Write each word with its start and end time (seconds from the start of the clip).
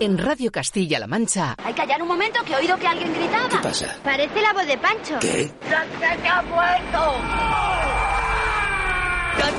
En 0.00 0.16
Radio 0.16 0.50
Castilla-La 0.50 1.06
Mancha. 1.06 1.54
Hay 1.62 1.74
que 1.74 1.82
callar 1.82 2.00
un 2.00 2.08
momento 2.08 2.42
que 2.42 2.54
he 2.54 2.56
oído 2.56 2.78
que 2.78 2.86
alguien 2.86 3.12
gritaba. 3.12 3.50
¿Qué 3.50 3.58
pasa? 3.58 3.98
Parece 4.02 4.40
la 4.40 4.54
voz 4.54 4.66
de 4.66 4.78
Pancho. 4.78 5.18
¿Qué? 5.20 5.50
¡Que 5.60 6.28
ha 6.28 6.42
muerto! 6.42 7.14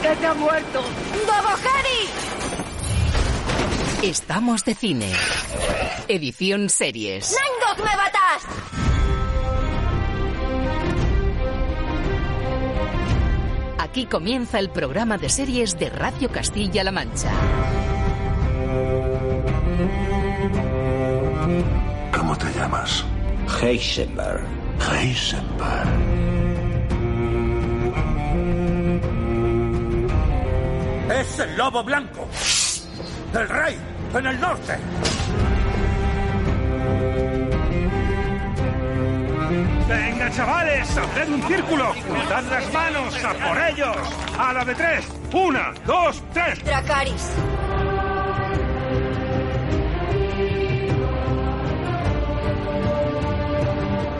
¡Que 0.01 0.25
ha 0.25 0.33
muerto! 0.33 0.81
¡Bobo 0.81 1.49
Harry! 1.49 2.09
Estamos 4.01 4.65
de 4.65 4.73
cine. 4.73 5.13
Edición 6.07 6.69
series. 6.69 7.35
¡Nangok, 7.35 7.85
me 7.87 7.95
batas! 7.95 8.90
Aquí 13.91 14.05
comienza 14.05 14.57
el 14.57 14.69
programa 14.69 15.17
de 15.17 15.27
series 15.27 15.77
de 15.77 15.89
Radio 15.89 16.29
Castilla-La 16.31 16.93
Mancha. 16.93 17.29
¿Cómo 22.15 22.37
te 22.37 22.45
llamas? 22.53 23.03
Heisenberg. 23.61 24.45
Heisenberg. 24.79 25.89
Es 31.13 31.39
el 31.39 31.57
lobo 31.57 31.83
blanco. 31.83 32.29
El 33.33 33.49
rey 33.49 33.77
en 34.13 34.25
el 34.25 34.39
norte. 34.39 34.77
Venga, 39.87 40.31
chavales, 40.31 40.97
haced 40.97 41.29
un 41.29 41.43
círculo. 41.43 41.93
Dad 42.29 42.43
las 42.49 42.73
manos 42.73 43.23
a 43.23 43.33
por 43.33 43.57
ellos. 43.69 43.97
A 44.37 44.53
la 44.53 44.63
de 44.63 44.75
tres. 44.75 45.07
Una, 45.33 45.73
dos, 45.85 46.23
tres. 46.33 46.63
Dracaris. 46.63 47.31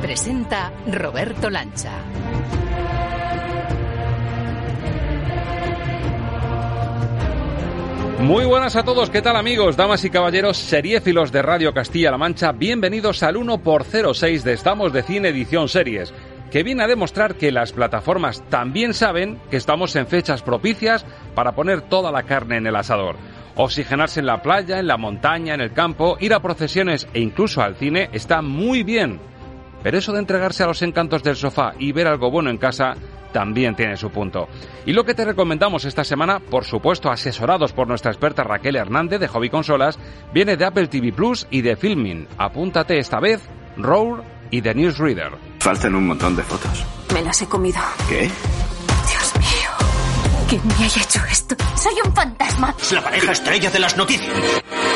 Presenta 0.01 0.73
Roberto 0.87 1.49
Lancha. 1.49 1.93
Muy 8.21 8.45
buenas 8.45 8.75
a 8.75 8.83
todos, 8.83 9.09
¿qué 9.09 9.23
tal 9.23 9.35
amigos, 9.35 9.75
damas 9.75 10.05
y 10.05 10.11
caballeros, 10.11 10.55
seriéfilos 10.55 11.31
de 11.31 11.41
Radio 11.41 11.73
Castilla-La 11.73 12.19
Mancha? 12.19 12.51
Bienvenidos 12.51 13.23
al 13.23 13.35
1x06 13.35 14.43
de 14.43 14.53
Estamos 14.53 14.93
de 14.93 15.01
Cine 15.01 15.29
Edición 15.29 15.67
Series, 15.67 16.13
que 16.51 16.61
viene 16.61 16.83
a 16.83 16.87
demostrar 16.87 17.33
que 17.33 17.51
las 17.51 17.73
plataformas 17.73 18.43
también 18.47 18.93
saben 18.93 19.39
que 19.49 19.57
estamos 19.57 19.95
en 19.95 20.05
fechas 20.05 20.43
propicias 20.43 21.03
para 21.33 21.53
poner 21.53 21.81
toda 21.81 22.11
la 22.11 22.21
carne 22.21 22.57
en 22.57 22.67
el 22.67 22.75
asador. 22.75 23.15
Oxigenarse 23.55 24.19
en 24.19 24.27
la 24.27 24.43
playa, 24.43 24.77
en 24.77 24.87
la 24.87 24.97
montaña, 24.97 25.55
en 25.55 25.61
el 25.61 25.73
campo, 25.73 26.17
ir 26.19 26.35
a 26.35 26.41
procesiones 26.41 27.07
e 27.15 27.21
incluso 27.21 27.63
al 27.63 27.75
cine 27.75 28.11
está 28.13 28.43
muy 28.43 28.83
bien. 28.83 29.19
Pero 29.81 29.97
eso 29.97 30.13
de 30.13 30.19
entregarse 30.19 30.61
a 30.61 30.67
los 30.67 30.83
encantos 30.83 31.23
del 31.23 31.35
sofá 31.35 31.73
y 31.79 31.91
ver 31.91 32.05
algo 32.05 32.29
bueno 32.29 32.51
en 32.51 32.59
casa 32.59 32.93
también 33.31 33.75
tiene 33.75 33.97
su 33.97 34.09
punto. 34.09 34.47
Y 34.85 34.93
lo 34.93 35.03
que 35.03 35.13
te 35.13 35.25
recomendamos 35.25 35.85
esta 35.85 36.03
semana, 36.03 36.39
por 36.39 36.65
supuesto 36.65 37.09
asesorados 37.09 37.73
por 37.73 37.87
nuestra 37.87 38.11
experta 38.11 38.43
Raquel 38.43 38.75
Hernández 38.75 39.19
de 39.19 39.27
Hobby 39.27 39.49
Consolas, 39.49 39.97
viene 40.33 40.57
de 40.57 40.65
Apple 40.65 40.87
TV 40.87 41.11
Plus 41.11 41.47
y 41.49 41.61
de 41.61 41.75
Filming. 41.75 42.27
Apúntate 42.37 42.97
esta 42.97 43.19
vez, 43.19 43.41
Roar 43.77 44.23
y 44.49 44.61
The 44.61 44.75
Newsreader. 44.75 45.31
Faltan 45.59 45.95
un 45.95 46.07
montón 46.07 46.35
de 46.35 46.43
fotos. 46.43 46.85
Me 47.13 47.21
las 47.21 47.41
he 47.41 47.47
comido. 47.47 47.79
¿Qué? 48.09 48.29
¿Quién 50.51 50.67
me 50.67 50.83
haya 50.83 51.01
hecho 51.01 51.21
esto? 51.31 51.55
Soy 51.77 51.93
un 52.05 52.13
fantasma. 52.13 52.75
Es 52.77 52.91
la 52.91 53.01
pareja 53.01 53.31
estrella 53.31 53.71
de 53.71 53.79
las 53.79 53.95
noticias. 53.95 54.35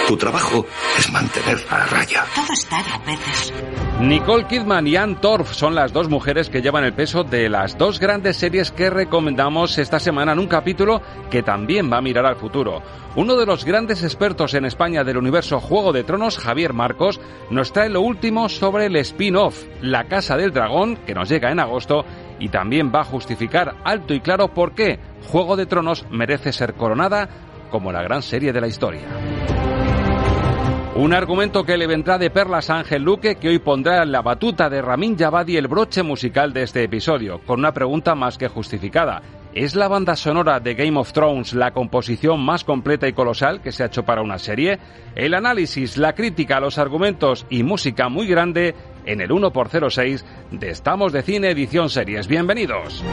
Tu 0.05 0.17
trabajo 0.17 0.65
es 0.99 1.09
mantener 1.09 1.57
a 1.69 1.85
raya. 1.85 2.25
Todo 2.35 2.51
está 2.51 2.79
a 2.79 2.97
veces. 3.05 3.53
Nicole 4.01 4.47
Kidman 4.47 4.85
y 4.85 4.97
Ann 4.97 5.21
Torf 5.21 5.53
son 5.53 5.73
las 5.73 5.93
dos 5.93 6.09
mujeres 6.09 6.49
que 6.49 6.61
llevan 6.61 6.83
el 6.83 6.91
peso 6.91 7.23
de 7.23 7.47
las 7.47 7.77
dos 7.77 8.01
grandes 8.01 8.35
series 8.35 8.73
que 8.73 8.89
recomendamos 8.89 9.77
esta 9.77 9.97
semana 10.01 10.33
en 10.33 10.39
un 10.39 10.47
capítulo 10.47 11.01
que 11.31 11.41
también 11.41 11.89
va 11.89 11.99
a 11.99 12.01
mirar 12.01 12.25
al 12.25 12.35
futuro. 12.35 12.83
Uno 13.15 13.37
de 13.37 13.45
los 13.45 13.63
grandes 13.63 14.03
expertos 14.03 14.55
en 14.55 14.65
España 14.65 15.05
del 15.05 15.15
universo 15.15 15.61
Juego 15.61 15.93
de 15.93 16.03
Tronos, 16.03 16.37
Javier 16.37 16.73
Marcos, 16.73 17.21
nos 17.49 17.71
trae 17.71 17.87
lo 17.87 18.01
último 18.01 18.49
sobre 18.49 18.87
el 18.87 18.97
spin-off, 18.97 19.63
La 19.79 20.03
Casa 20.09 20.35
del 20.35 20.51
Dragón, 20.51 20.97
que 20.97 21.15
nos 21.15 21.29
llega 21.29 21.49
en 21.49 21.61
agosto, 21.61 22.03
y 22.39 22.49
también 22.49 22.91
va 22.93 23.01
a 23.01 23.05
justificar 23.05 23.75
alto 23.83 24.13
y 24.13 24.19
claro 24.19 24.53
por 24.53 24.73
qué 24.73 24.99
Juego 25.27 25.55
de 25.55 25.65
Tronos 25.65 26.05
merece 26.11 26.51
ser 26.51 26.73
coronada 26.75 27.29
como 27.69 27.91
la 27.91 28.03
gran 28.03 28.21
serie 28.21 28.53
de 28.53 28.61
la 28.61 28.67
historia. 28.67 29.01
Un 30.95 31.13
argumento 31.13 31.65
que 31.65 31.75
le 31.75 31.87
vendrá 31.87 32.17
de 32.17 32.29
perlas 32.29 32.69
a 32.69 32.77
Ángel 32.77 33.03
Luque, 33.03 33.35
que 33.35 33.49
hoy 33.49 33.59
pondrá 33.59 34.01
en 34.01 34.13
la 34.13 34.21
batuta 34.21 34.69
de 34.69 34.81
Ramin 34.81 35.17
Javadi 35.17 35.57
el 35.57 35.67
broche 35.67 36.03
musical 36.03 36.53
de 36.53 36.63
este 36.63 36.83
episodio, 36.83 37.41
con 37.45 37.59
una 37.59 37.73
pregunta 37.73 38.15
más 38.15 38.37
que 38.37 38.47
justificada. 38.47 39.21
¿Es 39.53 39.75
la 39.75 39.89
banda 39.89 40.15
sonora 40.15 40.61
de 40.61 40.73
Game 40.73 40.97
of 40.97 41.11
Thrones 41.11 41.53
la 41.53 41.71
composición 41.71 42.39
más 42.39 42.63
completa 42.63 43.09
y 43.09 43.13
colosal 43.13 43.61
que 43.61 43.73
se 43.73 43.83
ha 43.83 43.87
hecho 43.87 44.03
para 44.03 44.21
una 44.21 44.37
serie? 44.37 44.79
El 45.15 45.33
análisis, 45.33 45.97
la 45.97 46.13
crítica, 46.13 46.61
los 46.61 46.77
argumentos 46.77 47.45
y 47.49 47.63
música 47.63 48.07
muy 48.07 48.25
grande 48.27 48.73
en 49.05 49.21
el 49.21 49.29
1x06 49.29 50.23
de 50.51 50.69
Estamos 50.69 51.13
de 51.13 51.21
Cine 51.21 51.51
Edición 51.51 51.89
Series. 51.89 52.27
Bienvenidos. 52.27 53.03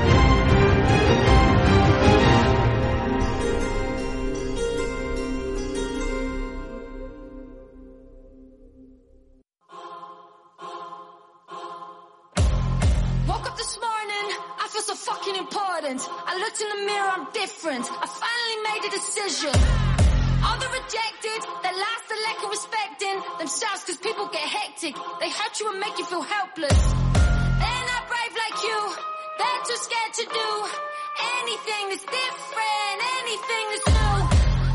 I 15.85 16.39
looked 16.39 16.61
in 16.61 16.69
the 16.69 16.87
mirror, 16.87 17.09
I'm 17.09 17.27
different. 17.33 17.85
I 17.91 18.07
finally 18.07 18.59
made 18.65 18.83
a 18.87 18.91
decision. 18.91 20.12
All 20.45 20.59
the 20.59 20.71
rejected, 20.79 21.41
they 21.63 21.73
lost 21.87 22.05
the 22.13 22.19
lack 22.27 22.39
of 22.45 22.51
respecting 22.51 23.17
themselves 23.39 23.85
cause 23.85 23.97
people 23.99 24.27
get 24.29 24.43
hectic. 24.43 24.95
They 25.21 25.31
hurt 25.31 25.55
you 25.61 25.71
and 25.71 25.79
make 25.81 25.97
you 25.99 26.05
feel 26.05 26.23
helpless. 26.23 26.83
They're 27.63 27.87
not 27.93 28.03
brave 28.11 28.35
like 28.45 28.59
you, 28.69 28.79
they're 29.39 29.63
too 29.69 29.79
scared 29.87 30.13
to 30.21 30.25
do 30.41 30.49
anything 31.39 31.85
that's 31.91 32.07
different, 32.21 32.99
anything 33.23 33.65
that's 33.73 33.89
new. 33.97 34.17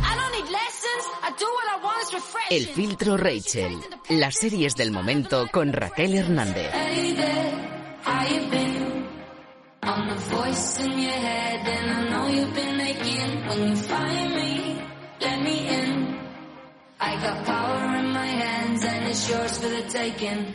I 0.09 0.11
don't 0.19 0.33
need 0.37 0.49
lessons, 0.51 1.03
I 1.27 1.29
do 1.37 1.45
what 1.57 1.67
I 1.75 1.83
want, 1.83 2.01
it's 2.03 2.13
refreshing. 2.13 2.57
El 2.57 2.65
filtro 2.75 3.17
Rachel. 3.17 3.73
Las 4.09 4.35
series 4.37 4.75
del 4.75 4.91
momento 4.91 5.47
con 5.51 5.73
Raquel 5.73 6.13
Hernández. 6.15 6.71
Hey 6.73 7.13
there, 7.13 7.53
how 8.03 8.23
you 8.25 8.49
been? 8.49 9.07
I'm 9.83 10.09
the 10.09 10.15
voice 10.15 10.79
in 10.79 10.99
your 10.99 11.11
head 11.11 11.67
and 11.67 11.91
I 11.91 12.09
know 12.09 12.27
you've 12.27 12.53
been 12.53 12.77
making 12.77 13.47
when 13.47 13.69
you 13.69 13.75
find 13.75 14.35
me, 14.35 14.66
me 15.47 15.57
in. 15.79 15.91
I 16.99 17.15
got 17.23 17.45
power 17.45 17.95
in 18.01 18.07
my 18.11 18.27
hands 18.27 18.83
and 18.83 19.07
it's 19.07 19.29
yours 19.29 19.57
for 19.59 19.69
the 19.69 19.83
taking. 19.89 20.53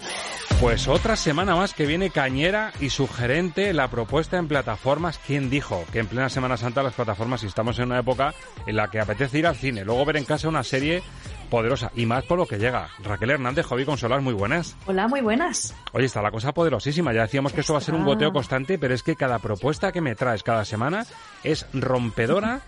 Pues 0.61 0.87
otra 0.87 1.17
semana 1.17 1.56
más 1.56 1.75
que 1.75 1.87
viene 1.87 2.11
cañera 2.11 2.73
y 2.79 2.91
sugerente 2.91 3.73
la 3.73 3.89
propuesta 3.89 4.39
en 4.39 4.47
plataformas. 4.47 5.19
¿Quién 5.19 5.50
dijo 5.50 5.85
que 5.93 5.99
en 5.99 6.06
plena 6.06 6.29
Semana 6.29 6.56
Santa 6.56 6.85
las 6.85 6.94
plataformas, 6.94 7.41
si 7.41 7.49
estamos 7.49 7.79
en 7.81 7.87
una 7.87 7.99
época 7.99 8.33
en 8.67 8.77
la 8.77 8.89
que 8.89 9.00
apetece 9.00 9.41
ir 9.41 9.47
al 9.49 9.56
cine, 9.56 9.85
luego 9.85 10.05
ver 10.05 10.19
en 10.19 10.25
casa 10.25 10.49
una 10.49 10.62
serie 10.62 11.03
poderosa 11.50 11.91
y 11.97 12.06
más 12.06 12.25
por 12.25 12.39
lo 12.39 12.47
que 12.47 12.59
llega? 12.59 12.91
Raquel 13.03 13.31
Hernández, 13.31 13.67
Hobby 13.67 13.85
Consolas, 13.85 14.23
muy 14.23 14.35
buenas. 14.35 14.77
Hola, 14.87 15.09
muy 15.09 15.21
buenas. 15.21 15.75
Oye, 15.93 16.06
está 16.06 16.23
la 16.23 16.31
cosa 16.31 16.53
poderosísima. 16.53 17.12
Ya 17.12 17.23
decíamos 17.23 17.53
que 17.53 17.62
esto 17.62 17.73
va 17.73 17.81
a 17.81 17.83
ser 17.83 17.94
un 17.94 18.05
goteo 18.05 18.33
constante, 18.33 18.79
pero 18.79 18.94
es 18.94 19.03
que 19.03 19.17
cada 19.17 19.41
propuesta 19.41 19.91
que 19.91 20.00
me 20.00 20.15
traes 20.15 20.44
cada 20.44 20.65
semana 20.65 21.06
es 21.43 21.67
rompedora 21.73 22.62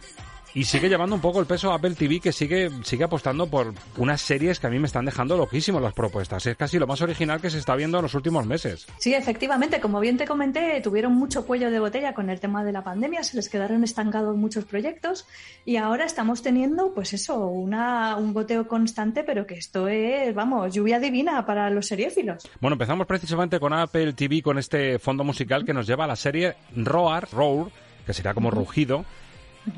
Y 0.56 0.62
sigue 0.65 0.89
llevando 0.89 1.17
un 1.17 1.21
poco 1.21 1.41
el 1.41 1.47
peso 1.47 1.73
Apple 1.73 1.97
TV, 1.97 2.21
que 2.21 2.31
sigue, 2.31 2.71
sigue 2.85 3.03
apostando 3.03 3.49
por 3.49 3.75
unas 3.97 4.21
series 4.21 4.61
que 4.61 4.69
a 4.69 4.71
mí 4.71 4.79
me 4.79 4.87
están 4.87 5.05
dejando 5.05 5.37
loquísimo 5.37 5.81
las 5.81 5.95
propuestas. 5.95 6.47
Es 6.47 6.56
casi 6.56 6.79
lo 6.79 6.87
más 6.87 7.03
original 7.03 7.41
que 7.41 7.51
se 7.51 7.59
está 7.59 7.75
viendo 7.75 7.99
en 7.99 8.03
los 8.03 8.15
últimos 8.15 8.47
meses. 8.47 8.87
Sí, 8.99 9.15
efectivamente, 9.15 9.81
como 9.81 9.99
bien 9.99 10.17
te 10.17 10.29
comenté, 10.29 10.81
tuvieron 10.81 11.12
mucho 11.12 11.45
cuello 11.45 11.73
de 11.73 11.81
botella 11.81 12.15
con 12.15 12.31
el 12.31 12.39
tema 12.39 12.62
de 12.62 12.71
la 12.71 12.85
pandemia, 12.85 13.25
se 13.25 13.35
les 13.35 13.49
quedaron 13.49 13.83
estancados 13.83 14.37
muchos 14.37 14.65
proyectos 14.65 15.27
y 15.65 15.77
ahora 15.77 16.05
estamos 16.05 16.43
teniendo, 16.43 16.95
pues 16.95 17.15
eso, 17.15 17.49
una, 17.49 18.15
un 18.17 18.33
goteo 18.33 18.69
constante, 18.69 19.25
pero 19.25 19.49
que 19.49 19.55
esto 19.55 19.89
es, 19.89 20.33
vamos, 20.37 20.73
lluvia 20.73 21.00
divina 21.00 21.45
para 21.45 21.69
los 21.71 21.87
seriéfilos. 21.87 22.49
Bueno, 22.61 22.75
empezamos 22.75 23.09
precisamente 23.09 23.59
con 23.59 23.73
Apple 23.73 24.12
TV, 24.12 24.41
con 24.41 24.59
este 24.59 25.00
fondo 25.00 25.25
musical 25.25 25.65
que 25.65 25.75
nos 25.75 25.89
lleva 25.89 26.05
a 26.05 26.09
la 26.09 26.17
serie 26.17 26.55
Roar, 26.77 27.29
Roar, 27.33 27.73
que 28.07 28.12
será 28.12 28.35
como 28.35 28.53
rugido. 28.53 29.05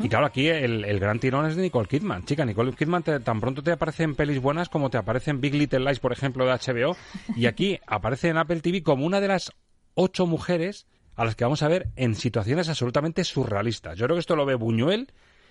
Y 0.03 0.09
claro, 0.09 0.27
aquí 0.27 0.49
el, 0.49 0.85
el, 0.85 0.99
gran 0.99 1.19
tirón 1.19 1.47
es 1.47 1.57
de 1.57 1.63
Nicole 1.63 1.89
Kidman. 1.89 2.25
Chica, 2.25 2.45
Nicole 2.45 2.73
Kidman 2.73 3.03
te, 3.03 3.21
tan 3.21 3.41
pronto 3.41 3.63
te 3.63 3.73
aparece 3.73 4.03
en 4.03 4.15
pelis 4.15 4.41
buenas 4.41 4.69
como 4.69 4.91
te 4.91 4.99
aparece 4.99 5.31
en 5.31 5.41
Big 5.41 5.55
Little 5.55 5.81
Lies, 5.81 6.01
por 6.01 6.13
ejemplo, 6.13 6.45
de 6.45 6.53
HBO. 6.53 6.97
Y 7.37 7.47
aquí 7.47 7.79
aparece 7.87 8.29
en 8.29 8.39
Apple 8.39 8.61
TV 8.61 8.83
como 8.83 9.07
una 9.07 9.21
de 9.21 9.29
las 9.29 9.53
ocho 9.95 10.27
mujeres 10.27 10.87
a 11.15 11.25
las 11.25 11.35
que 11.35 11.45
vamos 11.45 11.63
a 11.63 11.69
ver 11.69 11.89
en 11.97 12.15
situaciones 12.15 12.69
absolutamente 12.69 13.25
surrealistas. 13.25 13.97
Yo 13.97 14.07
creo 14.07 14.17
que 14.17 14.21
esto 14.21 14.37
lo 14.37 14.45
ve 14.45 14.55
Buñuel 14.55 15.09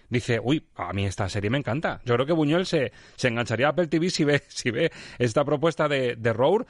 dice, 0.10 0.40
uy, 0.42 0.68
a 0.76 0.94
mí 0.94 1.06
esta 1.06 1.28
serie 1.30 1.50
me 1.50 1.58
encanta. 1.58 2.02
Yo 2.06 2.14
creo 2.16 2.26
que 2.26 2.34
Buñuel 2.34 2.66
se, 2.66 2.92
se 3.16 3.28
engancharía 3.28 3.68
a 3.68 3.70
Apple 3.72 3.88
TV 3.88 4.10
si 4.10 4.24
ve, 4.24 4.44
si 4.48 4.72
ve 4.72 4.92
esta 5.18 5.44
propuesta 5.44 5.88
de, 5.88 6.16
de 6.16 6.34
Roar. 6.34 6.66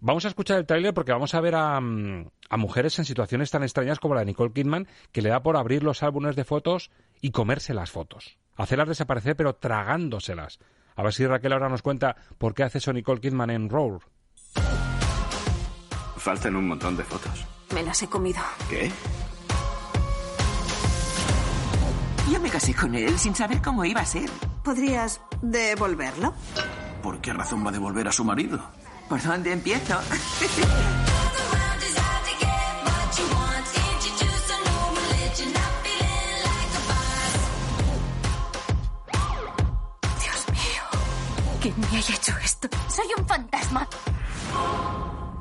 Vamos 0.00 0.24
a 0.24 0.28
escuchar 0.28 0.58
el 0.58 0.66
tráiler 0.66 0.94
porque 0.94 1.12
vamos 1.12 1.34
a 1.34 1.40
ver 1.40 1.54
a, 1.56 1.76
a, 1.76 2.56
mujeres 2.56 2.98
en 2.98 3.04
situaciones 3.04 3.50
tan 3.50 3.62
extrañas 3.62 3.98
como 3.98 4.14
la 4.14 4.20
de 4.20 4.26
Nicole 4.26 4.52
Kidman, 4.52 4.86
que 5.10 5.22
le 5.22 5.28
da 5.28 5.42
por 5.42 5.56
abrir 5.56 5.82
los 5.82 6.02
álbumes 6.02 6.36
de 6.36 6.44
fotos 6.44 6.90
y 7.20 7.30
comerse 7.30 7.74
las 7.74 7.90
fotos. 7.90 8.38
Hacerlas 8.56 8.88
desaparecer, 8.88 9.36
pero 9.36 9.54
tragándoselas. 9.54 10.58
A 10.96 11.02
ver 11.02 11.14
si 11.14 11.26
Raquel 11.26 11.52
ahora 11.52 11.68
nos 11.68 11.82
cuenta 11.82 12.16
por 12.38 12.54
qué 12.54 12.64
hace 12.64 12.78
eso 12.78 12.92
Nicole 12.92 13.20
Kidman 13.20 13.50
en 13.50 13.68
Roar. 13.68 14.00
Faltan 16.16 16.56
un 16.56 16.66
montón 16.66 16.96
de 16.96 17.04
fotos. 17.04 17.46
Me 17.72 17.82
las 17.82 18.02
he 18.02 18.08
comido. 18.08 18.40
¿Qué? 18.68 18.90
Yo 22.32 22.40
me 22.40 22.50
casé 22.50 22.74
con 22.74 22.94
él 22.94 23.18
sin 23.18 23.34
saber 23.34 23.62
cómo 23.62 23.84
iba 23.84 24.00
a 24.00 24.06
ser. 24.06 24.28
¿Podrías 24.64 25.20
devolverlo? 25.40 26.34
¿Por 27.02 27.20
qué 27.20 27.32
razón 27.32 27.64
va 27.64 27.70
a 27.70 27.72
devolver 27.72 28.08
a 28.08 28.12
su 28.12 28.24
marido? 28.24 28.60
¿Por 29.08 29.22
dónde 29.22 29.52
empiezo? 29.52 29.98
¿quién 41.74 41.90
me 41.90 41.98
haya 41.98 42.14
hecho 42.14 42.32
esto? 42.42 42.68
Soy 42.88 43.06
un 43.16 43.26
fantasma. 43.26 43.88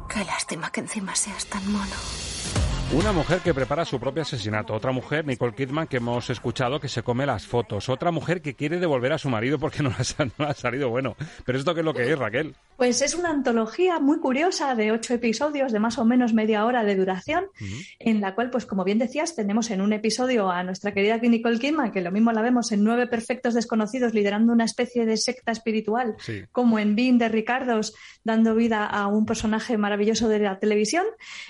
Qué 0.10 0.24
lástima 0.26 0.72
que 0.72 0.82
encima 0.82 1.16
seas 1.16 1.46
tan 1.46 1.72
mono. 1.72 1.96
Una 2.94 3.12
mujer 3.12 3.40
que 3.42 3.54
prepara 3.54 3.86
su 3.86 4.00
propio 4.00 4.24
asesinato. 4.24 4.74
Otra 4.74 4.92
mujer, 4.92 5.26
Nicole 5.26 5.54
Kidman, 5.54 5.88
que 5.88 5.98
hemos 5.98 6.30
escuchado 6.30 6.80
que 6.80 6.88
se 6.88 7.04
come 7.04 7.26
las 7.26 7.46
fotos. 7.46 7.90
Otra 7.90 8.12
mujer 8.12 8.42
que 8.42 8.56
quiere 8.56 8.80
devolver 8.80 9.14
a 9.14 9.18
su 9.18 9.30
marido 9.30 9.60
porque 9.60 9.84
no 9.84 9.90
le 9.90 9.96
ha, 9.96 10.26
no 10.38 10.46
ha 10.46 10.54
salido 10.54 10.90
bueno. 10.90 11.16
Pero 11.46 11.60
esto 11.60 11.74
qué 11.74 11.82
es 11.82 11.86
lo 11.86 11.94
que 11.94 12.12
es, 12.12 12.18
Raquel? 12.18 12.56
Pues 12.78 13.02
es 13.02 13.16
una 13.16 13.32
antología 13.32 14.00
muy 14.00 14.20
curiosa 14.20 14.76
de 14.76 14.92
ocho 14.92 15.16
episodios 15.16 15.72
de 15.72 15.80
más 15.80 15.98
o 15.98 16.06
menos 16.06 16.34
media 16.34 16.64
hora 16.66 16.84
de 16.84 16.96
duración, 16.96 17.46
uh 17.46 17.64
-huh. 17.64 17.88
en 18.00 18.22
la 18.22 18.36
cual, 18.36 18.52
pues 18.52 18.66
como 18.66 18.84
bien 18.84 19.00
decías, 19.00 19.36
tenemos 19.36 19.72
en 19.72 19.82
un 19.82 19.94
episodio 19.94 20.50
a 20.50 20.64
nuestra 20.64 20.94
querida 20.94 21.18
Nicole 21.18 21.60
Kidman, 21.60 21.92
que 21.92 22.02
lo 22.02 22.12
mismo 22.12 22.32
la 22.32 22.42
vemos 22.42 22.72
en 22.72 22.84
Nueve 22.84 23.08
Perfectos 23.08 23.56
Desconocidos 23.56 24.14
liderando 24.14 24.54
una 24.54 24.66
especie 24.66 25.06
de 25.06 25.18
secta 25.18 25.52
espiritual, 25.52 26.16
sí. 26.20 26.44
como 26.52 26.78
en 26.78 26.96
Bean 26.96 27.18
de 27.18 27.30
Ricardos, 27.30 27.96
dando 28.24 28.54
vida 28.54 28.86
a 28.86 29.08
un 29.08 29.26
personaje 29.26 29.78
maravilloso 29.78 30.30
de 30.30 30.40
la 30.40 30.60
televisión. 30.60 31.06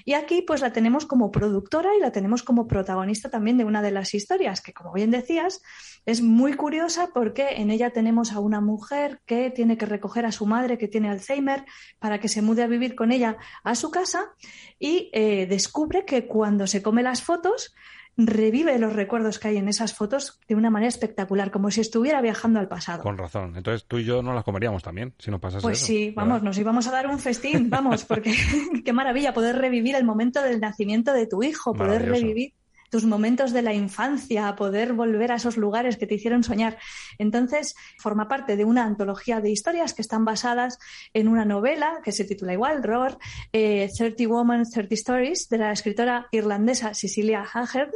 Y 0.06 0.13
aquí, 0.13 0.41
pues 0.41 0.62
la 0.62 0.71
tenemos 0.71 1.06
como 1.06 1.29
productora 1.31 1.89
y 1.97 2.00
la 2.00 2.12
tenemos 2.12 2.41
como 2.41 2.68
protagonista 2.68 3.29
también 3.29 3.57
de 3.57 3.65
una 3.65 3.81
de 3.81 3.91
las 3.91 4.13
historias, 4.13 4.62
que 4.62 4.74
como 4.74 4.94
bien 4.94 5.12
decías, 5.12 5.62
es 6.06 6.21
muy 6.21 6.53
curiosa 6.53 7.09
porque 7.13 7.47
en 7.57 7.69
ella 7.69 7.89
tenemos 7.89 8.31
a 8.31 8.39
una 8.39 8.62
mujer 8.62 9.19
que 9.25 9.51
tiene 9.51 9.77
que 9.77 9.85
recoger 9.85 10.25
a 10.25 10.31
su 10.31 10.45
madre 10.45 10.77
que 10.77 10.88
tiene 10.88 11.17
Alzheimer 11.18 11.66
para 12.00 12.19
que 12.19 12.30
se 12.30 12.42
mude 12.42 12.64
a 12.64 12.68
vivir 12.68 12.96
con 12.96 13.12
ella 13.12 13.38
a 13.64 13.75
su 13.75 13.92
casa 13.92 14.31
y 14.80 15.10
eh, 15.14 15.46
descubre 15.48 16.06
que 16.06 16.28
cuando 16.28 16.68
se 16.68 16.81
come 16.81 17.04
las 17.04 17.22
fotos 17.24 17.74
revive 18.18 18.80
los 18.80 18.94
recuerdos 18.94 19.38
que 19.38 19.50
hay 19.50 19.58
en 19.58 19.69
esas 19.69 19.94
fotos 19.94 20.40
de 20.48 20.56
una 20.56 20.72
manera 20.72 20.90
espectacular, 20.90 21.52
como 21.52 21.69
si 21.69 21.81
estuviera 21.81 22.19
viajando 22.19 22.60
al 22.60 22.68
pasado. 22.68 23.04
Con 23.04 23.18
razón. 23.18 23.56
Entonces 23.56 23.86
tú 23.88 24.00
y 24.00 24.06
yo 24.06 24.24
no 24.24 24.34
las 24.34 24.44
comeríamos 24.44 24.81
también, 24.81 25.14
si 25.19 25.30
no 25.30 25.40
pasase 25.40 25.62
Pues 25.62 25.78
eso, 25.78 25.88
sí, 25.88 26.12
vamos, 26.16 26.36
¿verdad? 26.36 26.46
nos 26.46 26.58
íbamos 26.58 26.88
a 26.88 26.92
dar 26.92 27.08
un 27.08 27.20
festín, 27.20 27.70
vamos, 27.70 28.06
porque 28.06 28.34
qué 28.86 28.94
maravilla 28.94 29.34
poder 29.34 29.58
revivir 29.58 29.96
el 29.96 30.04
momento 30.04 30.42
del 30.42 30.60
nacimiento 30.60 31.13
de 31.13 31.28
tu 31.28 31.44
hijo, 31.44 31.74
poder 31.74 32.10
revivir 32.10 32.54
tus 32.89 33.04
momentos 33.06 33.51
de 33.51 33.62
la 33.62 33.74
infancia, 33.74 34.56
poder 34.56 34.94
volver 34.94 35.31
a 35.31 35.36
esos 35.36 35.57
lugares 35.57 35.98
que 35.98 36.07
te 36.07 36.16
hicieron 36.16 36.44
soñar. 36.44 36.78
Entonces, 37.18 37.75
forma 38.00 38.28
parte 38.28 38.56
de 38.56 38.66
una 38.66 38.84
antología 38.84 39.42
de 39.42 39.51
historias 39.51 39.94
que 39.94 40.01
están 40.01 40.25
basadas 40.25 40.80
en 41.13 41.28
una 41.28 41.45
novela 41.45 42.00
que 42.04 42.12
se 42.12 42.25
titula 42.25 42.54
igual, 42.54 42.84
Roar, 42.84 43.18
eh, 43.51 43.89
30 43.95 44.28
Women, 44.28 44.63
30 44.72 44.95
Stories, 44.95 45.50
de 45.50 45.57
la 45.57 45.72
escritora 45.72 46.28
irlandesa 46.31 46.94
Cecilia 46.94 47.45
Ahern. 47.54 47.92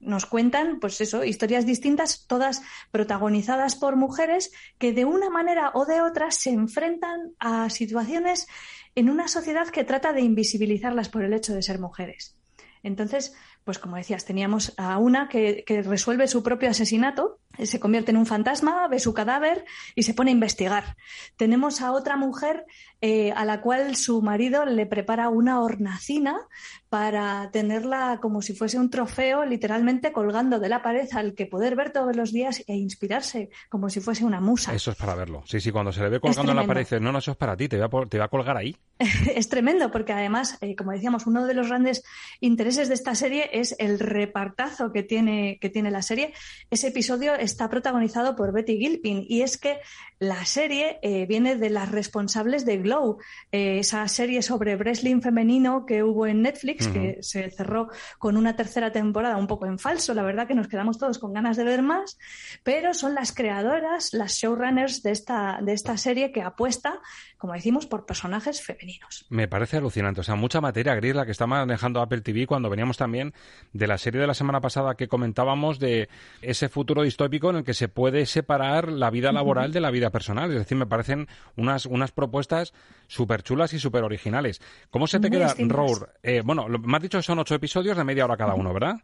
Nos 0.00 0.26
cuentan, 0.26 0.78
pues 0.80 1.00
eso, 1.00 1.24
historias 1.24 1.66
distintas, 1.66 2.26
todas 2.26 2.62
protagonizadas 2.90 3.74
por 3.74 3.96
mujeres 3.96 4.52
que 4.78 4.92
de 4.92 5.04
una 5.04 5.30
manera 5.30 5.72
o 5.74 5.84
de 5.84 6.00
otra 6.00 6.30
se 6.30 6.50
enfrentan 6.50 7.32
a 7.38 7.70
situaciones 7.70 8.46
en 8.94 9.10
una 9.10 9.28
sociedad 9.28 9.68
que 9.68 9.84
trata 9.84 10.12
de 10.12 10.22
invisibilizarlas 10.22 11.08
por 11.08 11.24
el 11.24 11.32
hecho 11.32 11.54
de 11.54 11.62
ser 11.62 11.78
mujeres. 11.78 12.36
Entonces, 12.82 13.34
pues 13.68 13.78
como 13.78 13.96
decías, 13.96 14.24
teníamos 14.24 14.72
a 14.78 14.96
una 14.96 15.28
que, 15.28 15.62
que, 15.66 15.82
resuelve 15.82 16.26
su 16.26 16.42
propio 16.42 16.70
asesinato, 16.70 17.38
se 17.64 17.80
convierte 17.80 18.10
en 18.10 18.16
un 18.16 18.26
fantasma, 18.26 18.86
ve 18.88 18.98
su 18.98 19.14
cadáver 19.14 19.64
y 19.94 20.02
se 20.02 20.14
pone 20.14 20.30
a 20.30 20.34
investigar. 20.34 20.96
Tenemos 21.36 21.80
a 21.80 21.92
otra 21.92 22.16
mujer 22.16 22.66
eh, 23.00 23.32
a 23.32 23.44
la 23.44 23.60
cual 23.60 23.96
su 23.96 24.22
marido 24.22 24.64
le 24.64 24.86
prepara 24.86 25.28
una 25.28 25.60
hornacina 25.60 26.36
para 26.88 27.50
tenerla 27.52 28.18
como 28.20 28.42
si 28.42 28.54
fuese 28.54 28.78
un 28.78 28.90
trofeo, 28.90 29.44
literalmente 29.44 30.10
colgando 30.10 30.58
de 30.58 30.68
la 30.68 30.82
pared 30.82 31.08
al 31.12 31.34
que 31.34 31.46
poder 31.46 31.76
ver 31.76 31.92
todos 31.92 32.16
los 32.16 32.32
días 32.32 32.64
e 32.66 32.74
inspirarse 32.74 33.50
como 33.68 33.90
si 33.90 34.00
fuese 34.00 34.24
una 34.24 34.40
musa. 34.40 34.74
Eso 34.74 34.90
es 34.90 34.96
para 34.96 35.14
verlo. 35.14 35.42
Sí, 35.46 35.60
sí, 35.60 35.70
cuando 35.70 35.92
se 35.92 36.02
le 36.02 36.08
ve 36.08 36.20
colgando 36.20 36.52
en 36.52 36.56
la 36.56 36.66
pared, 36.66 36.80
dice, 36.80 36.98
no, 36.98 37.12
no, 37.12 37.18
eso 37.18 37.32
es 37.32 37.36
para 37.36 37.56
ti, 37.56 37.68
te 37.68 37.76
voy 37.76 38.04
a, 38.04 38.08
te 38.08 38.20
a 38.20 38.28
colgar 38.28 38.56
ahí. 38.56 38.74
es 39.34 39.48
tremendo, 39.48 39.90
porque 39.90 40.12
además, 40.12 40.58
eh, 40.60 40.74
como 40.74 40.92
decíamos, 40.92 41.26
uno 41.26 41.46
de 41.46 41.54
los 41.54 41.68
grandes 41.68 42.02
intereses 42.40 42.88
de 42.88 42.94
esta 42.94 43.14
serie 43.14 43.50
es 43.52 43.76
el 43.78 43.98
repartazo 43.98 44.92
que 44.92 45.02
tiene, 45.02 45.58
que 45.60 45.70
tiene 45.70 45.90
la 45.90 46.02
serie. 46.02 46.32
Ese 46.70 46.88
episodio 46.88 47.34
está 47.48 47.68
protagonizado 47.68 48.36
por 48.36 48.52
Betty 48.52 48.78
Gilpin 48.78 49.24
y 49.28 49.42
es 49.42 49.58
que 49.58 49.80
la 50.20 50.44
serie 50.44 50.98
eh, 51.02 51.26
viene 51.26 51.56
de 51.56 51.70
las 51.70 51.90
responsables 51.90 52.64
de 52.66 52.78
Glow, 52.78 53.18
eh, 53.52 53.78
esa 53.78 54.06
serie 54.08 54.42
sobre 54.42 54.76
wrestling 54.76 55.20
femenino 55.20 55.86
que 55.86 56.02
hubo 56.02 56.26
en 56.26 56.42
Netflix, 56.42 56.86
uh 56.86 56.90
-huh. 56.90 56.92
que 56.92 57.22
se 57.22 57.50
cerró 57.50 57.88
con 58.18 58.36
una 58.36 58.56
tercera 58.56 58.90
temporada 58.90 59.36
un 59.36 59.46
poco 59.46 59.66
en 59.66 59.78
falso. 59.78 60.14
La 60.14 60.24
verdad 60.24 60.48
que 60.48 60.54
nos 60.54 60.66
quedamos 60.66 60.98
todos 60.98 61.18
con 61.18 61.32
ganas 61.32 61.56
de 61.56 61.64
ver 61.64 61.82
más, 61.82 62.18
pero 62.64 62.94
son 62.94 63.14
las 63.14 63.32
creadoras, 63.32 64.12
las 64.12 64.34
showrunners 64.34 65.02
de 65.02 65.12
esta, 65.12 65.60
de 65.62 65.72
esta 65.72 65.96
serie 65.96 66.32
que 66.32 66.42
apuesta, 66.42 67.00
como 67.36 67.52
decimos, 67.52 67.86
por 67.86 68.04
personajes 68.04 68.60
femeninos. 68.60 69.24
Me 69.30 69.46
parece 69.46 69.76
alucinante. 69.76 70.20
O 70.20 70.24
sea, 70.24 70.34
mucha 70.34 70.60
materia 70.60 70.96
gris 70.96 71.14
la 71.14 71.24
que 71.24 71.32
está 71.32 71.46
manejando 71.46 72.00
Apple 72.00 72.22
TV 72.22 72.46
cuando 72.46 72.68
veníamos 72.68 72.96
también 72.96 73.32
de 73.72 73.86
la 73.86 73.98
serie 73.98 74.20
de 74.20 74.26
la 74.26 74.34
semana 74.34 74.60
pasada 74.60 74.96
que 74.96 75.06
comentábamos 75.06 75.78
de 75.78 76.08
ese 76.42 76.68
futuro 76.68 77.02
distópico 77.02 77.37
en 77.50 77.56
el 77.56 77.64
que 77.64 77.74
se 77.74 77.88
puede 77.88 78.26
separar 78.26 78.90
la 78.90 79.10
vida 79.10 79.32
laboral 79.32 79.72
de 79.72 79.80
la 79.80 79.90
vida 79.90 80.10
personal. 80.10 80.50
Es 80.50 80.58
decir, 80.58 80.76
me 80.76 80.86
parecen 80.86 81.26
unas, 81.56 81.86
unas 81.86 82.12
propuestas 82.12 82.72
súper 83.06 83.42
chulas 83.42 83.72
y 83.72 83.78
súper 83.78 84.02
originales. 84.04 84.60
¿Cómo 84.90 85.06
se 85.06 85.20
te 85.20 85.28
Muy 85.30 85.38
queda. 85.38 85.54
Roar? 85.58 86.14
Eh, 86.22 86.42
bueno, 86.44 86.68
lo- 86.68 86.78
me 86.78 86.96
has 86.96 87.02
dicho 87.02 87.18
que 87.18 87.22
son 87.22 87.38
ocho 87.38 87.54
episodios 87.54 87.96
de 87.96 88.04
media 88.04 88.24
hora 88.24 88.36
cada 88.36 88.54
uno, 88.54 88.72
¿verdad? 88.74 88.96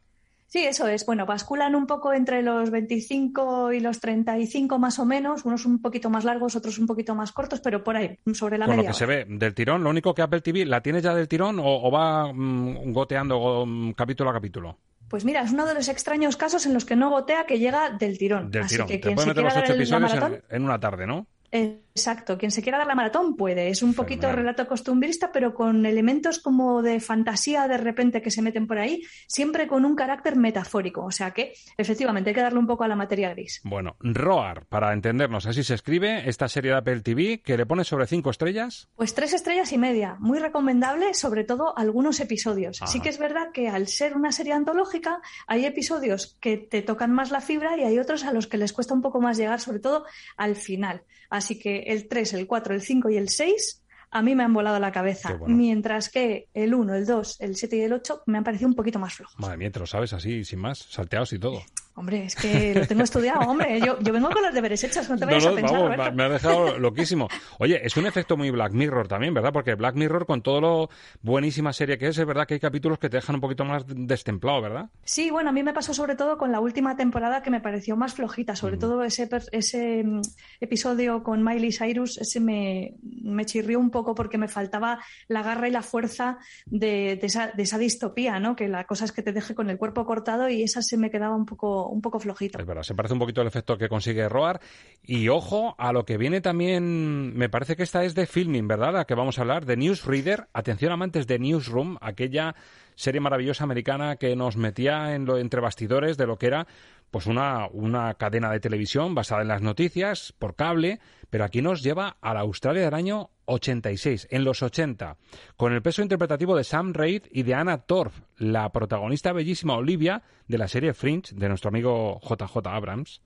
Sí, 0.47 0.65
eso 0.65 0.87
es. 0.87 1.05
Bueno, 1.07 1.27
basculan 1.27 1.75
un 1.75 1.87
poco 1.87 2.13
entre 2.13 2.43
los 2.43 2.71
25 2.71 3.73
y 3.73 3.81
los 3.81 3.99
35 3.99 4.79
más 4.79 4.99
o 5.01 5.05
menos, 5.05 5.45
unos 5.45 5.65
un 5.67 5.81
poquito 5.83 6.11
más 6.11 6.23
largos, 6.25 6.55
otros 6.55 6.79
un 6.79 6.87
poquito 6.87 7.15
más 7.17 7.33
cortos, 7.33 7.61
pero 7.61 7.83
por 7.83 7.97
ahí, 7.97 8.19
sobre 8.35 8.59
la 8.59 8.67
Con 8.67 8.77
lo 8.77 8.83
media 8.83 8.91
que 8.93 8.97
se 8.99 9.07
ve 9.07 9.25
del 9.29 9.55
tirón, 9.55 9.83
lo 9.83 9.91
único 9.91 10.15
que 10.15 10.23
Apple 10.23 10.43
TV, 10.43 10.65
¿la 10.67 10.81
tienes 10.81 11.03
ya 11.03 11.15
del 11.15 11.27
tirón 11.27 11.59
o, 11.59 11.65
o 11.65 11.91
va 11.91 12.33
mm, 12.33 12.93
goteando 12.93 13.65
mm, 13.67 13.93
capítulo 13.93 14.31
a 14.31 14.35
capítulo? 14.35 14.79
Pues 15.15 15.25
mira, 15.25 15.43
es 15.43 15.53
uno 15.53 15.65
de 15.65 15.75
los 15.75 15.89
extraños 15.89 16.37
casos 16.37 16.67
en 16.67 16.75
los 16.75 16.85
que 16.85 16.97
no 16.97 17.09
gotea 17.09 17.47
que 17.47 17.61
llega 17.61 17.89
del 17.91 18.19
tirón. 18.19 18.51
Del 18.51 18.65
Así 18.65 18.75
tirón. 18.75 18.89
que 18.89 18.99
Te 18.99 19.17
se 19.17 19.27
meter 19.29 19.45
los 19.45 19.57
ocho 19.57 19.73
episodios 19.75 20.13
maratón, 20.13 20.43
en, 20.51 20.57
en 20.57 20.65
una 20.65 20.81
tarde, 20.81 21.07
¿no? 21.07 21.29
eh, 21.53 21.79
Exacto, 21.97 22.37
quien 22.37 22.51
se 22.51 22.61
quiera 22.61 22.79
dar 22.79 22.89
la 22.89 22.97
maratón 22.97 23.37
puede. 23.37 23.69
Es 23.69 23.81
un 23.81 23.95
poquito 23.95 24.33
relato 24.33 24.67
costumbrista, 24.67 25.31
pero 25.31 25.55
con 25.55 25.87
elementos 25.87 26.41
como 26.41 26.83
de 26.83 26.99
fantasía 26.99 27.69
de 27.69 27.77
repente 27.77 28.21
que 28.21 28.33
se 28.33 28.43
meten 28.43 28.67
por 28.67 28.79
ahí, 28.79 29.03
siempre 29.29 29.69
con 29.69 29.85
un 29.85 29.95
carácter 29.95 30.35
metafórico. 30.35 31.05
O 31.05 31.13
sea 31.13 31.31
que, 31.31 31.55
efectivamente, 31.77 32.31
hay 32.31 32.35
que 32.35 32.41
darle 32.41 32.59
un 32.59 32.67
poco 32.67 32.83
a 32.83 32.89
la 32.89 32.97
materia 32.97 33.31
gris. 33.31 33.61
Bueno, 33.63 33.95
Roar, 34.01 34.67
para 34.67 34.93
entendernos, 34.93 35.47
así 35.47 35.63
se 35.63 35.75
escribe 35.75 36.29
esta 36.29 36.49
serie 36.49 36.73
de 36.73 36.79
Apple 36.79 37.01
TV 37.03 37.43
que 37.43 37.57
le 37.57 37.65
pone 37.65 37.85
sobre 37.85 38.09
cinco 38.09 38.31
estrellas. 38.31 38.89
Pues 38.97 39.15
tres 39.15 39.33
estrellas 39.33 39.71
y 39.71 39.79
media. 39.79 40.17
Muy 40.19 40.41
recomendable, 40.41 41.15
sobre 41.15 41.45
todo 41.45 41.79
algunos 41.79 42.19
episodios. 42.19 42.81
Sí 42.87 43.01
que 43.01 43.09
es 43.09 43.19
verdad 43.19 43.53
que 43.53 43.69
al 43.69 43.87
ser 43.87 44.17
una 44.17 44.33
serie 44.33 44.53
antológica, 44.53 45.21
hay 45.47 45.65
episodios 45.65 46.37
que 46.41 46.57
te 46.57 46.83
tocan 46.83 47.13
más 47.13 47.31
la 47.31 47.41
fibra 47.41 47.77
y 47.79 47.85
hay 47.85 48.01
otros 48.01 48.25
a 48.25 48.33
los 48.33 48.49
que 48.49 48.57
les 48.57 48.73
cuesta 48.73 48.95
un 48.95 49.03
poco 49.03 49.21
más 49.21 49.37
llegar, 49.37 49.61
sobre 49.61 49.79
todo 49.79 50.07
al 50.37 50.57
final. 50.57 51.05
Así 51.31 51.59
que 51.59 51.84
el 51.87 52.09
3, 52.09 52.35
el 52.35 52.47
4, 52.47 52.75
el 52.75 52.83
5 52.83 53.11
y 53.11 53.17
el 53.17 53.29
6 53.29 53.83
a 54.15 54.23
mí 54.23 54.37
me 54.37 54.45
han 54.45 54.55
volado 54.55 54.79
la 54.79 54.93
cabeza. 54.93 55.37
Mientras 55.49 56.09
que 56.09 56.47
el 56.55 56.73
1, 56.73 56.95
el 56.95 57.05
2, 57.05 57.41
el 57.41 57.57
7 57.57 57.77
y 57.77 57.81
el 57.81 57.93
8 57.95 58.23
me 58.27 58.39
han 58.39 58.45
parecido 58.45 58.69
un 58.69 58.75
poquito 58.75 59.01
más 59.01 59.15
flojos. 59.15 59.35
Madre 59.41 59.57
mía, 59.57 59.73
te 59.73 59.81
lo 59.81 59.87
sabes 59.87 60.13
así, 60.13 60.45
sin 60.45 60.61
más, 60.61 60.79
salteados 60.79 61.33
y 61.33 61.39
todo. 61.41 61.61
Hombre, 61.97 62.25
es 62.25 62.35
que 62.35 62.75
lo 62.75 62.87
tengo 62.89 63.05
estudiado, 63.05 63.49
hombre. 63.49 63.81
Yo, 63.81 64.01
yo 64.01 64.13
vengo 64.13 64.29
con 64.31 64.43
los 64.43 64.53
deberes 64.53 64.83
hechos, 64.83 65.09
no 65.09 65.17
te 65.17 65.27
vayas 65.27 65.47
a 65.47 65.55
pensar, 65.55 65.97
vamos, 65.97 66.15
me 66.15 66.25
ha 66.25 66.29
dejado 66.29 66.77
loquísimo. 66.79 67.29
Oye, 67.61 67.87
es 67.87 67.97
un 67.97 68.07
efecto 68.07 68.37
muy 68.37 68.51
Black 68.51 68.73
Mirror 68.73 69.07
también, 69.07 69.33
¿verdad? 69.33 69.53
Porque 69.53 69.77
Black 69.77 69.95
Mirror, 69.95 70.27
con 70.27 70.43
todo 70.43 70.61
lo 70.61 70.91
buenísima 71.23 71.73
serie 71.73 71.97
que 71.97 72.09
es, 72.09 72.19
es 72.19 72.27
verdad 72.27 72.49
que 72.49 72.55
hay 72.55 72.61
capítulos 72.61 72.99
que 72.99 73.09
te 73.09 73.19
dejan 73.19 73.37
un 73.37 73.41
poquito 73.41 73.65
más 73.65 73.85
destemplado, 73.87 74.61
¿verdad? 74.61 74.91
Sí, 75.05 75.31
bueno, 75.31 75.51
a 75.51 75.53
mí 75.53 75.63
me 75.63 75.73
pasó 75.73 75.95
sobre 75.95 76.17
todo 76.17 76.37
con 76.37 76.51
la 76.51 76.59
última 76.59 76.97
temporada 76.97 77.43
que 77.43 77.51
me 77.51 77.61
pareció 77.61 77.97
más 77.97 78.15
flojita, 78.15 78.57
sobre 78.57 78.77
mm. 78.77 78.81
todo 78.81 79.05
ese, 79.05 79.29
ese 79.53 80.03
mm, 80.03 80.21
episodio 80.61 81.23
con 81.23 81.45
Miley 81.45 81.71
Cyrus, 81.71 82.19
ese 82.19 82.41
me, 82.41 82.97
me 83.23 83.47
chirrió 83.47 83.79
un 83.79 83.91
poco 83.91 84.17
porque 84.17 84.37
me 84.37 84.49
faltaba 84.49 84.99
la 85.29 85.45
garra 85.45 85.69
y 85.69 85.71
la 85.71 85.83
fuerza 85.83 86.39
de, 86.67 87.17
de, 87.21 87.27
esa, 87.29 87.53
de 87.53 87.63
esa 87.63 87.79
distopía, 87.79 88.41
¿no? 88.41 88.57
Que 88.57 88.67
la 88.67 88.85
cosa 88.85 89.05
es 89.05 89.13
que 89.13 89.23
te 89.23 89.33
deje 89.33 89.55
con 89.55 89.71
el 89.71 89.79
cuerpo 89.79 90.05
cortado 90.05 90.49
y 90.49 90.65
esa 90.65 90.83
se 90.83 90.97
me 90.97 91.13
quedaba 91.13 91.37
un 91.37 91.47
poco 91.47 91.84
un 91.89 92.01
poco 92.01 92.21
flojito. 92.21 92.59
Es 92.59 92.67
verdad, 92.67 92.83
se 92.83 92.95
parece 92.95 93.15
un 93.15 93.21
poquito 93.21 93.41
al 93.41 93.47
efecto 93.47 93.77
que 93.77 93.89
consigue 93.89 94.29
Roar. 94.29 94.61
Y 95.03 95.29
ojo 95.29 95.75
a 95.79 95.93
lo 95.93 96.05
que 96.05 96.19
viene 96.19 96.41
también, 96.41 97.37
me 97.37 97.49
parece 97.49 97.77
que 97.77 97.83
esta 97.83 98.05
es 98.05 98.15
de 98.15 98.27
filming, 98.27 98.69
¿verdad? 98.69 98.93
La 98.93 99.05
que 99.05 99.15
vamos 99.15 99.39
a 99.39 99.43
hablar, 99.43 99.67
de 99.67 99.77
Newsreader. 99.77 100.49
Atención 100.53 100.93
amantes 100.93 101.27
de 101.27 101.39
Newsroom, 101.39 101.97
aquella 102.01 102.55
serie 102.95 103.21
maravillosa 103.21 103.65
americana 103.65 104.17
que 104.17 104.37
nos 104.37 104.57
metía 104.57 105.15
en 105.15 105.25
lo, 105.25 105.39
entre 105.39 105.61
bastidores 105.61 106.17
de 106.17 106.27
lo 106.27 106.39
que 106.39 106.47
era 106.47 106.67
pues 107.11 107.27
una, 107.27 107.69
una 107.73 108.15
cadena 108.15 108.51
de 108.51 108.59
televisión 108.59 109.15
basada 109.15 109.43
en 109.43 109.49
las 109.49 109.63
noticias 109.63 110.35
por 110.37 110.57
cable, 110.57 110.99
pero 111.31 111.45
aquí 111.45 111.63
nos 111.63 111.83
lleva 111.83 112.17
a 112.21 112.35
la 112.35 112.41
Australia 112.41 112.83
del 112.83 112.95
año 112.95 113.31
86, 113.47 114.29
en 114.31 114.45
los 114.45 114.63
80, 114.63 115.17
con 115.57 115.73
el 115.73 115.83
peso 115.83 116.03
interpretativo 116.03 116.57
de 116.57 116.65
Sam 116.65 116.93
Reid 116.93 117.25
y 117.31 117.43
de 117.43 117.55
Anna 117.55 117.79
Torf, 117.79 118.21
la 118.39 118.71
protagonista 118.73 119.33
bellísima 119.33 119.77
Olivia 119.77 120.23
de 120.49 120.59
la 120.59 120.69
serie 120.69 120.95
Fringe 120.95 121.35
de 121.35 121.49
nuestro 121.49 121.69
amigo 121.69 122.21
JJ 122.23 122.67
Abrams. 122.67 123.23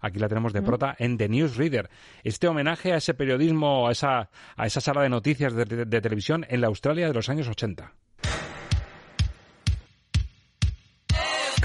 Aquí 0.00 0.18
la 0.18 0.28
tenemos 0.28 0.52
de 0.52 0.62
prota 0.62 0.96
en 0.98 1.16
The 1.16 1.28
Newsreader. 1.28 1.88
Este 2.24 2.48
homenaje 2.48 2.92
a 2.92 2.96
ese 2.96 3.14
periodismo, 3.14 3.86
a 3.86 3.92
esa, 3.92 4.30
a 4.56 4.66
esa 4.66 4.80
sala 4.80 5.02
de 5.02 5.08
noticias 5.08 5.54
de, 5.54 5.64
de 5.64 6.00
televisión 6.00 6.44
en 6.48 6.60
la 6.60 6.66
Australia 6.66 7.06
de 7.06 7.14
los 7.14 7.28
años 7.28 7.48
80. 7.48 7.92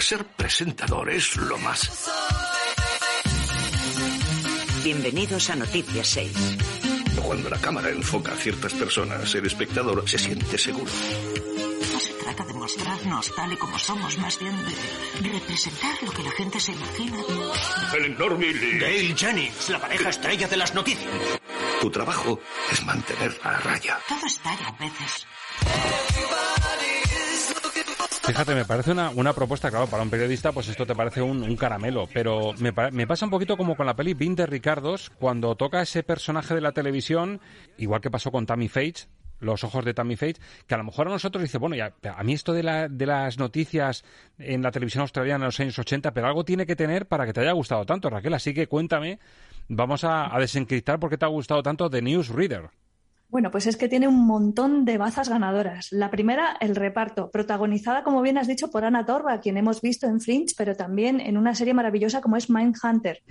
Ser 0.08 0.24
presentador 0.38 1.10
es 1.10 1.36
lo 1.36 1.58
más. 1.58 2.10
Bienvenidos 4.82 5.50
a 5.50 5.58
Noticias 5.58 6.08
6. 6.08 6.77
Cuando 7.24 7.50
la 7.50 7.58
cámara 7.60 7.90
enfoca 7.90 8.34
a 8.34 8.36
ciertas 8.36 8.74
personas, 8.74 9.34
el 9.36 9.46
espectador 9.46 10.08
se 10.08 10.18
siente 10.18 10.58
seguro. 10.58 10.92
No 11.94 12.00
se 12.00 12.14
trata 12.14 12.44
de 12.46 12.54
mostrarnos 12.54 13.36
tal 13.36 13.54
y 13.54 13.58
como 13.58 13.78
somos, 13.78 14.18
más 14.18 14.40
bien 14.40 14.56
de 15.22 15.30
representar 15.30 15.96
lo 16.04 16.12
que 16.12 16.24
la 16.24 16.32
gente 16.32 16.60
se 16.60 16.72
imagina. 16.72 17.18
El 17.96 18.06
enorme 18.06 18.54
Gail 18.54 19.16
Jennings, 19.16 19.70
la 19.70 19.80
pareja 19.80 20.10
estrella 20.10 20.48
de 20.48 20.58
las 20.58 20.74
noticias. 20.74 21.12
Tu 21.82 21.90
trabajo 21.90 22.40
es 22.72 22.84
mantener 22.86 23.38
a 23.44 23.58
raya. 23.60 24.00
Todo 24.08 24.26
estalla 24.26 24.68
a 24.68 24.72
veces. 24.84 25.28
Fíjate, 28.28 28.56
me 28.56 28.66
parece 28.66 28.92
una, 28.92 29.10
una 29.12 29.32
propuesta, 29.32 29.70
claro, 29.70 29.88
para 29.88 30.04
un 30.04 30.10
periodista, 30.10 30.52
pues 30.52 30.68
esto 30.68 30.86
te 30.86 30.94
parece 30.94 31.22
un, 31.22 31.56
caramelo, 31.56 32.10
pero 32.14 32.54
me, 32.60 32.74
me, 32.92 33.08
pasa 33.08 33.24
un 33.24 33.32
poquito 33.32 33.56
como 33.56 33.78
con 33.78 33.86
la 33.86 33.96
peli 33.96 34.14
Vin 34.14 34.36
de 34.36 34.46
Ricardos, 34.46 35.10
cuando 35.18 35.56
toca 35.56 35.82
ese 35.82 36.04
personaje 36.04 36.54
de 36.54 36.60
la 36.60 36.74
televisión, 36.74 37.40
igual 37.78 38.02
que 38.02 38.12
pasó 38.12 38.30
con 38.30 38.46
Tammy 38.46 38.68
Fates, 38.68 39.08
los 39.40 39.64
ojos 39.64 39.86
de 39.86 39.94
Tammy 39.94 40.18
Fates, 40.18 40.42
que 40.68 40.76
a 40.76 40.78
lo 40.78 40.84
mejor 40.84 41.08
a 41.08 41.12
nosotros 41.12 41.42
dice, 41.42 41.58
bueno, 41.58 41.78
ya, 41.78 41.94
a 42.04 42.24
mí 42.24 42.34
esto 42.34 42.52
de, 42.52 42.64
la, 42.64 42.90
de 42.90 43.06
las 43.06 43.38
noticias 43.38 44.04
en 44.38 44.62
la 44.62 44.72
televisión 44.72 45.04
australiana 45.04 45.46
en 45.46 45.48
los 45.48 45.60
años 45.62 45.80
80, 45.80 46.14
pero 46.14 46.28
algo 46.28 46.44
tiene 46.44 46.66
que 46.66 46.76
tener 46.76 47.06
para 47.08 47.26
que 47.26 47.32
te 47.32 47.40
haya 47.40 47.54
gustado 47.54 47.86
tanto, 47.86 48.10
Raquel, 48.10 48.34
así 48.34 48.54
que 48.54 48.68
cuéntame, 48.68 49.20
vamos 49.70 50.04
a, 50.04 50.36
a 50.36 50.38
desencriptar 50.38 51.00
por 51.00 51.10
qué 51.10 51.18
te 51.18 51.24
ha 51.24 51.30
gustado 51.30 51.64
tanto 51.64 51.90
The 51.90 52.02
Newsreader. 52.02 52.72
Bueno, 53.30 53.52
pues 53.52 53.68
es 53.68 53.76
que 53.76 53.90
tiene 53.90 54.08
un 54.08 54.26
montón 54.26 54.86
de 54.86 54.98
bazas 54.98 55.28
ganadoras. 55.28 55.92
La 55.92 56.10
primera, 56.10 56.56
el 56.62 56.76
reparto, 56.76 57.30
protagonizada, 57.30 58.04
como 58.04 58.22
bien 58.22 58.38
has 58.38 58.48
dicho, 58.48 58.72
por 58.72 58.86
Ana 58.86 59.06
Torba, 59.06 59.42
quien 59.42 59.58
hemos 59.58 59.82
visto 59.82 60.08
en 60.08 60.22
Fringe, 60.22 60.54
pero 60.58 60.76
también 60.76 61.20
en 61.20 61.38
una 61.38 61.54
serie 61.54 61.74
maravillosa 61.74 62.22
como 62.22 62.38
es 62.38 62.50
Mindhunter. 62.50 63.24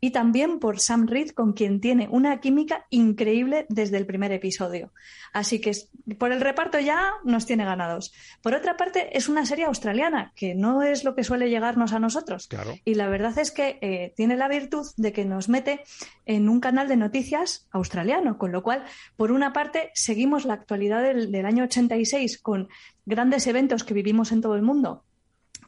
Y 0.00 0.10
también 0.10 0.58
por 0.58 0.80
Sam 0.80 1.06
Reed, 1.06 1.30
con 1.30 1.52
quien 1.52 1.80
tiene 1.80 2.08
una 2.10 2.40
química 2.40 2.86
increíble 2.90 3.66
desde 3.68 3.98
el 3.98 4.06
primer 4.06 4.32
episodio. 4.32 4.92
Así 5.32 5.60
que 5.60 5.72
por 6.18 6.32
el 6.32 6.40
reparto 6.40 6.80
ya 6.80 7.12
nos 7.24 7.46
tiene 7.46 7.64
ganados. 7.64 8.12
Por 8.42 8.54
otra 8.54 8.76
parte, 8.76 9.16
es 9.16 9.28
una 9.28 9.46
serie 9.46 9.66
australiana, 9.66 10.32
que 10.34 10.54
no 10.54 10.82
es 10.82 11.04
lo 11.04 11.14
que 11.14 11.24
suele 11.24 11.50
llegarnos 11.50 11.92
a 11.92 12.00
nosotros. 12.00 12.48
Y 12.84 12.94
la 12.94 13.08
verdad 13.08 13.38
es 13.38 13.52
que 13.52 13.78
eh, 13.80 14.12
tiene 14.16 14.36
la 14.36 14.48
virtud 14.48 14.86
de 14.96 15.12
que 15.12 15.24
nos 15.24 15.48
mete 15.48 15.84
en 16.24 16.48
un 16.48 16.58
canal 16.58 16.88
de 16.88 16.96
noticias 16.96 17.68
australiano, 17.70 18.38
con 18.38 18.50
lo 18.50 18.62
cual, 18.62 18.84
por 19.16 19.30
una 19.36 19.52
parte, 19.52 19.90
seguimos 19.94 20.44
la 20.44 20.54
actualidad 20.54 21.02
del, 21.02 21.46
año 21.46 21.64
86 21.64 22.38
con 22.38 22.68
grandes 23.04 23.46
eventos 23.46 23.84
que 23.84 23.94
vivimos 23.94 24.32
en 24.32 24.40
todo 24.40 24.56
el 24.56 24.62
mundo, 24.62 25.04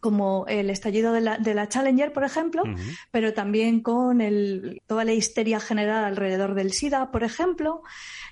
como 0.00 0.46
el 0.48 0.70
estallido 0.70 1.12
de 1.12 1.20
la, 1.20 1.68
Challenger, 1.68 2.12
por 2.12 2.24
ejemplo, 2.24 2.62
pero 3.10 3.34
también 3.34 3.80
con 3.80 4.20
el, 4.20 4.80
toda 4.86 5.04
la 5.04 5.12
histeria 5.12 5.60
generada 5.60 6.06
alrededor 6.06 6.54
del 6.54 6.72
SIDA, 6.72 7.10
por 7.10 7.24
ejemplo, 7.24 7.82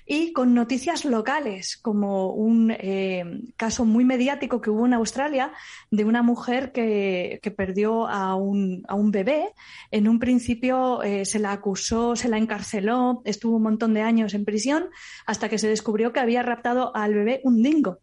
y 0.05 0.31
con 0.31 0.53
noticias 0.53 1.03
locales, 1.03 1.77
como 1.77 2.31
un 2.31 2.71
eh, 2.71 3.25
caso 3.57 3.83
muy 3.83 4.05
mediático 4.05 4.61
que 4.61 4.69
hubo 4.69 4.85
en 4.85 4.93
Australia 4.93 5.51
de 5.91 6.05
una 6.05 6.23
mujer 6.23 6.71
que, 6.71 7.41
perdió 7.57 8.07
a 8.07 8.35
un, 8.35 8.83
a 8.87 8.95
un, 8.95 9.11
bebé. 9.11 9.53
En 9.91 10.07
un 10.07 10.19
principio 10.19 11.01
eh, 11.03 11.25
se 11.25 11.39
la 11.39 11.51
acusó, 11.51 12.15
se 12.15 12.29
la 12.29 12.37
encarceló, 12.37 13.21
estuvo 13.25 13.57
un 13.57 13.63
montón 13.63 13.93
de 13.93 14.01
años 14.01 14.33
en 14.33 14.45
prisión, 14.45 14.89
hasta 15.25 15.49
que 15.49 15.57
se 15.57 15.67
descubrió 15.67 16.13
que 16.13 16.19
había 16.19 16.43
raptado 16.43 16.95
al 16.95 17.13
bebé 17.13 17.41
un 17.43 17.61
dingo. 17.61 17.99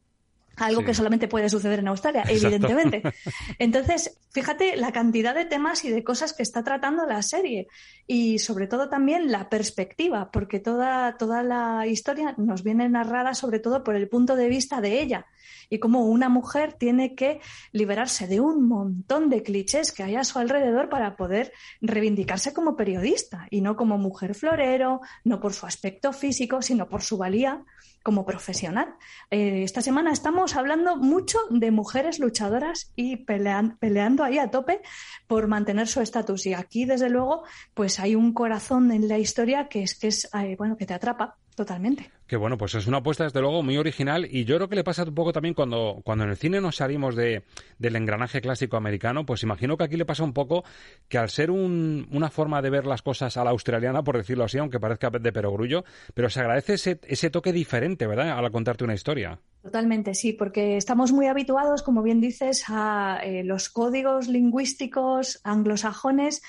Algo 0.57 0.85
que 0.85 0.95
solamente 0.95 1.29
puede 1.29 1.49
suceder 1.49 1.81
en 1.81 1.89
Australia, 1.89 2.25
evidentemente. 2.29 3.03
Entonces, 3.59 4.19
fíjate 4.31 4.77
la 4.77 4.93
cantidad 4.93 5.35
de 5.35 5.45
temas 5.45 5.85
y 5.85 5.91
de 5.91 6.05
cosas 6.05 6.33
que 6.33 6.43
está 6.43 6.63
tratando 6.63 7.07
la 7.07 7.23
serie 7.23 7.69
y 8.07 8.39
sobre 8.39 8.67
todo 8.67 8.89
también 8.89 9.33
la 9.33 9.49
perspectiva, 9.49 10.31
porque 10.31 10.61
toda, 10.61 11.17
toda 11.17 11.43
la 11.43 11.87
historia 11.87 12.35
nos 12.37 12.63
viene 12.63 12.89
narrada 12.89 13.35
sobre 13.35 13.59
todo 13.59 13.85
por 13.85 13.97
el 13.97 14.09
punto 14.09 14.37
de 14.37 14.49
vista 14.49 14.81
de 14.81 15.01
ella 15.01 15.27
y 15.69 15.79
cómo 15.79 16.05
una 16.07 16.29
mujer 16.29 16.75
tiene 16.75 17.15
que 17.15 17.41
liberarse 17.73 18.27
de 18.27 18.41
un 18.41 18.67
montón 18.69 19.31
de 19.31 19.43
clichés 19.43 19.93
que 19.93 20.03
hay 20.03 20.17
a 20.17 20.25
su 20.25 20.39
alrededor 20.39 20.89
para 20.89 21.17
poder 21.17 21.53
reivindicarse 21.81 22.53
como 22.53 22.77
periodista 22.77 23.47
y 23.51 23.61
no 23.61 23.77
como 23.77 23.99
mujer 23.99 24.35
florero, 24.35 25.01
no 25.25 25.41
por 25.41 25.53
su 25.53 25.67
aspecto 25.67 26.13
físico, 26.13 26.63
sino 26.63 26.89
por 26.89 27.03
su 27.03 27.17
valía 27.17 27.65
como 28.05 28.27
profesional. 28.27 28.95
Eh, 29.31 29.63
esta 29.65 29.81
semana 29.81 30.13
estamos 30.13 30.57
hablando 30.57 30.97
mucho 30.97 31.39
de 31.49 31.71
mujeres 31.71 32.19
luchadoras 32.19 32.93
y 32.95 33.17
peleando 33.17 34.23
ahí 34.23 34.39
a 34.39 34.51
tope 34.51 34.83
por 35.27 35.49
mantener 35.49 35.89
su 35.89 36.03
estatus. 36.03 36.45
Y 36.47 36.53
aquí, 36.53 36.85
desde 36.85 37.09
luego, 37.09 37.45
pues 37.73 37.99
hay 38.01 38.15
un 38.15 38.35
corazón 38.35 38.93
en 38.93 39.09
la 39.09 39.19
historia 39.19 39.69
que 39.69 39.83
es 39.83 39.99
que 39.99 40.09
es 40.09 40.29
eh, 40.35 40.55
bueno 40.59 40.77
que 40.77 40.85
te 40.85 40.93
atrapa 40.93 41.39
totalmente. 41.55 42.11
Que 42.27 42.37
bueno, 42.37 42.57
pues 42.57 42.75
es 42.75 42.87
una 42.87 42.99
apuesta 42.99 43.25
desde 43.25 43.41
luego 43.41 43.63
muy 43.63 43.77
original 43.77 44.27
y 44.31 44.45
yo 44.45 44.57
creo 44.57 44.69
que 44.69 44.77
le 44.77 44.85
pasa 44.85 45.05
un 45.05 45.15
poco 45.15 45.33
también 45.33 45.55
cuando, 45.55 46.01
cuando 46.05 46.25
en 46.25 46.31
el 46.31 46.37
cine 46.37 46.61
nos 46.61 46.77
salimos 46.77 47.17
de, 47.17 47.43
del 47.79 47.97
engranaje 47.97 48.41
clásico 48.41 48.77
americano, 48.77 49.27
pues 49.27 49.43
imagino 49.43 49.77
que 49.77 49.85
aquí 49.85 49.97
le 49.97 50.05
pasa 50.05 50.25
un 50.25 50.33
poco 50.33 50.65
que 51.09 51.19
al 51.19 51.31
ser 51.31 51.51
un, 51.51 52.09
una 52.11 52.31
forma 52.31 52.63
de 52.63 52.71
ver 52.71 52.87
las 52.87 53.03
cosas 53.03 53.37
a 53.37 53.45
la 53.45 53.51
australiana, 53.51 54.03
por 54.03 54.17
decirlo 54.17 54.45
así, 54.45 54.59
aunque 54.59 54.81
parezca 54.81 55.11
de 55.11 55.33
perogrullo, 55.33 55.85
pero 56.15 56.31
se 56.31 56.41
agradece 56.41 56.75
ese, 56.75 57.01
ese 57.05 57.31
toque 57.31 57.53
diferente, 57.53 58.07
¿verdad?, 58.07 58.39
al 58.39 58.51
contarte 58.51 58.85
una 58.85 58.95
historia. 58.95 59.39
Totalmente, 59.63 60.15
sí, 60.15 60.35
porque 60.35 60.77
estamos 60.77 61.13
muy 61.13 61.27
habituados, 61.27 61.83
como 61.83 62.03
bien 62.03 62.21
dices, 62.21 62.65
a 62.69 63.21
eh, 63.25 63.45
los 63.45 63.71
códigos 63.71 64.29
lingüísticos 64.29 65.41
anglosajones 65.43 66.43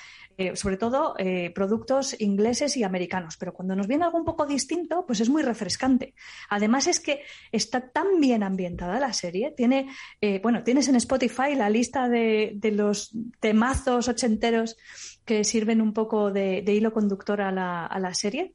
sobre 0.54 0.76
todo 0.76 1.14
eh, 1.18 1.50
productos 1.54 2.14
ingleses 2.20 2.76
y 2.76 2.84
americanos, 2.84 3.36
pero 3.38 3.54
cuando 3.54 3.74
nos 3.74 3.86
viene 3.86 4.04
algo 4.04 4.18
un 4.18 4.24
poco 4.24 4.46
distinto, 4.46 5.04
pues 5.06 5.20
es 5.20 5.28
muy 5.28 5.42
refrescante. 5.42 6.14
Además 6.50 6.86
es 6.86 7.00
que 7.00 7.22
está 7.52 7.90
tan 7.90 8.20
bien 8.20 8.42
ambientada 8.42 9.00
la 9.00 9.12
serie, 9.12 9.52
tiene, 9.56 9.88
eh, 10.20 10.40
bueno, 10.42 10.62
tienes 10.62 10.88
en 10.88 10.96
Spotify 10.96 11.54
la 11.56 11.70
lista 11.70 12.08
de, 12.08 12.52
de, 12.56 12.72
los 12.72 13.16
temazos 13.40 14.08
ochenteros 14.08 14.76
que 15.24 15.44
sirven 15.44 15.80
un 15.80 15.92
poco 15.92 16.30
de, 16.30 16.62
de 16.62 16.74
hilo 16.74 16.92
conductor 16.92 17.40
a 17.40 17.50
la, 17.50 17.86
a 17.86 17.98
la 17.98 18.12
serie 18.12 18.54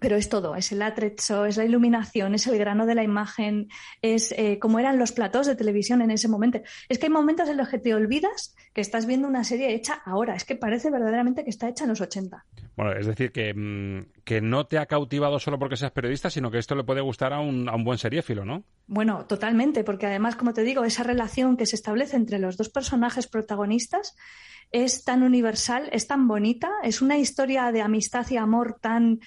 pero 0.00 0.16
es 0.16 0.28
todo, 0.28 0.56
es 0.56 0.72
el 0.72 0.82
atrecho, 0.82 1.44
es 1.44 1.56
la 1.56 1.64
iluminación, 1.64 2.34
es 2.34 2.46
el 2.46 2.58
grano 2.58 2.86
de 2.86 2.94
la 2.94 3.04
imagen, 3.04 3.68
es 4.02 4.32
eh, 4.32 4.58
como 4.58 4.78
eran 4.78 4.98
los 4.98 5.12
platos 5.12 5.46
de 5.46 5.54
televisión 5.54 6.00
en 6.02 6.10
ese 6.10 6.26
momento. 6.26 6.60
Es 6.88 6.98
que 6.98 7.06
hay 7.06 7.12
momentos 7.12 7.48
en 7.48 7.58
los 7.58 7.68
que 7.68 7.78
te 7.78 7.94
olvidas 7.94 8.56
que 8.72 8.80
estás 8.80 9.06
viendo 9.06 9.28
una 9.28 9.44
serie 9.44 9.74
hecha 9.74 10.00
ahora, 10.04 10.34
es 10.34 10.44
que 10.44 10.56
parece 10.56 10.90
verdaderamente 10.90 11.44
que 11.44 11.50
está 11.50 11.68
hecha 11.68 11.84
en 11.84 11.90
los 11.90 12.00
80. 12.00 12.44
Bueno, 12.76 12.92
es 12.92 13.06
decir, 13.06 13.30
que, 13.30 13.52
mm, 13.54 14.22
que 14.24 14.40
no 14.40 14.66
te 14.66 14.78
ha 14.78 14.86
cautivado 14.86 15.38
solo 15.38 15.58
porque 15.58 15.76
seas 15.76 15.92
periodista, 15.92 16.30
sino 16.30 16.50
que 16.50 16.58
esto 16.58 16.74
le 16.74 16.84
puede 16.84 17.02
gustar 17.02 17.34
a 17.34 17.40
un, 17.40 17.68
a 17.68 17.74
un 17.74 17.84
buen 17.84 17.98
seriéfilo, 17.98 18.44
¿no? 18.44 18.64
Bueno, 18.86 19.26
totalmente, 19.26 19.84
porque 19.84 20.06
además, 20.06 20.34
como 20.34 20.54
te 20.54 20.62
digo, 20.62 20.84
esa 20.84 21.02
relación 21.02 21.58
que 21.58 21.66
se 21.66 21.76
establece 21.76 22.16
entre 22.16 22.38
los 22.38 22.56
dos 22.56 22.70
personajes 22.70 23.26
protagonistas 23.26 24.16
es 24.72 25.04
tan 25.04 25.22
universal, 25.22 25.88
es 25.92 26.06
tan 26.06 26.28
bonita, 26.28 26.70
es 26.82 27.02
una 27.02 27.18
historia 27.18 27.72
de 27.72 27.82
amistad 27.82 28.26
y 28.30 28.36
amor 28.36 28.78
tan 28.80 29.20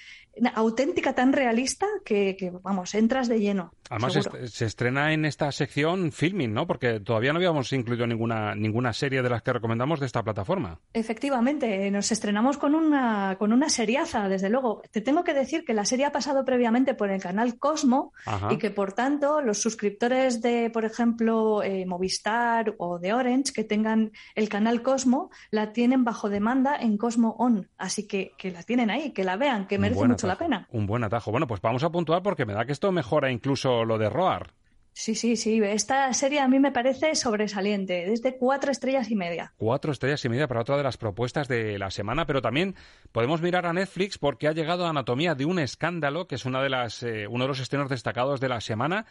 auténtica, 0.54 1.14
tan 1.14 1.32
realista 1.32 1.86
que, 2.04 2.52
vamos, 2.62 2.94
entras 2.94 3.28
de 3.28 3.40
lleno. 3.40 3.74
Además, 3.90 4.28
se 4.46 4.64
estrena 4.64 5.12
en 5.12 5.24
esta 5.24 5.52
sección 5.52 6.10
filming, 6.10 6.52
¿no? 6.52 6.66
Porque 6.66 7.00
todavía 7.00 7.32
no 7.32 7.38
habíamos 7.38 7.72
incluido 7.72 8.06
ninguna, 8.06 8.54
ninguna 8.54 8.92
serie 8.92 9.22
de 9.22 9.28
las 9.28 9.42
que 9.42 9.52
recomendamos 9.52 10.00
de 10.00 10.06
esta 10.06 10.22
plataforma. 10.22 10.80
Efectivamente, 10.92 11.90
nos 11.90 12.10
estrenamos 12.10 12.56
con 12.56 12.74
una, 12.74 13.36
con 13.38 13.52
una 13.52 13.68
seriaza, 13.68 14.28
desde 14.28 14.48
luego. 14.48 14.82
Te 14.90 15.00
tengo 15.00 15.22
que 15.22 15.34
decir 15.34 15.64
que 15.64 15.74
la 15.74 15.84
serie 15.84 16.06
ha 16.06 16.12
pasado 16.12 16.44
previamente 16.44 16.94
por 16.94 17.10
el 17.10 17.20
canal 17.20 17.58
Cosmo 17.58 18.12
y 18.50 18.56
que, 18.56 18.70
por 18.70 18.92
tanto, 18.92 19.40
los 19.42 19.58
suscriptores 19.60 20.40
de, 20.40 20.70
por 20.70 20.84
ejemplo, 20.84 21.62
eh, 21.62 21.84
Movistar 21.86 22.74
o 22.78 22.98
de 22.98 23.12
Orange 23.12 23.52
que 23.52 23.64
tengan 23.64 24.12
el 24.34 24.48
canal 24.48 24.82
Cosmo, 24.82 25.30
la 25.50 25.72
tienen 25.72 26.04
bajo 26.04 26.30
demanda 26.30 26.76
en 26.76 26.96
Cosmo 26.96 27.36
On. 27.38 27.68
Así 27.76 28.06
que 28.06 28.32
que 28.36 28.50
la 28.50 28.62
tienen 28.62 28.90
ahí, 28.90 29.10
que 29.12 29.24
la 29.24 29.36
vean, 29.36 29.66
que 29.66 29.78
merece 29.78 30.06
mucho 30.06 30.23
la 30.26 30.38
pena. 30.38 30.66
Un 30.70 30.86
buen 30.86 31.04
atajo. 31.04 31.30
Bueno, 31.30 31.46
pues 31.46 31.60
vamos 31.60 31.82
a 31.84 31.90
puntuar 31.90 32.22
porque 32.22 32.46
me 32.46 32.54
da 32.54 32.64
que 32.64 32.72
esto 32.72 32.92
mejora 32.92 33.30
incluso 33.30 33.84
lo 33.84 33.98
de 33.98 34.10
Roar. 34.10 34.52
Sí, 34.96 35.16
sí, 35.16 35.34
sí. 35.34 35.60
Esta 35.60 36.12
serie 36.12 36.38
a 36.38 36.46
mí 36.46 36.60
me 36.60 36.70
parece 36.70 37.16
sobresaliente. 37.16 38.06
Desde 38.06 38.36
cuatro 38.38 38.70
estrellas 38.70 39.10
y 39.10 39.16
media. 39.16 39.52
Cuatro 39.56 39.90
estrellas 39.90 40.24
y 40.24 40.28
media 40.28 40.46
para 40.46 40.60
otra 40.60 40.76
de 40.76 40.84
las 40.84 40.96
propuestas 40.96 41.48
de 41.48 41.80
la 41.80 41.90
semana, 41.90 42.26
pero 42.26 42.40
también 42.40 42.76
podemos 43.10 43.42
mirar 43.42 43.66
a 43.66 43.72
Netflix 43.72 44.18
porque 44.18 44.46
ha 44.46 44.52
llegado 44.52 44.86
a 44.86 44.90
Anatomía 44.90 45.34
de 45.34 45.46
un 45.46 45.58
escándalo, 45.58 46.28
que 46.28 46.36
es 46.36 46.44
una 46.44 46.62
de 46.62 46.70
las, 46.70 47.02
eh, 47.02 47.26
uno 47.26 47.44
de 47.44 47.48
los 47.48 47.58
estrenos 47.58 47.90
destacados 47.90 48.40
de 48.40 48.48
la 48.48 48.60
semana 48.60 49.04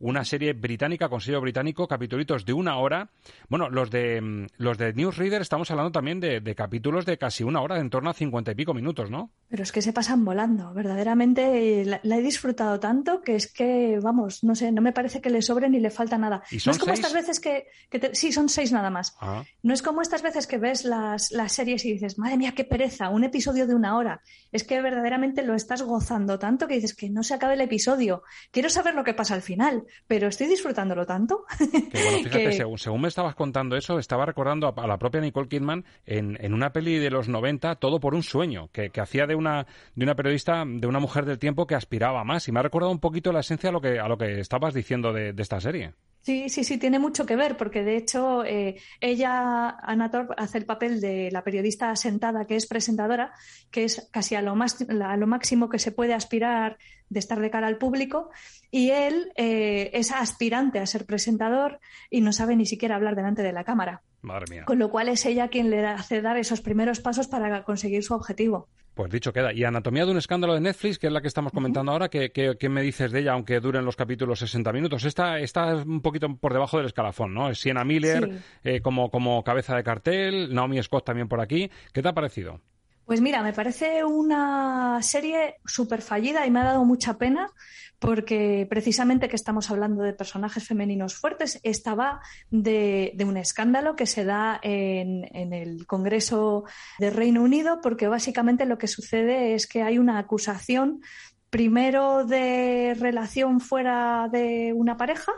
una 0.00 0.24
serie 0.24 0.52
británica 0.52 1.08
con 1.08 1.20
sello 1.20 1.40
británico, 1.40 1.88
capítulos 1.88 2.44
de 2.44 2.52
una 2.52 2.78
hora. 2.78 3.10
Bueno, 3.48 3.68
los 3.68 3.90
de 3.90 4.20
mm, 4.20 4.46
los 4.58 4.78
de 4.78 4.92
Newsreader 4.92 5.42
estamos 5.42 5.70
hablando 5.70 5.92
también 5.92 6.20
de, 6.20 6.54
capítulos 6.54 7.04
de 7.04 7.18
casi 7.18 7.44
una 7.44 7.60
hora, 7.60 7.74
de 7.74 7.80
en 7.80 7.90
torno 7.90 8.10
a 8.10 8.14
cincuenta 8.14 8.52
y 8.52 8.54
pico 8.54 8.74
minutos, 8.74 9.10
¿no? 9.10 9.30
Pero 9.48 9.62
es 9.62 9.72
que 9.72 9.82
se 9.82 9.92
pasan 9.92 10.24
volando, 10.24 10.72
verdaderamente 10.72 11.84
la, 11.84 12.16
he 12.16 12.22
disfrutado 12.22 12.78
tanto 12.78 13.22
que 13.22 13.34
es 13.36 13.52
que, 13.52 13.98
vamos, 14.00 14.44
no 14.44 14.54
sé, 14.54 14.72
no 14.72 14.82
me 14.82 14.92
parece 14.92 15.20
que 15.20 15.30
le 15.30 15.42
sobre 15.42 15.68
ni 15.68 15.80
le 15.80 15.90
falta 15.90 16.18
nada. 16.18 16.42
no 16.66 16.72
es 16.72 16.78
como 16.78 16.92
estas 16.92 17.12
veces 17.12 17.40
que, 17.40 17.66
sí, 18.12 18.32
son 18.32 18.48
seis 18.48 18.72
nada 18.72 18.90
más. 18.90 19.16
Ah. 19.20 19.44
No 19.62 19.74
es 19.74 19.82
como 19.82 20.02
estas 20.02 20.22
veces 20.22 20.46
que 20.46 20.58
ves 20.58 20.84
las, 20.84 21.32
las 21.32 21.52
series 21.52 21.84
y 21.84 21.92
dices, 21.92 22.18
madre 22.18 22.36
mía, 22.36 22.52
qué 22.54 22.64
pereza, 22.64 23.08
un 23.08 23.24
episodio 23.24 23.66
de 23.66 23.74
una 23.74 23.96
hora. 23.96 24.22
Es 24.52 24.64
que 24.64 24.80
verdaderamente 24.80 25.42
lo 25.42 25.54
estás 25.54 25.82
gozando 25.82 26.38
tanto 26.38 26.68
que 26.68 26.74
dices 26.74 26.94
que 26.94 27.10
no 27.10 27.22
se 27.22 27.34
acabe 27.34 27.54
el 27.54 27.60
episodio. 27.60 28.22
Quiero 28.50 28.70
saber 28.70 28.94
lo 28.94 29.04
que 29.04 29.14
pasa 29.14 29.34
al 29.34 29.42
final 29.42 29.87
pero 30.06 30.28
estoy 30.28 30.46
disfrutándolo 30.48 31.06
tanto. 31.06 31.44
Que 31.58 32.02
bueno, 32.02 32.18
fíjate, 32.24 32.52
según, 32.76 33.00
me 33.00 33.08
estabas 33.08 33.34
contando 33.34 33.76
eso, 33.76 33.98
estaba 33.98 34.26
recordando 34.26 34.72
a, 34.76 34.86
la 34.86 34.98
propia 34.98 35.20
Nicole 35.20 35.48
Kidman 35.48 35.84
en, 36.06 36.36
en, 36.40 36.54
una 36.54 36.72
peli 36.72 36.98
de 36.98 37.10
los 37.10 37.28
90, 37.28 37.76
Todo 37.76 38.00
por 38.00 38.14
un 38.14 38.22
sueño, 38.22 38.68
que, 38.72 38.90
que, 38.90 39.00
hacía 39.00 39.26
de 39.26 39.34
una, 39.34 39.66
de 39.94 40.04
una 40.04 40.14
periodista, 40.14 40.64
de 40.66 40.86
una 40.86 40.98
mujer 40.98 41.24
del 41.24 41.38
tiempo 41.38 41.66
que 41.66 41.74
aspiraba 41.74 42.24
más. 42.24 42.48
Y 42.48 42.52
me 42.52 42.60
ha 42.60 42.62
recordado 42.62 42.92
un 42.92 43.00
poquito 43.00 43.32
la 43.32 43.40
esencia 43.40 43.70
a 43.70 43.72
lo 43.72 43.80
que, 43.80 43.98
a 43.98 44.08
lo 44.08 44.18
que 44.18 44.40
estabas 44.40 44.74
diciendo 44.74 45.12
de, 45.12 45.32
de 45.32 45.42
esta 45.42 45.60
serie. 45.60 45.94
Sí, 46.20 46.48
sí, 46.50 46.62
sí, 46.64 46.78
tiene 46.78 46.98
mucho 46.98 47.24
que 47.24 47.36
ver, 47.36 47.56
porque 47.56 47.82
de 47.82 47.96
hecho 47.96 48.44
eh, 48.44 48.76
ella, 49.00 49.70
Ana 49.80 50.10
Torp, 50.10 50.32
hace 50.36 50.58
el 50.58 50.66
papel 50.66 51.00
de 51.00 51.30
la 51.30 51.42
periodista 51.42 51.94
sentada 51.96 52.44
que 52.46 52.56
es 52.56 52.66
presentadora, 52.66 53.32
que 53.70 53.84
es 53.84 54.08
casi 54.12 54.34
a 54.34 54.42
lo, 54.42 54.54
más, 54.54 54.76
a 54.82 55.16
lo 55.16 55.26
máximo 55.26 55.68
que 55.68 55.78
se 55.78 55.92
puede 55.92 56.12
aspirar 56.12 56.76
de 57.08 57.20
estar 57.20 57.40
de 57.40 57.50
cara 57.50 57.66
al 57.66 57.78
público, 57.78 58.30
y 58.70 58.90
él 58.90 59.32
eh, 59.36 59.90
es 59.94 60.12
aspirante 60.12 60.80
a 60.80 60.86
ser 60.86 61.06
presentador 61.06 61.80
y 62.10 62.20
no 62.20 62.32
sabe 62.32 62.56
ni 62.56 62.66
siquiera 62.66 62.96
hablar 62.96 63.16
delante 63.16 63.42
de 63.42 63.52
la 63.52 63.64
cámara. 63.64 64.02
Madre 64.22 64.46
mía. 64.50 64.64
Con 64.64 64.78
lo 64.78 64.90
cual 64.90 65.08
es 65.08 65.24
ella 65.26 65.48
quien 65.48 65.70
le 65.70 65.86
hace 65.86 66.20
dar 66.20 66.36
esos 66.36 66.60
primeros 66.60 67.00
pasos 67.00 67.28
para 67.28 67.62
conseguir 67.64 68.02
su 68.02 68.14
objetivo. 68.14 68.68
Pues 68.94 69.12
dicho 69.12 69.32
queda. 69.32 69.52
Y 69.52 69.62
Anatomía 69.62 70.04
de 70.04 70.10
un 70.10 70.16
escándalo 70.16 70.54
de 70.54 70.60
Netflix, 70.60 70.98
que 70.98 71.06
es 71.06 71.12
la 71.12 71.20
que 71.20 71.28
estamos 71.28 71.52
comentando 71.52 71.92
ahora, 71.92 72.08
¿qué, 72.08 72.32
¿qué, 72.32 72.68
me 72.68 72.82
dices 72.82 73.12
de 73.12 73.20
ella, 73.20 73.34
aunque 73.34 73.60
duren 73.60 73.84
los 73.84 73.94
capítulos 73.94 74.40
60 74.40 74.72
minutos? 74.72 75.04
Esta 75.04 75.38
está 75.38 75.76
un 75.76 76.00
poquito 76.00 76.34
por 76.34 76.52
debajo 76.52 76.78
del 76.78 76.86
escalafón, 76.86 77.32
¿no? 77.32 77.54
Sienna 77.54 77.84
Miller 77.84 78.40
eh, 78.64 78.80
como, 78.80 79.08
como 79.12 79.44
cabeza 79.44 79.76
de 79.76 79.84
cartel, 79.84 80.52
Naomi 80.52 80.82
Scott 80.82 81.04
también 81.04 81.28
por 81.28 81.40
aquí. 81.40 81.70
¿Qué 81.92 82.02
te 82.02 82.08
ha 82.08 82.12
parecido? 82.12 82.60
Pues 83.08 83.22
mira, 83.22 83.42
me 83.42 83.54
parece 83.54 84.04
una 84.04 85.00
serie 85.00 85.54
súper 85.64 86.02
fallida 86.02 86.46
y 86.46 86.50
me 86.50 86.60
ha 86.60 86.64
dado 86.64 86.84
mucha 86.84 87.16
pena 87.16 87.50
porque 87.98 88.66
precisamente 88.68 89.30
que 89.30 89.36
estamos 89.36 89.70
hablando 89.70 90.02
de 90.02 90.12
personajes 90.12 90.68
femeninos 90.68 91.14
fuertes, 91.14 91.58
esta 91.62 91.94
va 91.94 92.20
de, 92.50 93.16
un 93.26 93.38
escándalo 93.38 93.96
que 93.96 94.04
se 94.04 94.26
da 94.26 94.60
en, 94.62 95.24
el 95.54 95.86
Congreso 95.86 96.64
de 96.98 97.08
Reino 97.08 97.42
Unido 97.42 97.80
porque 97.80 98.08
básicamente 98.08 98.66
lo 98.66 98.76
que 98.76 98.88
sucede 98.88 99.54
es 99.54 99.66
que 99.66 99.80
hay 99.80 99.96
una 99.96 100.18
acusación 100.18 101.00
primero 101.48 102.26
de 102.26 102.94
relación 103.00 103.60
fuera 103.60 104.28
de 104.30 104.74
una 104.74 104.98
pareja 104.98 105.32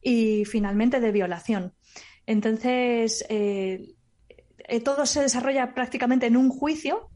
y 0.00 0.44
finalmente 0.44 0.98
de 0.98 1.12
violación. 1.12 1.72
Entonces, 2.26 3.24
eh, 3.28 3.94
eh, 4.58 4.80
todo 4.80 5.06
se 5.06 5.22
desarrolla 5.22 5.72
prácticamente 5.72 6.26
en 6.26 6.36
un 6.36 6.50
juicio 6.50 7.11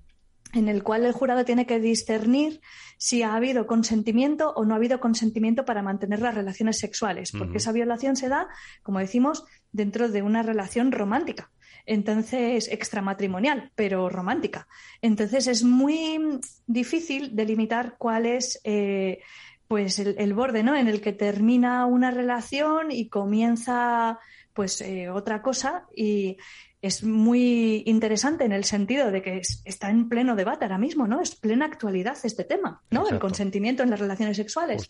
en 0.52 0.68
el 0.68 0.82
cual 0.82 1.04
el 1.04 1.12
jurado 1.12 1.44
tiene 1.44 1.66
que 1.66 1.80
discernir 1.80 2.60
si 2.98 3.22
ha 3.22 3.34
habido 3.34 3.66
consentimiento 3.66 4.52
o 4.54 4.64
no 4.64 4.74
ha 4.74 4.76
habido 4.76 5.00
consentimiento 5.00 5.64
para 5.64 5.82
mantener 5.82 6.20
las 6.20 6.34
relaciones 6.34 6.78
sexuales, 6.78 7.32
porque 7.32 7.58
esa 7.58 7.72
violación 7.72 8.16
se 8.16 8.28
da, 8.28 8.48
como 8.82 9.00
decimos, 9.00 9.44
dentro 9.72 10.08
de 10.08 10.22
una 10.22 10.42
relación 10.42 10.92
romántica. 10.92 11.50
Entonces, 11.84 12.68
extramatrimonial, 12.68 13.70
pero 13.76 14.08
romántica. 14.08 14.66
Entonces, 15.02 15.46
es 15.46 15.62
muy 15.62 16.40
difícil 16.66 17.36
delimitar 17.36 17.96
cuál 17.96 18.26
es 18.26 18.60
eh, 18.64 19.20
pues 19.68 19.98
el, 19.98 20.34
borde 20.34 20.62
¿no? 20.62 20.76
en 20.76 20.88
el 20.88 21.00
que 21.00 21.12
termina 21.12 21.86
una 21.86 22.10
relación 22.10 22.90
y 22.90 23.08
comienza 23.08 24.18
pues 24.52 24.80
eh, 24.80 25.10
otra 25.10 25.42
cosa 25.42 25.86
y 25.94 26.38
es 26.82 27.02
muy 27.02 27.82
interesante 27.86 28.44
en 28.44 28.52
el 28.52 28.64
sentido 28.64 29.10
de 29.10 29.22
que 29.22 29.40
está 29.64 29.90
en 29.90 30.08
pleno 30.08 30.36
debate 30.36 30.64
ahora 30.64 30.78
mismo, 30.78 31.06
¿no? 31.06 31.20
Es 31.20 31.34
plena 31.34 31.66
actualidad 31.66 32.16
este 32.22 32.44
tema, 32.44 32.82
¿no? 32.90 33.08
El 33.08 33.18
consentimiento 33.18 33.82
en 33.82 33.90
las 33.90 34.00
relaciones 34.00 34.36
sexuales. 34.36 34.88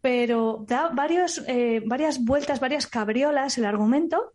Pero 0.00 0.64
da 0.68 0.90
varios, 0.90 1.42
eh, 1.48 1.82
varias 1.84 2.24
vueltas, 2.24 2.60
varias 2.60 2.86
cabriolas 2.86 3.58
el 3.58 3.64
argumento 3.64 4.34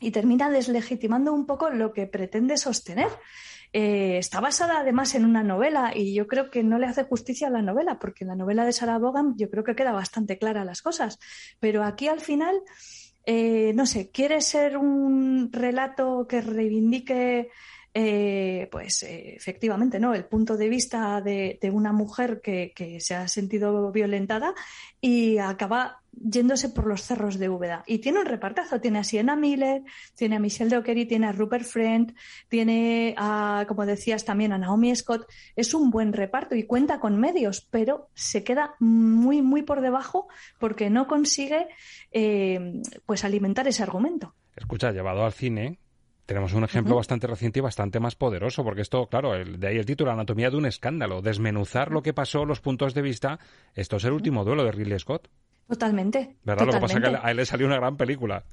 y 0.00 0.10
termina 0.10 0.50
deslegitimando 0.50 1.32
un 1.32 1.46
poco 1.46 1.70
lo 1.70 1.92
que 1.92 2.06
pretende 2.06 2.56
sostener. 2.56 3.08
Eh, 3.72 4.18
está 4.18 4.40
basada 4.40 4.80
además 4.80 5.14
en 5.14 5.24
una 5.24 5.42
novela 5.42 5.92
y 5.94 6.12
yo 6.12 6.26
creo 6.26 6.50
que 6.50 6.62
no 6.62 6.78
le 6.78 6.86
hace 6.86 7.04
justicia 7.04 7.48
a 7.48 7.50
la 7.50 7.62
novela, 7.62 7.98
porque 7.98 8.24
en 8.24 8.28
la 8.28 8.36
novela 8.36 8.66
de 8.66 8.72
Sarah 8.72 8.98
Vaughan 8.98 9.34
yo 9.38 9.48
creo 9.48 9.64
que 9.64 9.74
queda 9.74 9.92
bastante 9.92 10.38
clara 10.38 10.64
las 10.64 10.82
cosas. 10.82 11.18
Pero 11.58 11.82
aquí 11.82 12.08
al 12.08 12.20
final 12.20 12.60
eh, 13.24 13.72
no 13.74 13.86
sé, 13.86 14.10
quiere 14.10 14.40
ser 14.40 14.76
un 14.76 15.50
relato 15.52 16.26
que 16.28 16.40
reivindique, 16.40 17.50
eh, 17.94 18.68
pues 18.70 19.02
eh, 19.04 19.34
efectivamente, 19.36 20.00
¿no? 20.00 20.14
El 20.14 20.24
punto 20.24 20.56
de 20.56 20.68
vista 20.68 21.20
de, 21.20 21.58
una 21.72 21.92
mujer 21.92 22.40
que, 22.42 22.72
que, 22.74 23.00
se 23.00 23.14
ha 23.14 23.28
sentido 23.28 23.92
violentada 23.92 24.54
y 25.00 25.38
acaba 25.38 26.01
yéndose 26.12 26.68
por 26.68 26.86
los 26.86 27.02
cerros 27.02 27.38
de 27.38 27.48
Úbeda. 27.48 27.82
Y 27.86 27.98
tiene 27.98 28.20
un 28.20 28.26
repartazo, 28.26 28.80
tiene 28.80 28.98
a 28.98 29.04
Sienna 29.04 29.36
Miller, 29.36 29.82
tiene 30.14 30.36
a 30.36 30.38
Michelle 30.38 30.70
Dockery, 30.70 31.06
tiene 31.06 31.26
a 31.26 31.32
Rupert 31.32 31.64
Friend, 31.64 32.14
tiene 32.48 33.14
a, 33.16 33.64
como 33.66 33.86
decías, 33.86 34.24
también 34.24 34.52
a 34.52 34.58
Naomi 34.58 34.94
Scott. 34.94 35.26
Es 35.56 35.74
un 35.74 35.90
buen 35.90 36.12
reparto 36.12 36.54
y 36.54 36.64
cuenta 36.64 37.00
con 37.00 37.18
medios, 37.18 37.66
pero 37.70 38.10
se 38.14 38.44
queda 38.44 38.74
muy, 38.78 39.42
muy 39.42 39.62
por 39.62 39.80
debajo 39.80 40.28
porque 40.58 40.90
no 40.90 41.06
consigue 41.06 41.68
eh, 42.10 42.82
pues 43.06 43.24
alimentar 43.24 43.66
ese 43.66 43.82
argumento. 43.82 44.34
Escucha, 44.54 44.92
llevado 44.92 45.24
al 45.24 45.32
cine, 45.32 45.78
tenemos 46.26 46.52
un 46.52 46.64
ejemplo 46.64 46.96
bastante 46.96 47.26
reciente 47.26 47.58
y 47.58 47.62
bastante 47.62 48.00
más 48.00 48.14
poderoso, 48.14 48.62
porque 48.62 48.82
esto, 48.82 49.06
claro, 49.08 49.34
el, 49.34 49.58
de 49.58 49.68
ahí 49.68 49.76
el 49.76 49.86
título, 49.86 50.12
Anatomía 50.12 50.50
de 50.50 50.56
un 50.56 50.66
escándalo, 50.66 51.20
desmenuzar 51.20 51.90
lo 51.90 52.02
que 52.02 52.12
pasó, 52.12 52.44
los 52.44 52.60
puntos 52.60 52.94
de 52.94 53.02
vista. 53.02 53.38
Esto 53.74 53.96
es 53.96 54.04
el 54.04 54.12
último 54.12 54.44
duelo 54.44 54.64
de 54.64 54.72
Ridley 54.72 54.98
Scott. 54.98 55.28
Totalmente. 55.72 56.36
¿Verdad? 56.44 56.66
Lo 56.66 56.72
que 56.74 56.80
pasa 56.80 56.98
es 56.98 57.04
que 57.08 57.16
a 57.16 57.30
él 57.30 57.36
le 57.38 57.46
salió 57.46 57.66
una 57.66 57.76
gran 57.76 57.96
película. 57.96 58.44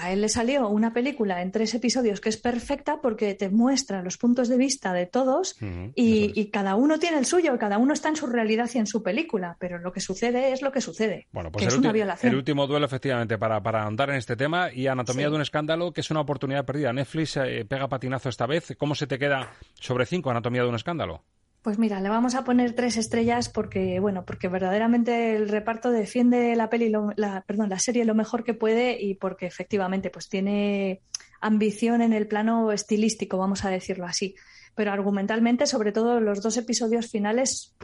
a 0.00 0.10
él 0.10 0.22
le 0.22 0.28
salió 0.28 0.68
una 0.68 0.92
película 0.92 1.40
en 1.40 1.52
tres 1.52 1.72
episodios 1.72 2.20
que 2.20 2.30
es 2.30 2.36
perfecta 2.36 3.00
porque 3.00 3.34
te 3.34 3.48
muestra 3.48 4.02
los 4.02 4.18
puntos 4.18 4.48
de 4.48 4.56
vista 4.56 4.92
de 4.92 5.06
todos 5.06 5.56
y, 5.94 6.50
cada 6.52 6.74
uno 6.74 6.98
tiene 6.98 7.18
el 7.18 7.26
suyo, 7.26 7.56
cada 7.60 7.78
uno 7.78 7.92
está 7.92 8.08
en 8.08 8.16
su 8.16 8.26
realidad 8.26 8.68
y 8.74 8.78
en 8.78 8.88
su 8.88 9.04
película, 9.04 9.56
pero 9.60 9.78
lo 9.78 9.92
que 9.92 10.00
sucede 10.00 10.50
es 10.50 10.62
lo 10.62 10.72
que 10.72 10.80
sucede. 10.80 11.28
Bueno, 11.30 11.52
pues 11.52 11.62
que 11.62 11.68
el, 11.68 11.74
es 11.74 11.78
una 11.78 11.92
violación. 11.92 12.32
el 12.32 12.38
último 12.38 12.66
duelo, 12.66 12.86
efectivamente, 12.86 13.38
para, 13.38 13.62
para 13.62 13.86
andar 13.86 14.10
en 14.10 14.16
este 14.16 14.34
tema 14.34 14.72
y 14.72 14.88
Anatomía 14.88 15.30
de 15.30 15.36
un 15.36 15.42
escándalo, 15.42 15.92
que 15.92 16.00
es 16.00 16.10
una 16.10 16.22
oportunidad 16.22 16.64
perdida. 16.64 16.92
Netflix 16.92 17.36
eh, 17.36 17.64
pega 17.68 17.86
patinazo 17.86 18.30
esta 18.30 18.46
vez. 18.46 18.74
¿Cómo 18.76 18.96
se 18.96 19.06
te 19.06 19.16
queda 19.16 19.52
sobre 19.74 20.06
cinco 20.06 20.30
Anatomía 20.30 20.62
de 20.62 20.70
un 20.70 20.74
escándalo? 20.74 21.22
Pues 21.64 21.78
mira, 21.78 21.98
le 21.98 22.10
vamos 22.10 22.34
a 22.34 22.44
poner 22.44 22.74
tres 22.74 22.98
estrellas 22.98 23.48
porque, 23.48 23.98
bueno, 23.98 24.26
porque 24.26 24.48
verdaderamente 24.48 25.34
el 25.34 25.48
reparto 25.48 25.90
defiende 25.90 26.54
la 26.56 26.68
peli, 26.68 26.92
la, 27.16 27.42
perdón, 27.46 27.70
la 27.70 27.78
serie 27.78 28.04
lo 28.04 28.14
mejor 28.14 28.44
que 28.44 28.52
puede 28.52 29.02
y 29.02 29.14
porque 29.14 29.46
efectivamente, 29.46 30.10
pues 30.10 30.28
tiene 30.28 31.00
ambición 31.40 32.02
en 32.02 32.12
el 32.12 32.26
plano 32.28 32.70
estilístico, 32.70 33.38
vamos 33.38 33.64
a 33.64 33.70
decirlo 33.70 34.04
así. 34.04 34.34
Pero 34.74 34.92
argumentalmente, 34.92 35.66
sobre 35.66 35.90
todo 35.90 36.20
los 36.20 36.42
dos 36.42 36.58
episodios 36.58 37.10
finales 37.10 37.74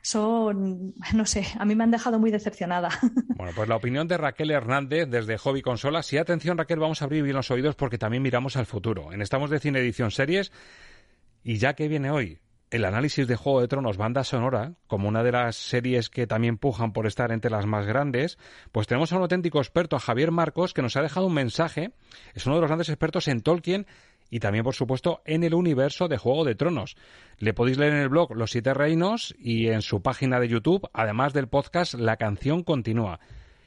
son, 0.00 0.94
no 1.12 1.26
sé, 1.26 1.44
a 1.58 1.66
mí 1.66 1.74
me 1.74 1.84
han 1.84 1.90
dejado 1.90 2.18
muy 2.18 2.30
decepcionada. 2.30 2.88
Bueno, 3.36 3.52
pues 3.54 3.68
la 3.68 3.76
opinión 3.76 4.08
de 4.08 4.16
Raquel 4.16 4.50
Hernández 4.50 5.06
desde 5.08 5.36
Hobby 5.36 5.60
Consolas. 5.60 6.10
Y 6.14 6.18
atención, 6.18 6.56
Raquel, 6.56 6.80
vamos 6.80 7.02
a 7.02 7.04
abrir 7.04 7.22
bien 7.22 7.36
los 7.36 7.50
oídos 7.50 7.76
porque 7.76 7.98
también 7.98 8.22
miramos 8.22 8.56
al 8.56 8.66
futuro. 8.66 9.12
En 9.12 9.20
Estamos 9.20 9.50
de 9.50 9.60
Cine 9.60 9.78
Edición 9.78 10.10
Series. 10.10 10.50
Y 11.44 11.58
ya 11.58 11.74
que 11.74 11.86
viene 11.86 12.10
hoy 12.10 12.40
el 12.70 12.84
análisis 12.84 13.26
de 13.26 13.36
Juego 13.36 13.60
de 13.60 13.68
Tronos 13.68 13.96
banda 13.96 14.24
sonora, 14.24 14.74
como 14.86 15.08
una 15.08 15.22
de 15.22 15.32
las 15.32 15.56
series 15.56 16.10
que 16.10 16.26
también 16.26 16.58
pujan 16.58 16.92
por 16.92 17.06
estar 17.06 17.32
entre 17.32 17.50
las 17.50 17.66
más 17.66 17.86
grandes, 17.86 18.38
pues 18.72 18.86
tenemos 18.86 19.12
a 19.12 19.16
un 19.16 19.22
auténtico 19.22 19.58
experto, 19.58 19.96
a 19.96 20.00
Javier 20.00 20.30
Marcos, 20.30 20.74
que 20.74 20.82
nos 20.82 20.96
ha 20.96 21.02
dejado 21.02 21.26
un 21.26 21.34
mensaje. 21.34 21.92
Es 22.34 22.46
uno 22.46 22.56
de 22.56 22.60
los 22.60 22.68
grandes 22.68 22.88
expertos 22.88 23.28
en 23.28 23.40
Tolkien 23.40 23.86
y 24.30 24.40
también, 24.40 24.64
por 24.64 24.74
supuesto, 24.74 25.22
en 25.24 25.44
el 25.44 25.54
universo 25.54 26.08
de 26.08 26.18
Juego 26.18 26.44
de 26.44 26.54
Tronos. 26.54 26.96
Le 27.38 27.54
podéis 27.54 27.78
leer 27.78 27.94
en 27.94 28.00
el 28.00 28.08
blog 28.08 28.34
Los 28.34 28.50
Siete 28.50 28.74
Reinos 28.74 29.34
y 29.38 29.68
en 29.68 29.82
su 29.82 30.02
página 30.02 30.38
de 30.38 30.48
YouTube, 30.48 30.88
además 30.92 31.32
del 31.32 31.48
podcast 31.48 31.94
La 31.94 32.16
canción 32.16 32.62
continúa 32.62 33.20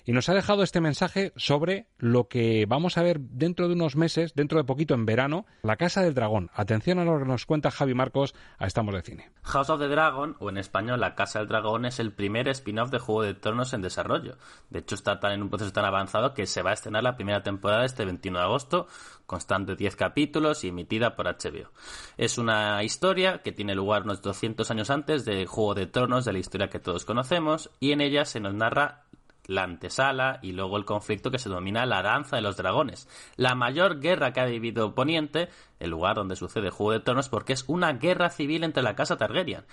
y 0.06 0.12
nos 0.12 0.30
ha 0.30 0.34
dejado 0.34 0.64
este 0.64 0.82
mensaje 0.82 1.34
sobre 1.36 1.88
lo 1.98 2.28
que 2.28 2.66
vamos 2.68 2.98
a 2.98 3.04
ver 3.04 3.20
dentro 3.20 3.68
de 3.68 3.74
unos 3.74 3.96
meses, 3.96 4.34
dentro 4.34 4.58
de 4.58 4.64
poquito 4.64 4.94
en 4.94 5.06
verano, 5.06 5.46
La 5.64 5.78
Casa 5.78 6.02
del 6.02 6.14
Dragón. 6.14 6.50
Atención 6.54 7.00
a 7.00 7.06
lo 7.06 7.20
que 7.20 7.26
nos 7.26 7.46
cuenta 7.46 7.72
Javi 7.72 7.94
Marcos 7.94 8.34
a 8.58 8.66
Estamos 8.66 8.94
de 8.94 9.02
Cine. 9.02 9.32
House 9.44 9.70
of 9.70 9.80
the 9.80 9.88
Dragon, 9.88 10.36
o 10.40 10.50
en 10.50 10.58
español 10.58 11.00
La 11.00 11.16
Casa 11.16 11.40
del 11.40 11.48
Dragón, 11.48 11.86
es 11.86 12.00
el 12.00 12.14
primer 12.14 12.48
spin-off 12.50 12.92
de 12.92 13.00
Juego 13.00 13.24
de 13.24 13.34
Tronos 13.34 13.74
en 13.74 13.82
desarrollo. 13.82 14.38
De 14.70 14.80
hecho, 14.80 14.96
está 14.96 15.20
tan 15.20 15.34
en 15.34 15.42
un 15.42 15.50
proceso 15.50 15.72
tan 15.72 15.86
avanzado 15.86 16.34
que 16.34 16.46
se 16.46 16.62
va 16.62 16.72
a 16.72 16.74
estrenar 16.74 17.04
la 17.04 17.16
primera 17.16 17.44
temporada 17.44 17.86
este 17.86 18.06
21 18.06 18.40
de 18.40 18.46
agosto, 18.46 18.88
constante 19.26 19.76
10 19.76 19.96
capítulos 19.96 20.64
y 20.64 20.70
emitida 20.70 21.16
por 21.16 21.28
HBO. 21.28 21.72
Es 22.18 22.38
una 22.38 22.84
historia 22.84 23.42
que 23.42 23.52
tiene 23.52 23.76
lugar 23.76 24.04
unos 24.04 24.22
200 24.22 24.70
años 24.72 24.90
antes 24.90 25.26
de 25.26 25.46
Juego 25.46 25.76
de 25.76 25.88
Tronos, 25.88 26.26
de 26.26 26.34
la 26.34 26.40
historia 26.40 26.70
que 26.70 26.80
todos 26.80 27.06
conocemos, 27.06 27.70
y 27.80 27.92
en 27.92 28.02
ella 28.02 28.26
se 28.26 28.40
nos 28.40 28.54
narra 28.54 29.06
la 29.52 29.64
antesala 29.64 30.40
y 30.42 30.54
luego 30.54 30.78
el 30.78 30.86
conflicto 30.86 31.30
que 31.30 31.38
se 31.38 31.50
denomina 31.50 31.86
la 31.86 32.02
danza 32.02 32.38
de 32.38 32.42
los 32.42 32.58
dragones. 32.58 33.08
La 33.36 33.54
mayor 33.54 34.00
guerra 34.00 34.32
que 34.32 34.40
ha 34.40 34.46
vivido 34.46 34.96
Poniente, 34.96 35.50
el 35.80 35.90
lugar 35.90 36.16
donde 36.16 36.36
sucede 36.36 36.70
Juego 36.70 36.94
de 36.94 37.00
Tronos, 37.02 37.30
porque 37.30 37.54
es 37.54 37.66
una 37.68 37.94
guerra 37.94 38.30
civil 38.30 38.64
entre 38.64 38.84
la 38.84 38.96
casa 38.96 39.18
Targaryen. 39.18 39.66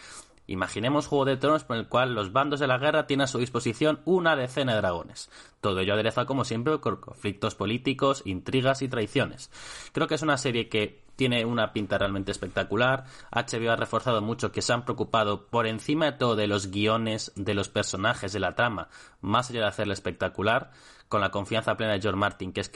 Imaginemos 0.48 1.06
Juego 1.06 1.26
de 1.26 1.36
Tronos 1.36 1.64
por 1.64 1.76
el 1.76 1.88
cual 1.88 2.14
los 2.14 2.32
bandos 2.32 2.58
de 2.58 2.66
la 2.66 2.78
guerra 2.78 3.06
tienen 3.06 3.24
a 3.24 3.26
su 3.26 3.38
disposición 3.38 4.00
una 4.06 4.34
decena 4.34 4.72
de 4.72 4.78
dragones. 4.78 5.30
Todo 5.60 5.80
ello 5.80 5.92
aderezado 5.92 6.26
como 6.26 6.44
siempre 6.44 6.80
con 6.80 6.96
conflictos 6.96 7.54
políticos, 7.54 8.22
intrigas 8.24 8.80
y 8.80 8.88
traiciones. 8.88 9.50
Creo 9.92 10.08
que 10.08 10.14
es 10.14 10.22
una 10.22 10.38
serie 10.38 10.70
que 10.70 11.04
tiene 11.16 11.44
una 11.44 11.72
pinta 11.72 11.98
realmente 11.98 12.30
espectacular. 12.30 13.04
HBO 13.30 13.72
ha 13.72 13.76
reforzado 13.76 14.22
mucho 14.22 14.50
que 14.50 14.62
se 14.62 14.72
han 14.72 14.84
preocupado 14.84 15.48
por 15.48 15.66
encima 15.66 16.06
de 16.06 16.12
todo 16.12 16.34
de 16.34 16.46
los 16.46 16.70
guiones, 16.70 17.32
de 17.34 17.54
los 17.54 17.68
personajes, 17.68 18.32
de 18.32 18.40
la 18.40 18.54
trama, 18.54 18.88
más 19.20 19.50
allá 19.50 19.60
de 19.60 19.66
hacerla 19.66 19.94
espectacular, 19.94 20.70
con 21.08 21.20
la 21.20 21.30
confianza 21.30 21.76
plena 21.76 21.94
de 21.94 22.00
George 22.00 22.18
Martin, 22.18 22.52
que 22.52 22.60
es 22.60 22.70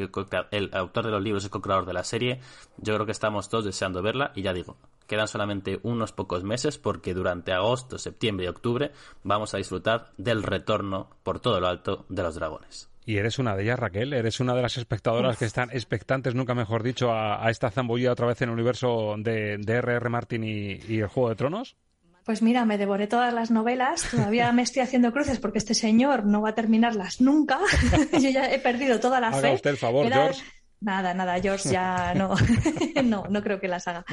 el 0.50 0.70
autor 0.72 1.06
de 1.06 1.10
los 1.10 1.22
libros 1.22 1.44
y 1.44 1.48
co-creador 1.48 1.86
de 1.86 1.92
la 1.92 2.04
serie. 2.04 2.40
Yo 2.78 2.94
creo 2.94 3.06
que 3.06 3.12
estamos 3.12 3.48
todos 3.48 3.64
deseando 3.64 4.02
verla 4.02 4.32
y 4.34 4.42
ya 4.42 4.52
digo, 4.52 4.76
quedan 5.06 5.28
solamente 5.28 5.80
unos 5.82 6.12
pocos 6.12 6.44
meses 6.44 6.78
porque 6.78 7.14
durante 7.14 7.52
agosto, 7.52 7.98
septiembre 7.98 8.46
y 8.46 8.48
octubre 8.48 8.92
vamos 9.22 9.54
a 9.54 9.58
disfrutar 9.58 10.12
del 10.16 10.42
retorno 10.42 11.10
por 11.22 11.40
todo 11.40 11.60
lo 11.60 11.68
alto 11.68 12.06
de 12.08 12.22
los 12.22 12.34
dragones. 12.34 12.88
Y 13.04 13.16
eres 13.16 13.38
una 13.38 13.56
de 13.56 13.64
ellas, 13.64 13.78
Raquel. 13.78 14.12
Eres 14.12 14.40
una 14.40 14.54
de 14.54 14.62
las 14.62 14.76
espectadoras 14.76 15.36
que 15.36 15.44
están 15.44 15.70
expectantes, 15.70 16.34
nunca 16.34 16.54
mejor 16.54 16.82
dicho, 16.82 17.12
a, 17.12 17.50
esta 17.50 17.70
zambullida 17.70 18.12
otra 18.12 18.28
vez 18.28 18.40
en 18.42 18.48
el 18.48 18.54
universo 18.54 19.16
de, 19.18 19.54
R.R. 19.54 20.08
Martin 20.08 20.44
y, 20.44 21.00
el 21.00 21.08
Juego 21.08 21.30
de 21.30 21.34
Tronos. 21.34 21.76
Pues 22.24 22.40
mira, 22.40 22.64
me 22.64 22.78
devoré 22.78 23.08
todas 23.08 23.34
las 23.34 23.50
novelas, 23.50 24.08
todavía 24.10 24.52
me 24.52 24.62
estoy 24.62 24.82
haciendo 24.82 25.12
cruces 25.12 25.40
porque 25.40 25.58
este 25.58 25.74
señor 25.74 26.24
no 26.24 26.40
va 26.42 26.50
a 26.50 26.54
terminarlas 26.54 27.20
nunca. 27.20 27.58
Yo 28.12 28.30
ya 28.30 28.52
he 28.52 28.58
perdido 28.58 29.00
toda 29.00 29.20
la 29.20 29.28
Haga 29.28 29.52
usted 29.52 29.70
el 29.70 29.76
favor, 29.76 30.10
George. 30.10 30.42
Nada, 30.80 31.14
nada, 31.14 31.40
George 31.40 31.68
ya 31.70 32.12
no, 32.14 32.34
no, 33.04 33.24
no 33.28 33.42
creo 33.42 33.60
que 33.60 33.68
las 33.68 33.86
haga. 33.86 34.04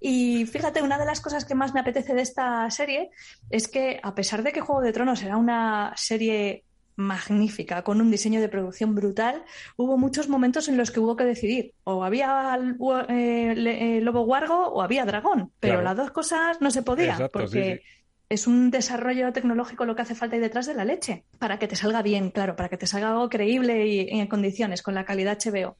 Y 0.00 0.46
fíjate, 0.46 0.82
una 0.82 0.98
de 0.98 1.04
las 1.04 1.20
cosas 1.20 1.44
que 1.44 1.54
más 1.54 1.74
me 1.74 1.80
apetece 1.80 2.12
de 2.12 2.22
esta 2.22 2.68
serie 2.70 3.10
es 3.50 3.68
que, 3.68 4.00
a 4.02 4.14
pesar 4.14 4.42
de 4.42 4.52
que 4.52 4.60
Juego 4.60 4.80
de 4.80 4.92
Tronos 4.92 5.22
era 5.22 5.36
una 5.36 5.92
serie 5.96 6.64
magnífica, 6.98 7.82
con 7.84 8.00
un 8.00 8.10
diseño 8.10 8.40
de 8.40 8.48
producción 8.48 8.94
brutal, 8.94 9.44
hubo 9.76 9.96
muchos 9.96 10.28
momentos 10.28 10.68
en 10.68 10.76
los 10.76 10.90
que 10.90 10.98
hubo 10.98 11.16
que 11.16 11.24
decidir, 11.24 11.72
o 11.84 12.02
había 12.02 12.58
eh, 13.08 13.54
eh, 13.56 14.00
lobo 14.02 14.24
guargo 14.24 14.66
o 14.66 14.82
había 14.82 15.04
dragón, 15.04 15.52
pero 15.60 15.80
las 15.80 15.96
dos 15.96 16.10
cosas 16.10 16.60
no 16.60 16.72
se 16.72 16.82
podía, 16.82 17.28
porque 17.32 17.82
es 18.28 18.48
un 18.48 18.72
desarrollo 18.72 19.32
tecnológico 19.32 19.84
lo 19.84 19.94
que 19.94 20.02
hace 20.02 20.16
falta 20.16 20.34
ahí 20.34 20.42
detrás 20.42 20.66
de 20.66 20.74
la 20.74 20.84
leche, 20.84 21.24
para 21.38 21.60
que 21.60 21.68
te 21.68 21.76
salga 21.76 22.02
bien, 22.02 22.30
claro, 22.30 22.56
para 22.56 22.68
que 22.68 22.76
te 22.76 22.88
salga 22.88 23.10
algo 23.10 23.28
creíble 23.28 23.86
y 23.86 24.20
en 24.20 24.26
condiciones, 24.26 24.82
con 24.82 24.94
la 24.94 25.04
calidad 25.04 25.38
HBO. 25.38 25.76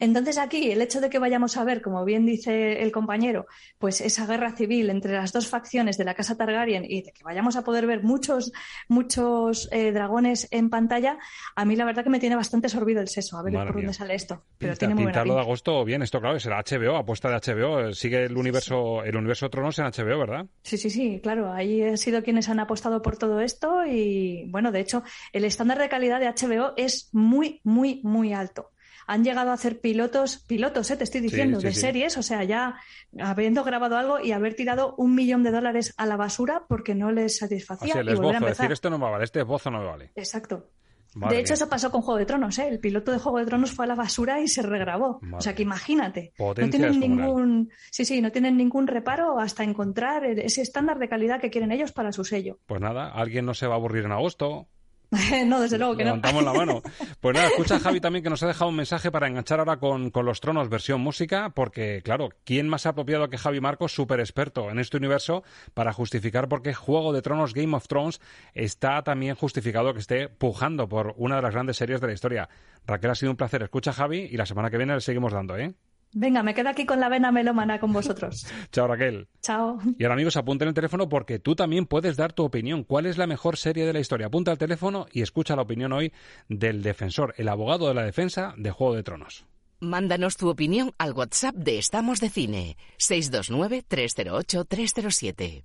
Entonces 0.00 0.38
aquí 0.38 0.72
el 0.72 0.80
hecho 0.80 1.00
de 1.00 1.10
que 1.10 1.18
vayamos 1.18 1.58
a 1.58 1.64
ver, 1.64 1.82
como 1.82 2.04
bien 2.06 2.24
dice 2.24 2.82
el 2.82 2.90
compañero, 2.90 3.46
pues 3.78 4.00
esa 4.00 4.26
guerra 4.26 4.56
civil 4.56 4.88
entre 4.88 5.12
las 5.12 5.32
dos 5.32 5.46
facciones 5.46 5.98
de 5.98 6.04
la 6.04 6.14
casa 6.14 6.36
Targaryen 6.36 6.84
y 6.86 7.02
de 7.02 7.12
que 7.12 7.22
vayamos 7.22 7.54
a 7.56 7.62
poder 7.62 7.86
ver 7.86 8.02
muchos, 8.02 8.50
muchos 8.88 9.68
eh, 9.72 9.92
dragones 9.92 10.48
en 10.50 10.70
pantalla, 10.70 11.18
a 11.54 11.64
mí 11.66 11.76
la 11.76 11.84
verdad 11.84 12.02
que 12.02 12.10
me 12.10 12.18
tiene 12.18 12.34
bastante 12.34 12.70
sorbido 12.70 13.02
el 13.02 13.08
seso. 13.08 13.36
A 13.36 13.42
ver 13.42 13.52
por 13.52 13.74
dónde 13.74 13.92
sale 13.92 14.14
esto. 14.14 14.42
Pero 14.56 14.74
tiene 14.74 14.94
muy 14.94 15.04
pintarlo 15.04 15.34
de 15.34 15.40
agosto 15.40 15.84
bien, 15.84 16.02
esto 16.02 16.20
claro, 16.20 16.40
será 16.40 16.62
HBO, 16.62 16.96
apuesta 16.96 17.28
de 17.28 17.36
HBO, 17.36 17.92
sigue 17.92 18.24
el 18.24 18.36
universo, 18.36 19.04
el 19.04 19.16
universo 19.16 19.50
Tronos 19.50 19.78
en 19.78 19.84
HBO, 19.84 20.18
¿verdad? 20.18 20.46
Sí, 20.62 20.78
sí, 20.78 20.88
sí, 20.88 21.20
claro, 21.22 21.52
ahí 21.52 21.82
han 21.82 21.98
sido 21.98 22.22
quienes 22.22 22.48
han 22.48 22.58
apostado 22.58 23.02
por 23.02 23.18
todo 23.18 23.40
esto 23.40 23.84
y 23.84 24.46
bueno, 24.48 24.72
de 24.72 24.80
hecho, 24.80 25.02
el 25.34 25.44
estándar 25.44 25.78
de 25.78 25.90
calidad 25.90 26.20
de 26.20 26.28
HBO 26.28 26.72
es 26.76 27.10
muy, 27.12 27.60
muy, 27.64 28.00
muy 28.02 28.32
alto 28.32 28.70
han 29.10 29.24
llegado 29.24 29.50
a 29.50 29.54
hacer 29.54 29.80
pilotos, 29.80 30.36
pilotos, 30.46 30.88
¿eh? 30.92 30.96
te 30.96 31.02
estoy 31.02 31.20
diciendo, 31.20 31.58
de 31.58 31.74
series, 31.74 32.16
o 32.16 32.22
sea, 32.22 32.44
ya 32.44 32.76
habiendo 33.18 33.64
grabado 33.64 33.96
algo 33.96 34.20
y 34.20 34.30
haber 34.30 34.54
tirado 34.54 34.94
un 34.98 35.16
millón 35.16 35.42
de 35.42 35.50
dólares 35.50 35.94
a 35.96 36.06
la 36.06 36.16
basura 36.16 36.62
porque 36.68 36.94
no 36.94 37.10
les 37.10 37.38
satisfacía. 37.38 37.88
O 37.88 37.92
sea, 37.92 38.00
el 38.02 38.40
decir 38.40 38.70
esto 38.70 38.88
no 38.88 38.98
me 38.98 39.10
vale, 39.10 39.24
este 39.24 39.42
bozo 39.42 39.68
no 39.68 39.80
me 39.80 39.86
vale. 39.86 40.12
Exacto. 40.14 40.70
de 41.12 41.40
hecho, 41.40 41.54
eso 41.54 41.68
pasó 41.68 41.90
con 41.90 42.02
Juego 42.02 42.18
de 42.20 42.26
Tronos, 42.26 42.56
¿eh? 42.60 42.68
El 42.68 42.78
piloto 42.78 43.10
de 43.10 43.18
Juego 43.18 43.38
de 43.38 43.46
Tronos 43.46 43.72
fue 43.72 43.84
a 43.84 43.88
la 43.88 43.96
basura 43.96 44.40
y 44.40 44.46
se 44.46 44.62
regrabó. 44.62 45.20
O 45.32 45.40
sea 45.40 45.56
que 45.56 45.64
imagínate. 45.64 46.32
no 46.38 46.54
tienen 46.54 47.00
ningún, 47.00 47.72
sí, 47.90 48.04
sí, 48.04 48.20
no 48.20 48.30
tienen 48.30 48.56
ningún 48.56 48.86
reparo 48.86 49.40
hasta 49.40 49.64
encontrar 49.64 50.24
ese 50.24 50.62
estándar 50.62 51.00
de 51.00 51.08
calidad 51.08 51.40
que 51.40 51.50
quieren 51.50 51.72
ellos 51.72 51.90
para 51.90 52.12
su 52.12 52.22
sello. 52.22 52.60
Pues 52.66 52.80
nada, 52.80 53.10
alguien 53.10 53.44
no 53.44 53.54
se 53.54 53.66
va 53.66 53.74
a 53.74 53.78
aburrir 53.78 54.04
en 54.04 54.12
agosto. 54.12 54.68
no, 55.46 55.60
desde 55.60 55.78
luego 55.78 55.96
que 55.96 56.04
Levantamos 56.04 56.44
la 56.44 56.52
mano. 56.52 56.82
Pues 57.20 57.34
nada, 57.34 57.48
escucha 57.48 57.78
Javi 57.78 58.00
también 58.00 58.22
que 58.22 58.30
nos 58.30 58.42
ha 58.42 58.46
dejado 58.46 58.70
un 58.70 58.76
mensaje 58.76 59.10
para 59.10 59.26
enganchar 59.26 59.58
ahora 59.58 59.78
con, 59.78 60.10
con, 60.10 60.24
los 60.24 60.40
tronos 60.40 60.68
versión 60.68 61.00
música, 61.00 61.50
porque 61.50 62.00
claro, 62.02 62.30
¿quién 62.44 62.68
más 62.68 62.86
apropiado 62.86 63.28
que 63.28 63.36
Javi 63.36 63.60
Marcos, 63.60 63.92
súper 63.92 64.20
experto 64.20 64.70
en 64.70 64.78
este 64.78 64.96
universo, 64.96 65.42
para 65.74 65.92
justificar 65.92 66.48
por 66.48 66.62
qué 66.62 66.72
Juego 66.72 67.12
de 67.12 67.22
Tronos 67.22 67.52
Game 67.52 67.76
of 67.76 67.88
Thrones 67.88 68.20
está 68.54 69.02
también 69.02 69.34
justificado 69.34 69.92
que 69.92 70.00
esté 70.00 70.28
pujando 70.28 70.88
por 70.88 71.14
una 71.16 71.36
de 71.36 71.42
las 71.42 71.52
grandes 71.52 71.76
series 71.76 72.00
de 72.00 72.06
la 72.06 72.12
historia? 72.12 72.48
Raquel, 72.86 73.10
ha 73.10 73.14
sido 73.14 73.32
un 73.32 73.36
placer. 73.36 73.62
Escucha 73.62 73.92
Javi 73.92 74.28
y 74.30 74.36
la 74.36 74.46
semana 74.46 74.70
que 74.70 74.78
viene 74.78 74.94
le 74.94 75.00
seguimos 75.00 75.32
dando, 75.32 75.56
¿eh? 75.58 75.74
Venga, 76.12 76.42
me 76.42 76.54
quedo 76.54 76.68
aquí 76.68 76.86
con 76.86 76.98
la 76.98 77.08
vena 77.08 77.30
melómana 77.30 77.78
con 77.78 77.92
vosotros. 77.92 78.44
Chao, 78.72 78.88
Raquel. 78.88 79.28
Chao. 79.42 79.78
Y 79.96 80.02
ahora, 80.04 80.14
amigos, 80.14 80.36
apunten 80.36 80.66
el 80.68 80.74
teléfono 80.74 81.08
porque 81.08 81.38
tú 81.38 81.54
también 81.54 81.86
puedes 81.86 82.16
dar 82.16 82.32
tu 82.32 82.42
opinión. 82.44 82.82
¿Cuál 82.82 83.06
es 83.06 83.16
la 83.16 83.28
mejor 83.28 83.56
serie 83.56 83.86
de 83.86 83.92
la 83.92 84.00
historia? 84.00 84.26
Apunta 84.26 84.50
el 84.50 84.58
teléfono 84.58 85.06
y 85.12 85.22
escucha 85.22 85.54
la 85.54 85.62
opinión 85.62 85.92
hoy 85.92 86.12
del 86.48 86.82
defensor, 86.82 87.32
el 87.36 87.48
abogado 87.48 87.86
de 87.88 87.94
la 87.94 88.02
defensa 88.02 88.54
de 88.56 88.72
Juego 88.72 88.96
de 88.96 89.04
Tronos. 89.04 89.46
Mándanos 89.78 90.36
tu 90.36 90.48
opinión 90.50 90.92
al 90.98 91.12
WhatsApp 91.12 91.54
de 91.54 91.78
Estamos 91.78 92.18
de 92.20 92.28
Cine, 92.28 92.76
629-308-307. 92.98 95.64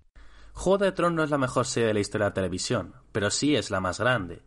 Juego 0.54 0.78
de 0.78 0.92
Tronos 0.94 1.16
no 1.16 1.24
es 1.24 1.32
la 1.32 1.38
mejor 1.38 1.66
serie 1.66 1.88
de 1.88 1.96
la 1.96 2.00
historia 2.00 2.26
de 2.26 2.30
la 2.30 2.36
televisión, 2.36 2.94
pero 3.12 3.30
sí 3.30 3.58
es 3.58 3.72
la 3.72 3.82
más 3.82 4.00
grande. 4.00 4.42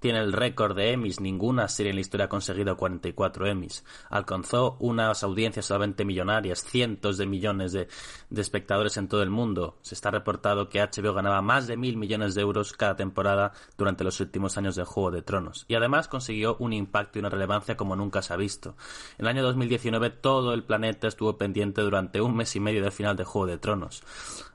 Tiene 0.00 0.20
el 0.20 0.32
récord 0.32 0.74
de 0.74 0.92
Emmys, 0.92 1.20
ninguna 1.20 1.68
serie 1.68 1.90
en 1.90 1.96
la 1.96 2.00
historia 2.00 2.24
ha 2.24 2.28
conseguido 2.30 2.74
44 2.74 3.46
Emmys. 3.46 3.84
Alcanzó 4.08 4.78
unas 4.80 5.22
audiencias 5.22 5.66
solamente 5.66 6.06
millonarias, 6.06 6.64
cientos 6.64 7.18
de 7.18 7.26
millones 7.26 7.72
de, 7.72 7.86
espectadores 8.34 8.96
en 8.96 9.08
todo 9.08 9.22
el 9.22 9.28
mundo. 9.28 9.76
Se 9.82 9.94
está 9.94 10.10
reportado 10.10 10.70
que 10.70 10.80
HBO 10.80 11.12
ganaba 11.12 11.42
más 11.42 11.66
de 11.66 11.76
mil 11.76 11.98
millones 11.98 12.34
de 12.34 12.40
euros 12.40 12.72
cada 12.72 12.96
temporada 12.96 13.52
durante 13.76 14.02
los 14.02 14.18
últimos 14.20 14.56
años 14.56 14.74
de 14.74 14.84
Juego 14.84 15.10
de 15.10 15.20
Tronos. 15.20 15.66
Y 15.68 15.74
además 15.74 16.08
consiguió 16.08 16.56
un 16.60 16.72
impacto 16.72 17.18
y 17.18 17.20
una 17.20 17.28
relevancia 17.28 17.76
como 17.76 17.94
nunca 17.94 18.22
se 18.22 18.32
ha 18.32 18.36
visto. 18.36 18.76
En 19.18 19.26
el 19.26 19.28
año 19.28 19.42
2019 19.42 20.08
todo 20.08 20.54
el 20.54 20.64
planeta 20.64 21.08
estuvo 21.08 21.36
pendiente 21.36 21.82
durante 21.82 22.22
un 22.22 22.34
mes 22.34 22.56
y 22.56 22.60
medio 22.60 22.82
del 22.82 22.92
final 22.92 23.16
de 23.16 23.24
Juego 23.24 23.48
de 23.48 23.58
Tronos. 23.58 24.02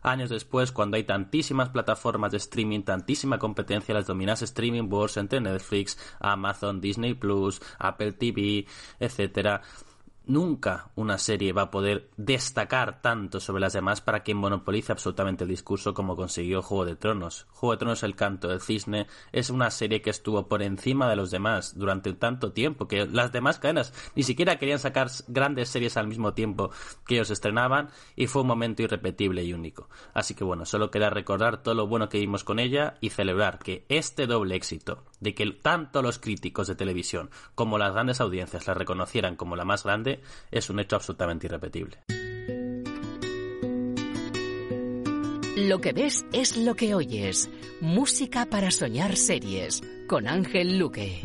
Años 0.01 0.29
después, 0.29 0.71
cuando 0.71 0.97
hay 0.97 1.03
tantísimas 1.03 1.69
plataformas 1.69 2.31
de 2.31 2.37
streaming, 2.37 2.81
tantísima 2.81 3.39
competencia, 3.39 3.93
las 3.93 4.05
dominas 4.05 4.41
streaming 4.43 4.87
wars 4.87 5.17
entre 5.17 5.34
Netflix, 5.41 5.97
Amazon, 6.19 6.81
Disney 6.81 7.13
Plus, 7.13 7.61
Apple 7.79 8.13
TV, 8.13 8.65
etcétera. 8.99 9.61
Nunca 10.27 10.89
una 10.95 11.19
serie 11.19 11.53
va 11.53 11.63
a 11.63 11.71
poder 11.71 12.09
destacar 12.17 12.99
tanto 13.03 13.39
sobre 13.39 13.61
las 13.61 13.73
demás 13.73 14.01
para 14.01 14.23
quien 14.23 14.37
monopolice 14.37 14.91
absolutamente 14.91 15.43
el 15.43 15.51
discurso 15.51 15.93
como 15.93 16.15
consiguió 16.15 16.63
Juego 16.63 16.85
de 16.85 16.95
Tronos. 16.95 17.45
Juego 17.51 17.73
de 17.73 17.77
Tronos, 17.77 18.01
El 18.01 18.15
Canto 18.15 18.47
del 18.47 18.59
Cisne, 18.59 19.05
es 19.31 19.51
una 19.51 19.69
serie 19.69 20.01
que 20.01 20.09
estuvo 20.09 20.47
por 20.47 20.63
encima 20.63 21.07
de 21.07 21.15
los 21.15 21.29
demás 21.29 21.77
durante 21.77 22.11
tanto 22.13 22.53
tiempo 22.53 22.87
que 22.87 23.05
las 23.05 23.31
demás 23.31 23.59
cadenas 23.59 23.93
ni 24.15 24.23
siquiera 24.23 24.57
querían 24.57 24.79
sacar 24.79 25.11
grandes 25.27 25.69
series 25.69 25.95
al 25.95 26.07
mismo 26.07 26.33
tiempo 26.33 26.71
que 27.05 27.15
ellos 27.15 27.29
estrenaban 27.29 27.89
y 28.15 28.25
fue 28.25 28.41
un 28.41 28.47
momento 28.47 28.81
irrepetible 28.81 29.43
y 29.43 29.53
único. 29.53 29.89
Así 30.15 30.33
que 30.33 30.43
bueno, 30.43 30.65
solo 30.65 30.89
queda 30.89 31.11
recordar 31.11 31.61
todo 31.61 31.75
lo 31.75 31.85
bueno 31.85 32.09
que 32.09 32.17
vimos 32.19 32.43
con 32.43 32.57
ella 32.57 32.95
y 32.99 33.11
celebrar 33.11 33.59
que 33.59 33.85
este 33.89 34.25
doble 34.25 34.55
éxito 34.55 35.03
de 35.19 35.33
que 35.33 35.45
tanto 35.51 36.01
los 36.01 36.19
críticos 36.19 36.67
de 36.67 36.75
televisión 36.75 37.29
como 37.55 37.77
las 37.77 37.93
grandes 37.93 38.21
audiencias 38.21 38.67
la 38.67 38.73
reconocieran 38.73 39.35
como 39.35 39.55
la 39.55 39.65
más 39.65 39.83
grande 39.83 40.21
es 40.51 40.69
un 40.69 40.79
hecho 40.79 40.95
absolutamente 40.95 41.47
irrepetible. 41.47 41.99
Lo 45.57 45.79
que 45.79 45.93
ves 45.93 46.25
es 46.33 46.57
lo 46.57 46.75
que 46.75 46.93
oyes. 46.93 47.49
Música 47.79 48.45
para 48.45 48.71
soñar 48.71 49.15
series 49.15 49.81
con 50.07 50.27
Ángel 50.27 50.77
Luque. 50.77 51.21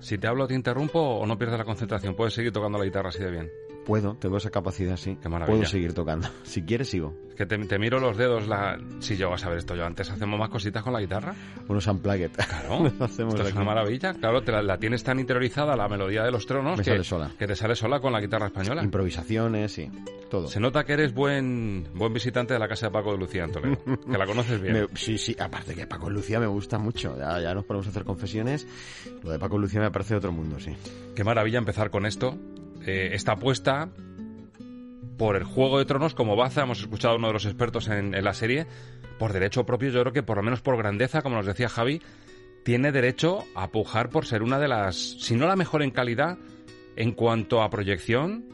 Si 0.00 0.18
te 0.18 0.26
hablo, 0.26 0.46
te 0.46 0.54
interrumpo 0.54 1.00
o 1.00 1.26
no 1.26 1.38
pierdes 1.38 1.58
la 1.58 1.64
concentración. 1.64 2.14
Puedes 2.14 2.34
seguir 2.34 2.52
tocando 2.52 2.78
la 2.78 2.84
guitarra 2.84 3.08
así 3.08 3.22
de 3.22 3.30
bien. 3.30 3.50
Puedo, 3.86 4.14
tengo 4.16 4.36
esa 4.36 4.50
capacidad, 4.50 4.96
sí. 4.96 5.16
Qué 5.22 5.28
maravilla. 5.28 5.58
Puedo 5.58 5.70
seguir 5.70 5.94
tocando. 5.94 6.28
Si 6.42 6.62
quieres, 6.62 6.88
sigo. 6.88 7.14
Es 7.28 7.34
que 7.34 7.46
te, 7.46 7.56
te 7.58 7.78
miro 7.78 8.00
los 8.00 8.16
dedos. 8.16 8.48
La... 8.48 8.78
Si 8.98 9.16
yo 9.16 9.30
vas 9.30 9.44
a 9.44 9.48
ver 9.48 9.58
esto, 9.58 9.74
yo 9.76 9.84
antes 9.84 10.10
hacemos 10.10 10.38
más 10.38 10.48
cositas 10.48 10.82
con 10.82 10.92
la 10.92 11.00
guitarra. 11.00 11.34
Unos 11.68 11.86
unplugged. 11.86 12.30
Claro. 12.32 12.86
hacemos 13.00 13.34
esto 13.34 13.46
es 13.48 13.54
una 13.54 13.64
maravilla. 13.64 14.14
Claro, 14.14 14.42
te 14.42 14.52
la, 14.52 14.62
la, 14.62 14.78
tienes 14.78 15.04
tan 15.04 15.20
interiorizada 15.20 15.76
la 15.76 15.88
melodía 15.88 16.24
de 16.24 16.30
los 16.32 16.46
tronos 16.46 16.78
Me 16.78 16.84
que, 16.84 16.90
sale 16.90 17.04
sola. 17.04 17.30
que 17.38 17.46
te 17.46 17.54
sale 17.54 17.76
sola 17.76 18.00
con 18.00 18.12
la 18.12 18.20
guitarra 18.20 18.46
española. 18.46 18.82
Improvisaciones, 18.82 19.72
sí. 19.72 19.88
Todo. 20.30 20.48
Se 20.48 20.58
nota 20.58 20.84
que 20.84 20.94
eres 20.94 21.14
buen 21.14 21.86
buen 21.94 22.12
visitante 22.12 22.54
de 22.54 22.58
la 22.58 22.66
casa 22.66 22.86
de 22.86 22.92
Paco 22.92 23.12
de 23.12 23.18
Lucía, 23.18 23.44
Antonio. 23.44 23.78
que 24.10 24.18
la 24.18 24.26
conoces 24.26 24.60
bien. 24.60 24.72
Me, 24.74 24.86
sí, 24.96 25.18
sí. 25.18 25.36
Aparte 25.38 25.74
que 25.74 25.86
Paco 25.86 26.06
de 26.06 26.14
Lucía 26.14 26.40
me 26.40 26.46
gusta 26.46 26.78
mucho. 26.78 27.16
Ya, 27.18 27.40
ya 27.40 27.54
nos 27.54 27.64
ponemos 27.64 27.86
a 27.86 27.90
hacer 27.90 28.04
confesiones. 28.04 28.66
Lo 29.22 29.30
de 29.30 29.38
Paco 29.38 29.56
de 29.56 29.62
Lucía 29.62 29.80
me 29.80 29.90
parece 29.90 30.16
otro 30.16 30.32
mundo, 30.32 30.58
sí. 30.58 30.74
Qué 31.14 31.22
maravilla 31.22 31.58
empezar 31.58 31.90
con 31.90 32.06
esto. 32.06 32.36
Eh, 32.86 33.14
esta 33.14 33.32
apuesta 33.32 33.90
por 35.18 35.34
el 35.36 35.44
Juego 35.44 35.78
de 35.78 35.84
Tronos 35.84 36.14
como 36.14 36.36
baza, 36.36 36.62
hemos 36.62 36.80
escuchado 36.80 37.14
a 37.14 37.16
uno 37.16 37.26
de 37.28 37.32
los 37.32 37.44
expertos 37.46 37.88
en, 37.88 38.12
la 38.12 38.32
serie, 38.32 38.66
por 39.18 39.32
derecho 39.32 39.66
propio, 39.66 39.90
yo 39.90 40.00
creo 40.02 40.12
que 40.12 40.22
por 40.22 40.36
lo 40.36 40.42
menos 40.42 40.60
por 40.60 40.76
grandeza, 40.76 41.22
como 41.22 41.36
nos 41.36 41.46
decía 41.46 41.68
Javi, 41.68 42.00
tiene 42.64 42.92
derecho 42.92 43.44
a 43.54 43.68
pujar 43.70 44.10
por 44.10 44.24
ser 44.24 44.42
una 44.42 44.58
de 44.58 44.68
las, 44.68 44.96
si 44.96 45.34
no 45.34 45.46
la 45.46 45.56
mejor 45.56 45.82
en 45.82 45.90
calidad, 45.90 46.38
en 46.96 47.12
cuanto 47.12 47.62
a 47.62 47.70
proyección 47.70 48.44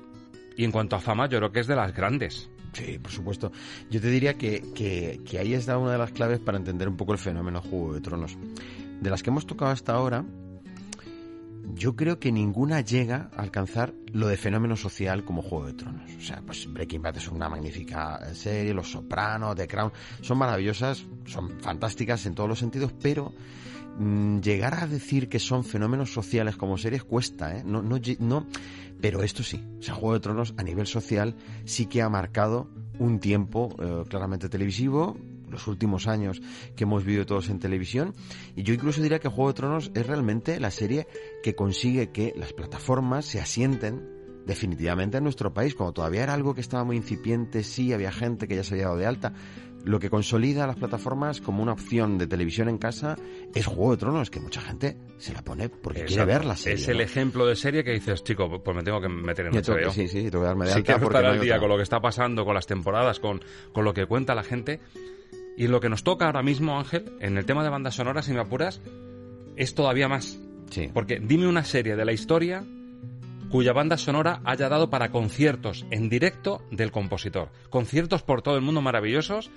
y 0.57 0.65
en 0.65 0.73
cuanto 0.73 0.97
a 0.97 1.01
fama, 1.01 1.29
yo 1.29 1.39
creo 1.39 1.53
que 1.53 1.61
es 1.61 1.67
de 1.67 1.77
las 1.77 1.95
grandes. 1.95 2.49
Sí, 2.73 2.99
por 2.99 3.11
supuesto. 3.11 3.53
Yo 3.91 4.01
te 4.01 4.09
diría 4.09 4.35
que, 4.35 4.63
que, 4.75 5.21
que 5.29 5.39
ahí 5.39 5.53
está 5.53 5.77
una 5.77 5.93
de 5.93 5.99
las 5.99 6.13
claves 6.13 6.41
para 6.41 6.57
entender 6.57 6.89
un 6.89 6.97
poco 6.97 7.13
el 7.13 7.19
fenómeno 7.19 7.61
Juego 7.61 7.93
de 7.93 8.01
Tronos. 8.01 8.39
De 9.01 9.11
las 9.11 9.23
que 9.23 9.29
hemos 9.29 9.47
tocado 9.47 9.71
hasta 9.71 9.93
ahora, 9.93 10.25
yo 11.75 11.97
creo 11.97 12.19
que 12.19 12.33
ninguna 12.33 12.81
llega 12.81 13.31
a 13.37 13.43
alcanzar 13.43 13.95
lo 14.13 14.29
de 14.29 14.37
fenómeno 14.37 14.77
social 14.77 15.25
como 15.25 15.43
Juego 15.43 15.67
de 15.67 15.75
Tronos. 15.75 16.11
O 16.17 16.21
sea, 16.21 16.43
pues 16.45 16.73
Breaking 16.73 17.03
Bad 17.03 17.17
es 17.17 17.29
una 17.29 17.49
magnífica 17.49 18.35
serie, 18.35 18.75
Los 18.75 18.91
Sopranos, 18.91 19.57
The 19.57 19.67
Crown, 19.67 19.93
son 20.21 20.39
maravillosas, 20.39 21.05
son 21.25 21.61
fantásticas 21.61 22.27
en 22.27 22.35
todos 22.35 22.49
los 22.49 22.59
sentidos, 22.59 22.93
pero 23.01 23.33
mmm, 23.99 24.41
llegar 24.41 24.75
a 24.75 24.87
decir 24.87 25.29
que 25.29 25.39
son 25.39 25.65
fenómenos 25.65 26.13
sociales 26.13 26.57
como 26.57 26.77
series 26.77 27.05
cuesta, 27.05 27.57
¿eh? 27.57 27.63
No, 27.65 27.83
no, 27.83 27.99
no, 28.19 28.47
pero 29.01 29.23
esto 29.23 29.43
sí, 29.43 29.65
o 29.79 29.83
sea, 29.83 29.95
Juego 29.95 30.15
de 30.15 30.21
Tronos 30.21 30.55
a 30.57 30.63
nivel 30.63 30.87
social 30.87 31.35
sí 31.65 31.87
que 31.87 32.03
ha 32.03 32.09
marcado 32.09 32.71
un 32.99 33.19
tiempo 33.19 33.75
eh, 33.81 34.05
claramente 34.09 34.49
televisivo, 34.49 35.17
los 35.53 35.67
últimos 35.69 36.07
años 36.09 36.43
que 36.77 36.85
hemos 36.85 37.05
vivido 37.05 37.27
todos 37.27 37.49
en 37.49 37.59
televisión. 37.59 38.15
Y 38.57 38.63
yo 38.63 38.75
incluso 38.75 39.03
diría 39.03 39.19
que 39.21 39.29
Juego 39.29 39.49
de 39.49 39.55
Tronos 39.55 39.91
es 39.95 40.07
realmente 40.07 40.59
la 40.59 40.71
serie 40.71 41.07
que 41.43 41.55
consigue 41.55 42.11
que 42.11 42.33
las 42.37 42.53
plataformas 42.53 43.25
se 43.27 43.41
asienten 43.41 44.23
definitivamente 44.47 45.19
en 45.19 45.25
nuestro 45.25 45.53
país. 45.55 45.75
Cuando 45.75 45.93
todavía 45.93 46.23
era 46.25 46.35
algo 46.35 46.55
que 46.55 46.61
estaba 46.61 46.85
muy 46.85 46.97
incipiente, 46.97 47.63
sí, 47.63 47.93
había 47.93 48.13
gente 48.13 48.49
que 48.49 48.57
ya 48.57 48.65
se 48.65 48.75
había 48.75 48.87
dado 48.87 48.97
de 48.99 49.07
alta. 49.07 49.33
Lo 49.85 49.99
que 49.99 50.11
consolida 50.11 50.63
a 50.63 50.67
las 50.69 50.77
plataformas 50.77 51.41
como 51.41 51.61
una 51.61 51.73
opción 51.73 52.17
de 52.17 52.29
televisión 52.29 52.69
en 52.69 52.79
casa 52.79 53.17
es 53.53 53.67
Juego 53.67 53.91
de 53.91 53.97
Tronos, 53.97 54.31
que 54.31 54.39
mucha 54.39 54.61
gente 54.61 54.97
se 55.19 55.33
la 55.33 55.43
pone 55.43 55.69
porque 55.69 56.03
Exacto. 56.03 56.25
quiere 56.25 56.39
ver 56.39 56.45
la 56.45 56.57
serie. 56.57 56.79
Es 56.79 56.87
el 56.87 56.99
¿no? 56.99 57.03
ejemplo 57.03 57.47
de 57.47 57.57
serie 57.57 57.83
que 57.83 57.91
dices, 57.91 58.23
chico, 58.23 58.63
pues 58.63 58.77
me 58.77 58.85
tengo 58.85 59.01
que 59.01 59.09
meter 59.09 59.47
en 59.47 59.57
el 59.57 59.63
HBO. 59.65 59.91
sí, 59.91 60.07
sí, 60.07 60.31
tengo 60.31 60.45
que 60.45 60.47
darme 60.47 60.67
de 60.67 60.73
alta 60.75 60.85
quiero 60.85 61.01
porque 61.01 61.19
estar 61.19 61.33
al 61.33 61.41
día 61.41 61.55
otra. 61.55 61.61
con 61.61 61.69
lo 61.71 61.77
que 61.77 61.83
está 61.83 62.01
pasando, 62.01 62.45
con 62.45 62.55
las 62.55 62.67
temporadas, 62.67 63.19
con, 63.19 63.41
con 63.73 63.85
lo 63.85 63.93
que 63.93 64.07
cuenta 64.07 64.37
la 64.37 64.45
gente. 64.45 64.79
Y 65.57 65.69
lo 65.69 65.81
que 65.81 65.89
nos 65.89 66.03
toca 66.03 66.27
ahora 66.27 66.43
mismo, 66.43 66.79
Ángel, 66.79 67.13
en 67.21 67.37
el 67.37 67.45
tema 67.45 67.63
de 67.63 67.71
bandas 67.71 67.95
sonoras, 67.95 68.27
si 68.27 68.33
me 68.33 68.41
apuras, 68.41 68.81
es 69.57 69.75
todavía 69.75 70.09
más. 70.09 70.39
Sí. 70.71 70.91
Porque 70.93 71.21
dime 71.21 71.47
una 71.47 71.65
serie 71.65 71.97
de 71.97 72.05
la 72.05 72.13
historia 72.13 72.65
cuya 73.51 73.75
banda 73.75 73.99
sonora 73.99 74.41
haya 74.45 74.71
dado 74.71 74.89
para 74.89 75.11
conciertos 75.11 75.85
en 75.91 76.09
directo 76.09 76.63
del 76.71 76.91
compositor. 76.91 77.51
Conciertos 77.69 78.23
por 78.23 78.41
todo 78.41 78.57
el 78.57 78.63
mundo 78.63 78.81
maravillosos 78.81 79.51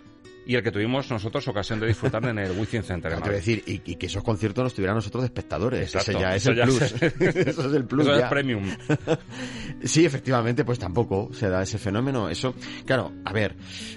y 0.45 0.55
el 0.55 0.63
que 0.63 0.71
tuvimos 0.71 1.10
nosotros 1.10 1.47
ocasión 1.47 1.79
de 1.79 1.88
disfrutar 1.88 2.23
en 2.25 2.38
el 2.39 2.51
Wizzing 2.58 2.84
Center. 2.84 3.12
Madrid. 3.19 3.31
decir, 3.36 3.63
y, 3.65 3.81
y 3.91 3.95
que 3.95 4.05
esos 4.05 4.23
conciertos 4.23 4.63
nos 4.63 4.73
tuvieran 4.73 4.95
nosotros 4.95 5.23
de 5.23 5.25
espectadores. 5.27 5.93
Exacto, 5.95 6.12
Ese 6.12 6.19
ya 6.19 6.36
es 6.36 6.45
el 6.45 6.55
ya 6.55 6.63
plus. 6.65 6.81
es- 6.81 6.93
eso 7.47 7.69
es 7.69 7.73
el 7.75 7.86
plus. 7.86 8.05
Eso 8.08 8.15
es 8.15 8.23
premium. 8.25 8.63
sí, 9.84 10.05
efectivamente, 10.05 10.63
pues 10.65 10.79
tampoco 10.79 11.29
se 11.34 11.49
da 11.49 11.63
ese 11.63 11.77
fenómeno. 11.77 12.29
Eso, 12.29 12.53
claro, 12.86 13.12
a 13.25 13.34
ver, 13.34 13.55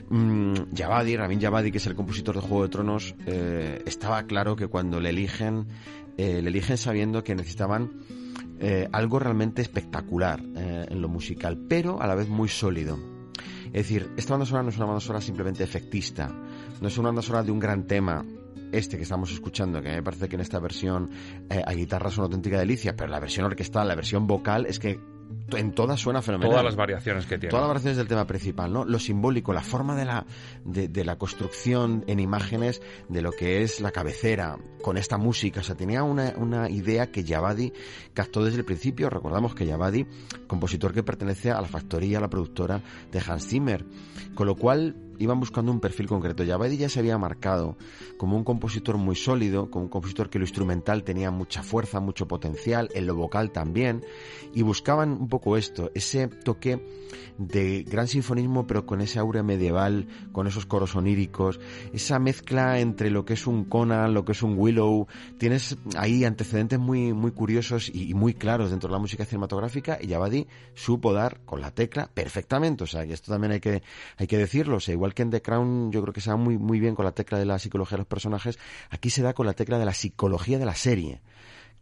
mmm, 0.09 0.55
Javadi, 0.77 1.17
Ramin 1.17 1.39
que 1.39 1.79
es 1.79 1.87
el 1.87 1.95
compositor 1.95 2.35
de 2.35 2.41
Juego 2.41 2.63
de 2.65 2.69
Tronos, 2.69 3.15
eh, 3.27 3.83
estaba 3.87 4.23
claro 4.25 4.57
que 4.57 4.67
cuando 4.69 5.01
le 5.01 5.11
eligen, 5.11 5.67
eh, 6.17 6.41
le 6.43 6.49
eligen 6.49 6.77
sabiendo 6.77 7.23
que 7.25 7.35
necesitaban 7.35 7.93
eh, 8.61 8.89
algo 8.93 9.19
realmente 9.19 9.63
espectacular 9.63 10.41
eh, 10.57 10.87
en 10.89 11.01
lo 11.01 11.09
musical, 11.09 11.59
pero 11.69 12.01
a 12.03 12.07
la 12.07 12.15
vez 12.15 12.29
muy 12.29 12.49
sólido. 12.49 13.18
Es 13.69 13.89
decir, 13.89 14.11
esta 14.17 14.35
banda 14.35 14.47
sonora 14.47 14.65
no 14.65 14.71
es 14.71 14.77
una 14.77 14.87
banda 14.87 15.01
sonora 15.01 15.21
simplemente 15.21 15.63
efectista, 15.63 16.29
no 16.81 16.89
es 16.89 16.99
una 16.99 17.09
banda 17.09 17.23
sonora 17.23 17.45
de 17.45 17.53
un 17.53 17.59
gran 17.59 17.87
tema, 17.87 18.25
este 18.73 18.97
que 18.97 19.03
estamos 19.03 19.33
escuchando, 19.33 19.81
que 19.81 19.91
me 19.91 20.03
parece 20.03 20.29
que 20.29 20.37
en 20.37 20.43
esta 20.43 20.59
versión 20.59 21.11
eh, 21.49 21.63
a 21.65 21.73
guitarra 21.73 22.09
es 22.09 22.19
una 22.19 22.25
auténtica 22.25 22.59
delicia, 22.59 22.97
pero 22.97 23.11
la 23.11 23.21
versión 23.21 23.47
orquestal, 23.47 23.89
la 23.89 23.95
versión 23.95 24.27
vocal, 24.27 24.67
es 24.67 24.79
que 24.79 25.01
en 25.57 25.73
todas 25.73 26.01
suena 26.01 26.23
fenomenal. 26.23 26.51
Todas 26.51 26.65
las 26.65 26.77
variaciones 26.77 27.27
que 27.27 27.39
tiene. 27.39 27.51
Todas 27.51 27.63
las 27.63 27.69
variaciones 27.69 27.97
del 27.97 28.09
tema 28.09 28.27
principal, 28.27 28.73
¿no? 28.73 28.85
Lo 28.85 28.99
simbólico, 28.99 29.53
la 29.53 29.63
forma 29.63 29.95
de 29.97 30.05
la, 30.05 30.27
de, 30.65 31.05
la 31.05 31.17
construcción 31.17 32.05
en 32.07 32.21
imágenes 32.21 32.83
de 33.09 33.23
lo 33.23 33.33
que 33.33 33.63
es 33.63 33.81
la 33.81 33.91
cabecera 33.91 34.59
con 34.83 34.97
esta 34.97 35.17
música. 35.17 35.61
O 35.61 35.63
sea, 35.63 35.75
tenía 35.75 36.03
una, 36.03 36.35
una 36.37 36.69
idea 36.71 37.11
que 37.11 37.25
Yabadi 37.25 37.73
captó 38.15 38.45
desde 38.45 38.59
el 38.59 38.65
principio. 38.65 39.11
Recordamos 39.11 39.55
que 39.55 39.67
Yabadi, 39.67 40.07
compositor 40.47 40.93
que 40.93 41.03
pertenece 41.03 41.51
a 41.51 41.61
la 41.61 41.69
factoría, 41.69 42.19
a 42.19 42.21
la 42.21 42.31
productora 42.31 42.83
de 43.11 43.23
Hans 43.27 43.49
Zimmer. 43.49 43.85
Con 44.35 44.47
lo 44.47 44.55
cual, 44.55 45.08
iban 45.19 45.41
buscando 45.41 45.73
un 45.73 45.81
perfil 45.81 46.07
concreto. 46.07 46.45
Yabadi 46.45 46.77
ya 46.77 46.89
se 46.89 47.01
había 47.01 47.19
marcado 47.19 47.77
como 48.17 48.37
un 48.37 48.45
compositor 48.45 48.97
muy 48.97 49.17
sólido, 49.17 49.71
como 49.71 49.85
un 49.85 49.91
compositor 49.91 50.31
que 50.31 50.39
lo 50.39 50.45
instrumental 50.45 51.05
tenía 51.05 51.31
mucha 51.31 51.63
fuerza, 51.63 52.01
mucho 52.01 52.29
potencial, 52.29 52.89
en 52.95 53.07
lo 53.07 53.15
vocal 53.15 53.53
también, 53.53 54.05
y 54.55 54.63
buscaban 54.63 55.13
un 55.13 55.29
poco 55.29 55.57
esto, 55.57 55.91
ese 55.95 56.29
toque 56.29 56.85
de 57.39 57.85
gran 57.85 58.09
sinfonismo 58.09 58.67
pero 58.67 58.85
con 58.85 59.01
ese 59.01 59.19
aura 59.19 59.43
medieval, 59.43 60.07
con 60.33 60.47
esos 60.47 60.67
coros 60.67 60.97
oníricos, 60.97 61.61
esa 61.93 62.19
mezcla 62.19 62.81
entre 62.81 63.11
lo 63.11 63.25
que 63.25 63.35
es 63.35 63.47
un 63.47 63.65
Conan, 63.65 64.15
lo 64.15 64.25
que 64.25 64.33
es 64.33 64.43
un 64.43 64.59
Willow, 64.59 65.07
tienes 65.39 65.79
ahí 65.97 66.25
antecedentes 66.25 66.79
muy, 66.79 67.13
muy 67.13 67.33
curiosos 67.33 67.91
y, 67.93 68.15
muy 68.15 68.35
claros 68.35 68.71
dentro 68.71 68.89
de 68.89 68.95
la 68.95 68.99
música 68.99 69.25
cinematográfica 69.25 69.99
y 70.01 70.09
Yabadi 70.09 70.47
supo 70.75 71.13
dar 71.13 71.41
con 71.45 71.61
la 71.61 71.71
tecla 71.71 72.11
perfectamente, 72.13 72.85
o 72.85 72.87
sea, 72.87 73.07
que 73.07 73.13
esto 73.13 73.31
también 73.31 73.53
hay 73.53 73.61
que, 73.61 73.83
hay 74.17 74.27
que 74.27 74.39
decirlo, 74.39 74.77
o 74.77 74.81
sea, 74.81 74.95
igual 74.95 75.08
que 75.15 75.23
en 75.23 75.31
Crown 75.31 75.93
yo 75.93 76.03
creo 76.03 76.13
que 76.13 76.21
se 76.21 76.31
da 76.31 76.37
muy, 76.37 76.59
muy 76.59 76.81
bien 76.81 76.95
con 76.95 77.05
la 77.05 77.13
tecla 77.13 77.39
de 77.39 77.45
la 77.45 77.59
psicología 77.59 77.97
de 77.97 78.01
los 78.01 78.07
personajes, 78.07 78.59
aquí 78.91 79.11
se 79.11 79.23
da 79.23 79.35
con 79.35 79.47
la 79.47 79.55
tecla 79.55 79.79
de 79.79 79.85
la 79.85 79.95
psicología 79.95 80.59
de 80.59 80.67
la 80.67 80.75
serie. 80.75 81.21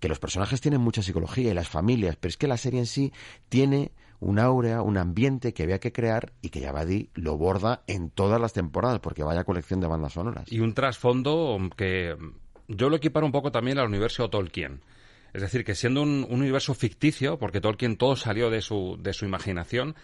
Que 0.01 0.09
los 0.09 0.19
personajes 0.19 0.61
tienen 0.61 0.81
mucha 0.81 1.03
psicología 1.03 1.51
y 1.51 1.55
las 1.55 1.69
familias, 1.69 2.17
pero 2.17 2.31
es 2.31 2.37
que 2.37 2.49
la 2.49 2.59
serie 2.59 2.81
en 2.81 2.87
sí 2.87 3.13
tiene 3.49 3.93
un 4.21 4.39
aura, 4.39 4.83
un 4.83 4.97
ambiente 4.97 5.53
que 5.53 5.63
había 5.63 5.79
que 5.79 5.93
crear 5.93 6.33
y 6.43 6.51
que 6.51 6.61
Yabadi 6.61 7.11
lo 7.15 7.37
borda 7.37 7.83
en 7.87 8.11
todas 8.11 8.41
las 8.41 8.53
temporadas, 8.53 9.01
porque 9.01 9.23
vaya 9.23 9.45
colección 9.45 9.81
de 9.81 9.87
bandas 9.87 10.15
sonoras. 10.15 10.51
Y 10.51 10.61
un 10.61 10.75
trasfondo 10.75 11.59
que 11.77 12.17
yo 12.69 12.89
lo 12.89 12.97
equiparo 12.97 13.27
un 13.27 13.33
poco 13.33 13.51
también 13.51 13.79
al 13.79 13.89
universo 13.89 14.29
Tolkien. 14.29 14.81
Es 15.33 15.43
decir, 15.43 15.65
que 15.65 15.75
siendo 15.75 16.03
un, 16.03 16.27
un 16.29 16.41
universo 16.41 16.75
ficticio, 16.75 17.39
porque 17.39 17.61
Tolkien 17.61 17.97
todo 17.97 18.17
salió 18.17 18.49
de 18.51 18.63
su, 18.63 18.97
de 19.01 19.13
su 19.13 19.27
imaginación, 19.27 19.95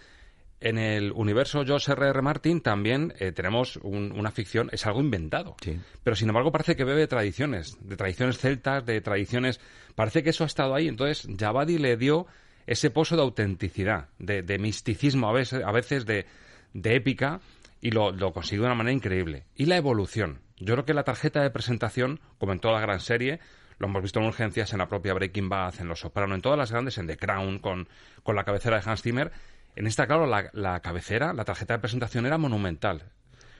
en 0.63 0.77
el 0.77 1.11
universo 1.11 1.65
George 1.65 1.91
R. 1.91 2.07
R. 2.07 2.21
Martin 2.21 2.61
también 2.61 3.13
eh, 3.19 3.33
tenemos 3.33 3.75
una 3.83 4.31
ficción, 4.31 4.69
es 4.71 4.85
algo 4.85 5.01
inventado. 5.01 5.57
Pero 6.03 6.15
sin 6.15 6.29
embargo 6.29 6.53
parece 6.53 6.77
que 6.77 6.85
bebe 6.85 7.01
de 7.01 7.07
tradiciones, 7.07 7.77
de 7.81 7.97
tradiciones 7.97 8.37
celtas, 8.37 8.85
de 8.85 9.01
tradiciones... 9.01 9.59
Parece 9.95 10.23
que 10.23 10.29
eso 10.29 10.45
ha 10.45 10.47
estado 10.47 10.73
ahí. 10.73 10.87
Entonces, 10.87 11.27
Javadi 11.37 11.77
le 11.77 11.97
dio 11.97 12.27
ese 12.65 12.89
pozo 12.89 13.17
de 13.17 13.23
autenticidad, 13.23 14.07
de, 14.19 14.57
misticismo, 14.57 15.27
a 15.27 15.33
veces, 15.33 15.61
a 15.63 15.71
veces 15.73 16.05
de, 16.05 16.25
épica, 16.73 17.41
y 17.81 17.91
lo, 17.91 18.11
lo 18.11 18.31
consigue 18.31 18.61
de 18.61 18.67
una 18.67 18.75
manera 18.75 18.95
increíble. 18.95 19.43
Y 19.55 19.65
la 19.65 19.75
evolución. 19.75 20.39
Yo 20.57 20.75
creo 20.75 20.85
que 20.85 20.93
la 20.93 21.03
tarjeta 21.03 21.41
de 21.41 21.49
presentación, 21.49 22.21
como 22.37 22.53
en 22.53 22.59
toda 22.59 22.75
la 22.75 22.81
gran 22.81 23.01
serie, 23.01 23.41
lo 23.79 23.87
hemos 23.87 24.01
visto 24.01 24.19
en 24.19 24.27
urgencias, 24.27 24.71
en 24.71 24.79
la 24.79 24.87
propia 24.87 25.13
Breaking 25.13 25.49
Bad, 25.49 25.81
en 25.81 25.89
Los 25.89 25.99
Soprano, 25.99 26.35
en 26.35 26.41
todas 26.41 26.57
las 26.57 26.71
grandes, 26.71 26.97
en 26.97 27.07
The 27.07 27.17
Crown, 27.17 27.59
con, 27.59 27.89
con 28.23 28.35
la 28.35 28.45
cabecera 28.45 28.79
de 28.79 28.89
Hans 28.89 29.01
Zimmer, 29.01 29.31
en 29.75 29.87
esta, 29.87 30.07
claro, 30.07 30.25
la, 30.25 30.79
cabecera, 30.81 31.33
la 31.33 31.45
tarjeta 31.45 31.75
de 31.75 31.79
presentación 31.79 32.25
era 32.25 32.37
monumental. 32.37 33.03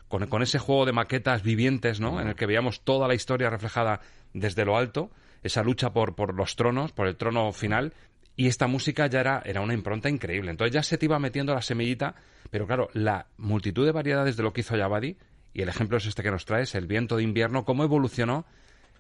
Con, 0.08 0.44
ese 0.44 0.60
juego 0.60 0.86
de 0.86 0.92
maquetas 0.92 1.42
vivientes, 1.42 2.00
¿no? 2.00 2.22
En 2.22 2.28
el 2.28 2.36
que 2.36 2.46
veíamos 2.46 2.82
toda 2.82 3.08
la 3.08 3.16
historia 3.16 3.50
reflejada 3.50 4.00
desde 4.34 4.64
lo 4.64 4.78
alto, 4.78 5.10
esa 5.42 5.64
lucha 5.64 5.92
por, 5.92 6.36
los 6.36 6.56
tronos, 6.56 6.92
por 6.92 7.08
el 7.08 7.16
trono 7.16 7.52
final, 7.52 7.94
y 8.36 8.48
esta 8.48 8.68
música 8.68 9.08
ya 9.08 9.22
era, 9.22 9.42
era 9.44 9.62
una 9.62 9.74
impronta 9.74 10.10
increíble. 10.10 10.52
Entonces 10.52 10.72
ya 10.72 10.84
se 10.84 11.00
te 11.00 11.06
iba 11.06 11.18
metiendo 11.18 11.56
la 11.56 11.64
semillita, 11.64 12.14
pero 12.52 12.68
claro, 12.68 12.90
la 12.94 13.26
multitud 13.38 13.86
de 13.86 13.92
variedades 13.92 14.38
de 14.38 14.44
lo 14.44 14.54
que 14.54 14.62
hizo 14.62 14.78
Yabadi, 14.78 15.18
y 15.52 15.62
el 15.64 15.70
ejemplo 15.70 15.98
es 15.98 16.06
este 16.06 16.22
que 16.22 16.32
nos 16.32 16.46
traes, 16.46 16.76
el 16.76 16.86
viento 16.86 17.18
de 17.18 17.24
invierno, 17.24 17.66
cómo 17.66 17.84
evolucionó 17.84 18.46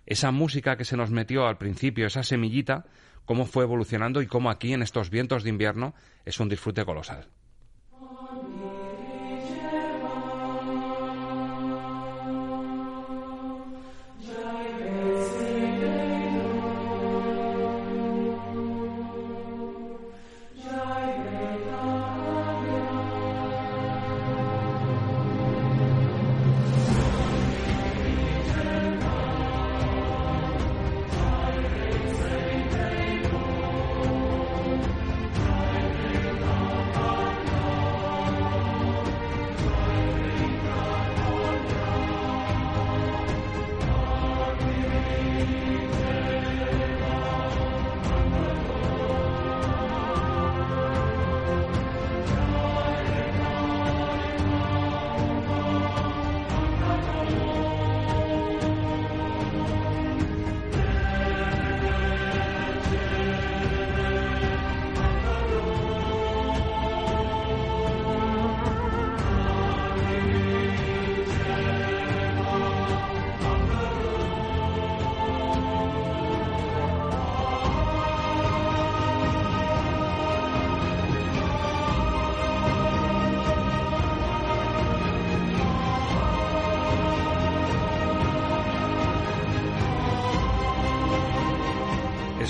esa 0.05 0.31
música 0.31 0.77
que 0.77 0.85
se 0.85 0.97
nos 0.97 1.11
metió 1.11 1.47
al 1.47 1.57
principio, 1.57 2.07
esa 2.07 2.23
semillita, 2.23 2.85
cómo 3.25 3.45
fue 3.45 3.63
evolucionando 3.63 4.21
y 4.21 4.27
cómo 4.27 4.49
aquí 4.49 4.73
en 4.73 4.81
estos 4.81 5.09
vientos 5.09 5.43
de 5.43 5.49
invierno 5.49 5.93
es 6.25 6.39
un 6.39 6.49
disfrute 6.49 6.85
colosal. 6.85 7.27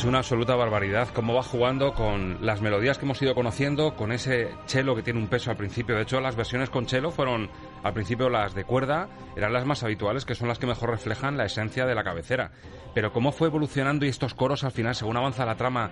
Una 0.05 0.19
absoluta 0.19 0.55
barbaridad 0.55 1.09
cómo 1.13 1.33
va 1.33 1.43
jugando 1.43 1.93
con 1.93 2.45
las 2.45 2.61
melodías 2.61 2.97
que 2.97 3.05
hemos 3.05 3.21
ido 3.21 3.35
conociendo, 3.35 3.95
con 3.95 4.11
ese 4.11 4.49
chelo 4.65 4.95
que 4.95 5.03
tiene 5.03 5.19
un 5.19 5.27
peso 5.27 5.51
al 5.51 5.57
principio. 5.57 5.95
De 5.95 6.03
hecho, 6.03 6.19
las 6.19 6.35
versiones 6.35 6.69
con 6.69 6.85
chelo 6.85 7.11
fueron 7.11 7.49
al 7.83 7.93
principio 7.93 8.29
las 8.29 8.53
de 8.53 8.65
cuerda, 8.65 9.09
eran 9.35 9.53
las 9.53 9.65
más 9.65 9.83
habituales, 9.83 10.25
que 10.25 10.35
son 10.35 10.47
las 10.47 10.59
que 10.59 10.67
mejor 10.67 10.89
reflejan 10.89 11.37
la 11.37 11.45
esencia 11.45 11.85
de 11.85 11.95
la 11.95 12.03
cabecera. 12.03 12.51
Pero 12.93 13.11
cómo 13.11 13.31
fue 13.31 13.47
evolucionando 13.47 14.05
y 14.05 14.09
estos 14.09 14.33
coros 14.33 14.63
al 14.63 14.71
final, 14.71 14.95
según 14.95 15.17
avanza 15.17 15.45
la 15.45 15.55
trama 15.55 15.91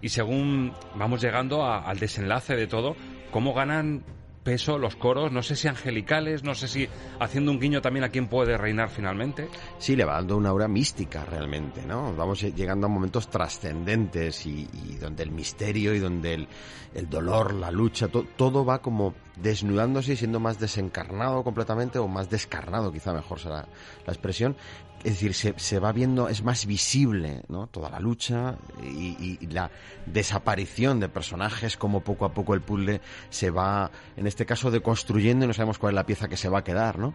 y 0.00 0.08
según 0.08 0.72
vamos 0.94 1.20
llegando 1.20 1.64
al 1.64 1.98
desenlace 1.98 2.56
de 2.56 2.66
todo, 2.66 2.96
cómo 3.30 3.54
ganan 3.54 4.04
peso, 4.44 4.78
los 4.78 4.94
coros, 4.94 5.32
no 5.32 5.42
sé 5.42 5.56
si 5.56 5.66
angelicales, 5.66 6.44
no 6.44 6.54
sé 6.54 6.68
si 6.68 6.88
haciendo 7.18 7.50
un 7.50 7.58
guiño 7.58 7.80
también 7.80 8.04
a 8.04 8.10
quién 8.10 8.28
puede 8.28 8.56
reinar 8.56 8.90
finalmente. 8.90 9.48
Sí, 9.78 9.96
le 9.96 10.04
va 10.04 10.14
dando 10.14 10.36
una 10.36 10.50
aura 10.50 10.68
mística 10.68 11.24
realmente, 11.24 11.82
¿no? 11.84 12.14
Vamos 12.14 12.42
llegando 12.42 12.86
a 12.86 12.90
momentos 12.90 13.28
trascendentes 13.28 14.46
y, 14.46 14.68
donde 15.00 15.22
el 15.24 15.30
misterio 15.30 15.94
y 15.94 15.98
donde 15.98 16.34
el, 16.34 16.48
el 16.94 17.08
dolor, 17.08 17.54
la 17.54 17.70
lucha, 17.70 18.08
todo 18.08 18.64
va 18.64 18.80
como 18.80 19.14
desnudándose 19.36 20.12
y 20.12 20.16
siendo 20.16 20.40
más 20.40 20.58
desencarnado 20.58 21.42
completamente 21.42 21.98
o 21.98 22.08
más 22.08 22.30
descarnado, 22.30 22.92
quizá 22.92 23.12
mejor 23.12 23.40
será 23.40 23.66
la 24.06 24.12
expresión, 24.12 24.56
es 25.04 25.12
decir, 25.12 25.34
se, 25.34 25.54
se, 25.58 25.78
va 25.78 25.92
viendo, 25.92 26.28
es 26.28 26.42
más 26.42 26.64
visible, 26.64 27.42
¿no? 27.48 27.66
Toda 27.66 27.90
la 27.90 28.00
lucha 28.00 28.56
y, 28.82 29.38
la 29.48 29.70
desaparición 30.06 30.98
de 30.98 31.10
personajes, 31.10 31.76
como 31.76 32.00
poco 32.00 32.24
a 32.24 32.32
poco 32.32 32.54
el 32.54 32.62
puzzle 32.62 33.02
se 33.28 33.50
va, 33.50 33.90
en 34.16 34.26
este 34.26 34.46
caso, 34.46 34.70
deconstruyendo 34.70 35.44
y 35.44 35.48
no 35.48 35.54
sabemos 35.54 35.78
cuál 35.78 35.92
es 35.92 35.96
la 35.96 36.06
pieza 36.06 36.28
que 36.28 36.38
se 36.38 36.48
va 36.48 36.60
a 36.60 36.64
quedar, 36.64 36.98
¿no? 36.98 37.12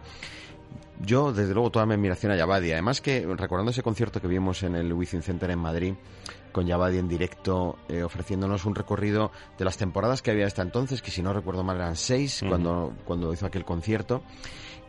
Yo, 1.00 1.32
desde 1.32 1.52
luego, 1.52 1.70
toda 1.70 1.84
mi 1.84 1.94
admiración 1.94 2.30
a 2.30 2.36
Yabadi. 2.36 2.72
Además 2.72 3.00
que, 3.00 3.26
recordando 3.26 3.72
ese 3.72 3.82
concierto 3.82 4.20
que 4.20 4.28
vimos 4.28 4.62
en 4.62 4.76
el 4.76 4.92
Within 4.92 5.22
Center 5.22 5.50
en 5.50 5.58
Madrid, 5.58 5.94
con 6.52 6.66
Yabadi 6.66 6.98
en 6.98 7.08
directo, 7.08 7.78
eh, 7.88 8.02
ofreciéndonos 8.02 8.64
un 8.64 8.74
recorrido 8.74 9.30
de 9.58 9.64
las 9.64 9.76
temporadas 9.76 10.22
que 10.22 10.30
había 10.30 10.46
hasta 10.46 10.62
entonces, 10.62 11.02
que 11.02 11.10
si 11.10 11.22
no 11.22 11.32
recuerdo 11.32 11.64
mal 11.64 11.76
eran 11.76 11.96
seis, 11.96 12.42
cuando, 12.48 12.92
cuando 13.04 13.32
hizo 13.32 13.46
aquel 13.46 13.64
concierto, 13.64 14.22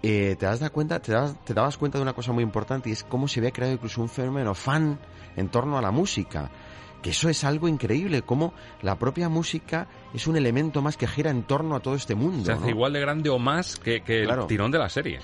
eh, 0.04 0.36
te 0.40 0.46
das 0.46 0.68
cuenta, 0.72 1.00
te, 1.00 1.14
te 1.44 1.54
dabas 1.54 1.78
cuenta 1.78 1.98
de 1.98 2.02
una 2.02 2.14
cosa 2.14 2.32
muy 2.32 2.44
importante 2.44 2.90
y 2.90 2.94
es 2.94 3.04
cómo 3.04 3.28
se 3.28 3.40
había 3.40 3.52
creado 3.52 3.74
incluso 3.74 4.02
un 4.02 4.10
fenómeno 4.10 4.54
fan 4.56 5.00
en 5.36 5.50
torno 5.50 5.78
a 5.78 5.82
la 5.82 5.92
música 5.92 6.50
que 7.02 7.12
eso 7.12 7.30
es 7.30 7.44
algo 7.44 7.68
increíble, 7.68 8.22
como 8.22 8.54
la 8.82 8.98
propia 8.98 9.30
música 9.30 9.88
es 10.14 10.28
un 10.28 10.38
elemento 10.38 10.82
más 10.82 10.98
que 10.98 11.08
gira 11.08 11.32
en 11.32 11.44
torno 11.44 11.76
a 11.76 11.80
todo 11.80 11.96
este 11.96 12.16
mundo. 12.16 12.46
Se 12.46 12.52
hace 12.52 12.70
igual 12.70 12.94
de 12.94 13.00
grande 13.00 13.30
o 13.30 13.40
más 13.40 13.78
que, 13.78 14.04
el 14.06 14.48
tirón 14.48 14.72
de 14.72 14.78
la 14.78 14.90
serie. 14.90 15.20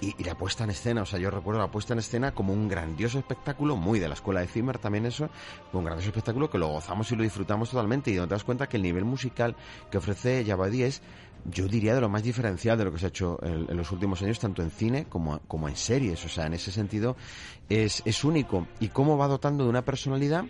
Y, 0.00 0.22
la 0.24 0.36
puesta 0.36 0.64
en 0.64 0.70
escena, 0.70 1.02
o 1.02 1.06
sea, 1.06 1.18
yo 1.18 1.30
recuerdo 1.30 1.60
la 1.60 1.70
puesta 1.70 1.92
en 1.92 1.98
escena 1.98 2.32
como 2.32 2.52
un 2.52 2.68
grandioso 2.68 3.18
espectáculo, 3.18 3.76
muy 3.76 3.98
de 3.98 4.08
la 4.08 4.14
escuela 4.14 4.40
de 4.40 4.46
Zimmer 4.46 4.78
también 4.78 5.06
eso, 5.06 5.28
un 5.72 5.84
grandioso 5.84 6.08
espectáculo 6.08 6.50
que 6.50 6.58
lo 6.58 6.68
gozamos 6.68 7.10
y 7.12 7.16
lo 7.16 7.22
disfrutamos 7.22 7.70
totalmente 7.70 8.10
y 8.10 8.14
donde 8.14 8.28
te 8.28 8.34
das 8.34 8.44
cuenta 8.44 8.68
que 8.68 8.76
el 8.76 8.82
nivel 8.82 9.04
musical 9.04 9.56
que 9.90 9.98
ofrece 9.98 10.44
Yabadi 10.44 10.82
es 10.82 11.02
yo 11.50 11.68
diría 11.68 11.94
de 11.94 12.00
lo 12.00 12.08
más 12.08 12.22
diferencial 12.22 12.78
de 12.78 12.84
lo 12.84 12.92
que 12.92 12.98
se 12.98 13.06
ha 13.06 13.08
hecho 13.08 13.38
en, 13.42 13.76
los 13.76 13.92
últimos 13.92 14.22
años, 14.22 14.38
tanto 14.38 14.62
en 14.62 14.70
cine 14.70 15.06
como, 15.08 15.40
como 15.40 15.68
en 15.68 15.76
series. 15.76 16.24
O 16.24 16.28
sea, 16.28 16.46
en 16.46 16.54
ese 16.54 16.72
sentido 16.72 17.16
es, 17.68 18.02
es 18.06 18.24
único. 18.24 18.66
Y 18.80 18.88
cómo 18.88 19.18
va 19.18 19.28
dotando 19.28 19.64
de 19.64 19.70
una 19.70 19.84
personalidad 19.84 20.46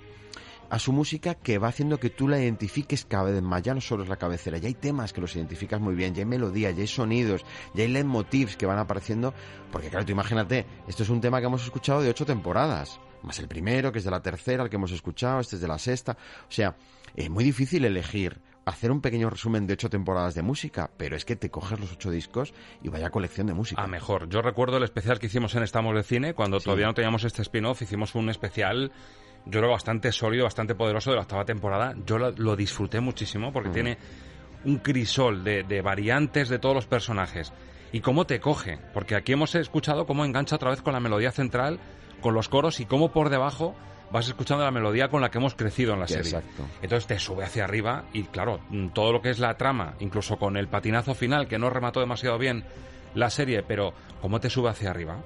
a 0.71 0.79
su 0.79 0.93
música 0.93 1.35
que 1.35 1.59
va 1.59 1.69
haciendo 1.69 1.99
que 1.99 2.11
tú 2.11 2.29
la 2.29 2.41
identifiques 2.41 3.05
cada 3.05 3.25
vez 3.25 3.43
más. 3.43 3.63
Ya 3.63 3.75
no 3.75 3.81
solo 3.81 4.03
es 4.03 4.09
la 4.09 4.17
cabecera, 4.17 4.59
ya 4.59 4.69
hay 4.69 4.75
temas 4.75 5.13
que 5.13 5.21
los 5.21 5.35
identificas 5.37 5.81
muy 5.81 5.95
bien, 5.95 6.15
ya 6.15 6.21
hay 6.21 6.27
melodías, 6.27 6.75
ya 6.75 6.83
hay 6.83 6.87
sonidos, 6.87 7.45
ya 7.75 7.83
hay 7.85 7.89
leitmotivs 7.89 8.57
que 8.57 8.67
van 8.67 8.79
apareciendo. 8.79 9.35
Porque 9.71 9.89
claro, 9.89 10.05
tú 10.05 10.13
imagínate, 10.13 10.67
esto 10.89 11.03
es 11.03 11.09
un 11.09 11.21
tema 11.21 11.41
que 11.41 11.47
hemos 11.47 11.65
escuchado 11.65 12.03
de 12.03 12.11
ocho 12.11 12.27
temporadas, 12.27 13.01
más 13.23 13.39
el 13.39 13.49
primero, 13.49 13.93
que 13.93 13.99
es 13.99 14.05
de 14.05 14.11
la 14.11 14.23
tercera, 14.23 14.65
el 14.65 14.71
que 14.71 14.77
hemos 14.77 14.93
escuchado, 14.93 15.41
este 15.41 15.57
es 15.57 15.63
de 15.63 15.69
la 15.69 15.79
sexta. 15.79 16.17
O 16.49 16.53
sea, 16.53 16.77
es 17.15 17.31
muy 17.31 17.45
difícil 17.45 17.85
elegir 17.85 18.41
hacer 18.65 18.91
un 18.91 19.01
pequeño 19.01 19.31
resumen 19.31 19.67
de 19.67 19.75
ocho 19.75 19.91
temporadas 19.91 20.35
de 20.35 20.43
música, 20.43 20.91
pero 20.97 21.17
es 21.17 21.25
que 21.25 21.37
te 21.37 21.51
coges 21.51 21.79
los 21.79 21.93
ocho 21.93 22.11
discos 22.11 22.55
y 22.83 22.89
vaya 22.89 23.11
colección 23.11 23.47
de 23.47 23.55
música. 23.55 23.83
A 23.83 23.87
mejor. 23.87 24.29
Yo 24.29 24.43
recuerdo 24.43 24.79
el 24.79 24.85
especial 24.85 25.19
que 25.19 25.27
hicimos 25.27 25.55
en 25.55 25.63
Estamos 25.63 25.95
de 25.95 26.03
Cine, 26.03 26.35
cuando 26.35 26.61
todavía 26.61 26.87
no 26.87 26.95
teníamos 26.95 27.25
este 27.25 27.43
spin-off, 27.43 27.83
hicimos 27.83 28.15
un 28.15 28.31
especial 28.31 28.93
yo 29.47 29.61
creo 29.61 29.71
bastante 29.71 30.11
sólido, 30.13 30.45
bastante 30.45 30.75
poderoso 30.75 31.11
de 31.11 31.17
la 31.17 31.23
octava 31.23 31.45
temporada. 31.45 31.95
Yo 32.07 32.19
lo, 32.19 32.57
disfruté 32.57 33.01
muchísimo 33.01 33.53
porque 33.53 33.71
tiene 33.71 33.99
un 34.65 34.79
crisol 34.79 35.45
de, 35.45 35.81
variantes 35.83 36.49
de 36.49 36.59
todos 36.59 36.75
los 36.75 36.87
personajes. 36.87 37.53
Y 37.93 38.01
cómo 38.01 38.27
te 38.27 38.41
coge, 38.41 38.79
porque 38.93 39.15
aquí 39.15 39.33
hemos 39.33 39.55
escuchado 39.55 40.07
cómo 40.07 40.25
engancha 40.25 40.57
otra 40.57 40.71
vez 40.71 40.83
con 40.83 40.95
la 40.95 41.01
melodía 41.01 41.31
central, 41.31 41.79
con 42.21 42.35
los 42.35 42.49
coros 42.49 42.81
y 42.81 42.87
cómo 42.87 43.13
por 43.13 43.29
debajo 43.29 43.75
vas 44.11 44.27
escuchando 44.27 44.65
la 44.65 44.71
melodía 44.71 45.09
con 45.09 45.21
la 45.21 45.31
que 45.31 45.39
hemos 45.39 45.55
crecido 45.55 45.93
en 45.95 46.01
la 46.01 46.09
serie. 46.09 46.33
Exacto. 46.33 46.65
Entonces 46.83 47.07
te 47.07 47.19
sube 47.19 47.45
hacia 47.45 47.65
arriba 47.65 48.05
y 48.13 48.25
claro, 48.25 48.61
todo 48.93 49.13
lo 49.13 49.23
que 49.23 49.31
es 49.31 49.39
la 49.39 49.57
trama, 49.57 49.95
incluso 50.01 50.39
con 50.39 50.57
el 50.57 50.69
patinazo 50.69 51.15
final 51.15 51.47
que 51.47 51.59
no 51.59 51.71
remató 51.71 52.01
demasiado 52.01 52.39
bien 52.39 52.65
la 53.15 53.31
serie, 53.31 53.63
pero 53.63 53.95
cómo 54.21 54.41
te 54.41 54.51
sube 54.51 54.71
hacia 54.71 54.91
arriba 54.91 55.23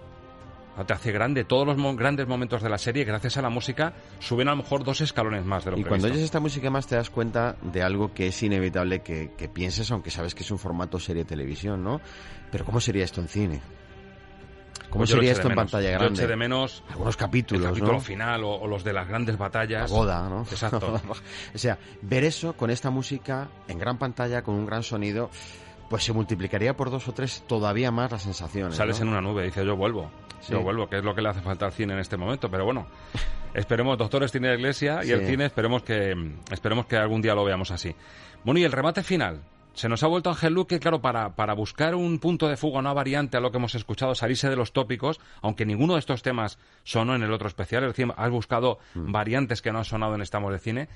te 0.85 0.93
hace 0.93 1.13
grande. 1.13 1.45
Todos 1.45 1.67
los 1.67 1.97
grandes 1.97 2.27
momentos 2.27 2.63
de 2.63 2.69
la 2.69 2.79
serie, 2.79 3.05
gracias 3.05 3.37
a 3.37 3.43
la 3.43 3.51
música, 3.51 3.93
suben 4.19 4.49
a 4.49 4.53
lo 4.53 4.59
mejor 4.59 4.85
dos 4.85 5.01
escalones 5.01 5.45
más 5.45 5.65
de 5.65 5.73
lo 5.73 5.79
y 5.79 5.83
que 5.83 5.89
cuando 5.89 6.07
oyes 6.09 6.23
esta 6.23 6.41
música 6.41 6.71
más 6.71 6.87
te 6.87 6.97
das 6.97 7.11
cuenta 7.11 7.57
de 7.63 7.83
algo 7.83 8.13
que 8.13 8.29
es 8.29 8.43
inevitable 8.43 9.01
que, 9.01 9.51
pienses, 9.53 9.91
aunque 9.91 10.11
sabes 10.11 10.35
que 10.35 10.43
es 10.43 10.51
un 10.51 10.59
formato 10.59 10.99
serie 10.99 11.25
televisión, 11.25 11.83
¿no? 11.83 12.01
Pero 12.51 12.65
¿cómo 12.65 12.81
sería 12.81 13.05
esto 13.05 13.21
en 13.21 13.29
cine? 13.29 13.61
¿Cómo 14.91 15.01
pues 15.01 15.11
sería 15.11 15.33
esto 15.33 15.49
en 15.49 15.55
pantalla 15.55 15.91
grande? 15.91 16.09
Yo 16.09 16.23
eché 16.23 16.27
de 16.27 16.37
menos 16.37 16.83
algunos 16.89 17.17
capítulos, 17.17 17.63
el 17.63 17.69
capítulo 17.69 17.93
¿no? 17.95 18.01
final 18.01 18.43
o, 18.45 18.67
los 18.67 18.83
de 18.85 18.93
las 18.95 19.07
grandes 19.07 19.37
batallas. 19.37 19.91
La 19.91 19.97
boda, 19.97 20.29
¿no? 20.29 20.43
Exacto. 20.43 21.01
o 21.55 21.59
sea, 21.59 21.79
ver 22.03 22.25
eso 22.25 22.55
con 22.55 22.71
esta 22.71 22.89
música 22.89 23.49
en 23.69 23.79
gran 23.79 23.99
pantalla, 23.99 24.43
con 24.43 24.55
un 24.55 24.65
gran 24.65 24.83
sonido, 24.83 25.31
pues 25.89 26.05
se 26.05 26.13
multiplicaría 26.13 26.77
por 26.77 26.91
dos 26.91 27.09
o 27.09 27.13
tres 27.13 27.45
todavía 27.47 27.91
más 27.91 28.11
las 28.11 28.23
sensaciones. 28.23 28.77
Sales 28.77 29.01
en 29.01 29.09
una 29.09 29.21
nube, 29.21 29.45
dice 29.45 29.65
yo 29.65 29.77
vuelvo. 29.77 30.11
Yo 30.49 30.63
vuelvo, 30.63 30.89
que 30.89 30.99
es 30.99 31.05
lo 31.05 31.15
que 31.15 31.23
le 31.23 31.31
hace 31.31 31.41
falta 31.41 31.67
al 31.67 31.73
cine 31.73 31.95
en 31.95 31.99
este 31.99 32.17
momento. 32.17 32.51
Pero 32.51 32.65
bueno, 32.65 32.87
esperemos, 33.55 33.99
doctores 33.99 34.31
tiene 34.31 34.49
la 34.49 34.55
iglesia 34.55 35.01
y 35.05 35.11
el 35.11 35.27
cine 35.27 35.47
esperemos 35.47 35.83
que, 35.83 36.15
esperemos 36.51 36.87
que 36.87 36.97
algún 36.97 37.21
día 37.21 37.35
lo 37.35 37.45
veamos 37.45 37.71
así. 37.71 37.95
Bueno, 38.45 38.61
y 38.61 38.65
el 38.65 38.73
remate 38.73 39.03
final. 39.03 39.43
Se 39.75 39.89
nos 39.89 40.03
ha 40.03 40.09
vuelto 40.09 40.31
Ángel 40.31 40.55
Luque, 40.55 40.81
claro, 40.81 41.01
para, 41.01 41.37
para 41.37 41.55
buscar 41.55 41.95
un 41.95 42.19
punto 42.19 42.49
de 42.49 42.57
fuga, 42.57 42.81
una 42.81 42.93
variante 42.93 43.37
a 43.37 43.41
lo 43.41 43.53
que 43.53 43.59
hemos 43.59 43.77
escuchado, 43.77 44.13
salirse 44.17 44.49
de 44.49 44.57
los 44.57 44.73
tópicos, 44.73 45.21
aunque 45.41 45.67
ninguno 45.67 45.93
de 45.93 46.01
estos 46.01 46.23
temas 46.23 46.59
sonó 46.83 47.15
en 47.15 47.23
el 47.23 47.33
otro 47.33 47.47
especial, 47.47 47.85
es 47.85 47.91
decir, 47.91 48.13
has 48.17 48.31
buscado 48.31 48.81
mm. 48.95 49.13
variantes 49.13 49.63
que 49.63 49.71
no 49.71 49.79
han 49.79 49.85
sonado 49.85 50.17
en 50.17 50.23
Estamos 50.23 50.53
de 50.53 50.59
Cine, 50.59 50.89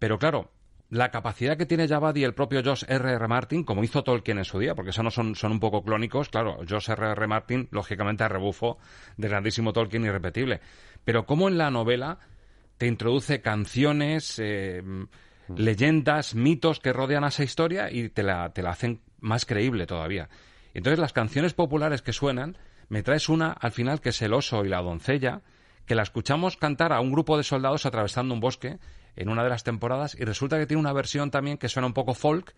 pero 0.00 0.18
claro, 0.18 0.50
la 0.90 1.10
capacidad 1.10 1.56
que 1.56 1.66
tiene 1.66 1.86
Javadi 1.86 2.20
y 2.20 2.24
el 2.24 2.34
propio 2.34 2.62
Josh 2.64 2.84
R. 2.88 3.12
R. 3.12 3.28
Martin, 3.28 3.64
como 3.64 3.84
hizo 3.84 4.02
Tolkien 4.02 4.38
en 4.38 4.44
su 4.44 4.58
día, 4.58 4.74
porque 4.74 4.90
eso 4.90 5.02
no 5.02 5.10
son, 5.10 5.34
son 5.34 5.52
un 5.52 5.60
poco 5.60 5.82
clónicos, 5.82 6.30
claro, 6.30 6.58
Josh 6.68 6.90
R. 6.90 7.10
R. 7.10 7.26
Martin, 7.26 7.68
lógicamente, 7.70 8.24
a 8.24 8.28
rebufo 8.28 8.78
del 9.16 9.30
grandísimo 9.30 9.72
Tolkien 9.72 10.04
irrepetible. 10.04 10.60
Pero 11.04 11.26
como 11.26 11.48
en 11.48 11.58
la 11.58 11.70
novela 11.70 12.18
te 12.78 12.86
introduce 12.86 13.42
canciones, 13.42 14.38
eh, 14.38 14.82
leyendas, 15.54 16.34
mitos 16.34 16.80
que 16.80 16.92
rodean 16.92 17.24
a 17.24 17.28
esa 17.28 17.44
historia 17.44 17.90
y 17.90 18.08
te 18.08 18.22
la, 18.22 18.52
te 18.52 18.62
la 18.62 18.70
hacen 18.70 19.00
más 19.20 19.44
creíble 19.44 19.86
todavía. 19.86 20.28
Entonces 20.74 20.98
las 20.98 21.12
canciones 21.12 21.54
populares 21.54 22.02
que 22.02 22.12
suenan, 22.12 22.56
me 22.88 23.02
traes 23.02 23.28
una 23.28 23.52
al 23.52 23.72
final 23.72 24.00
que 24.00 24.10
es 24.10 24.22
el 24.22 24.32
oso 24.32 24.64
y 24.64 24.68
la 24.68 24.80
doncella, 24.80 25.42
que 25.86 25.94
la 25.94 26.02
escuchamos 26.02 26.56
cantar 26.56 26.92
a 26.92 27.00
un 27.00 27.12
grupo 27.12 27.36
de 27.36 27.42
soldados 27.42 27.86
atravesando 27.86 28.34
un 28.34 28.40
bosque 28.40 28.78
en 29.18 29.28
una 29.28 29.42
de 29.42 29.50
las 29.50 29.64
temporadas 29.64 30.16
y 30.18 30.24
resulta 30.24 30.58
que 30.58 30.66
tiene 30.66 30.80
una 30.80 30.92
versión 30.92 31.30
también 31.30 31.58
que 31.58 31.68
suena 31.68 31.86
un 31.86 31.92
poco 31.92 32.14
folk, 32.14 32.54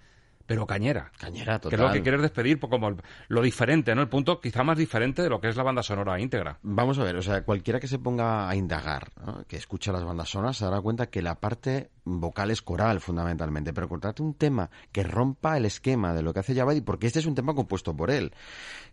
pero 0.51 0.66
cañera. 0.66 1.12
Cañera, 1.16 1.61
total. 1.61 1.70
Que 1.70 1.76
es 1.76 1.88
lo 1.88 1.92
que 1.92 2.03
quieres 2.03 2.22
despedir, 2.22 2.59
como 2.59 2.96
lo 3.28 3.40
diferente, 3.40 3.94
¿no? 3.94 4.03
El 4.03 4.09
punto 4.09 4.40
quizá 4.40 4.64
más 4.64 4.76
diferente 4.76 5.22
de 5.22 5.28
lo 5.28 5.40
que 5.40 5.46
es 5.46 5.55
la 5.55 5.62
banda 5.62 5.80
sonora 5.80 6.18
íntegra. 6.18 6.59
Vamos 6.62 6.98
a 6.98 7.05
ver, 7.05 7.14
o 7.14 7.22
sea, 7.22 7.44
cualquiera 7.44 7.78
que 7.78 7.86
se 7.86 8.01
ponga 8.01 8.48
a 8.48 8.57
indagar, 8.57 9.12
que 9.46 9.57
escucha 9.57 9.92
las 9.92 10.03
bandas 10.03 10.28
sonoras, 10.28 10.57
se 10.57 10.64
dará 10.64 10.80
cuenta 10.80 11.07
que 11.07 11.22
la 11.22 11.36
parte 11.36 11.92
vocal 12.03 12.51
es 12.51 12.62
coral, 12.62 12.98
fundamentalmente. 12.98 13.72
Pero 13.72 13.88
cortarte 13.88 14.24
un 14.24 14.34
tema 14.34 14.70
que 14.90 15.05
rompa 15.05 15.57
el 15.57 15.66
esquema 15.66 16.14
de 16.14 16.22
lo 16.22 16.34
que 16.34 16.40
hace 16.40 16.53
Javadi, 16.53 16.80
porque 16.80 17.07
este 17.07 17.20
es 17.20 17.26
un 17.26 17.36
tema 17.36 17.55
compuesto 17.55 17.96
por 17.96 18.11
él 18.11 18.32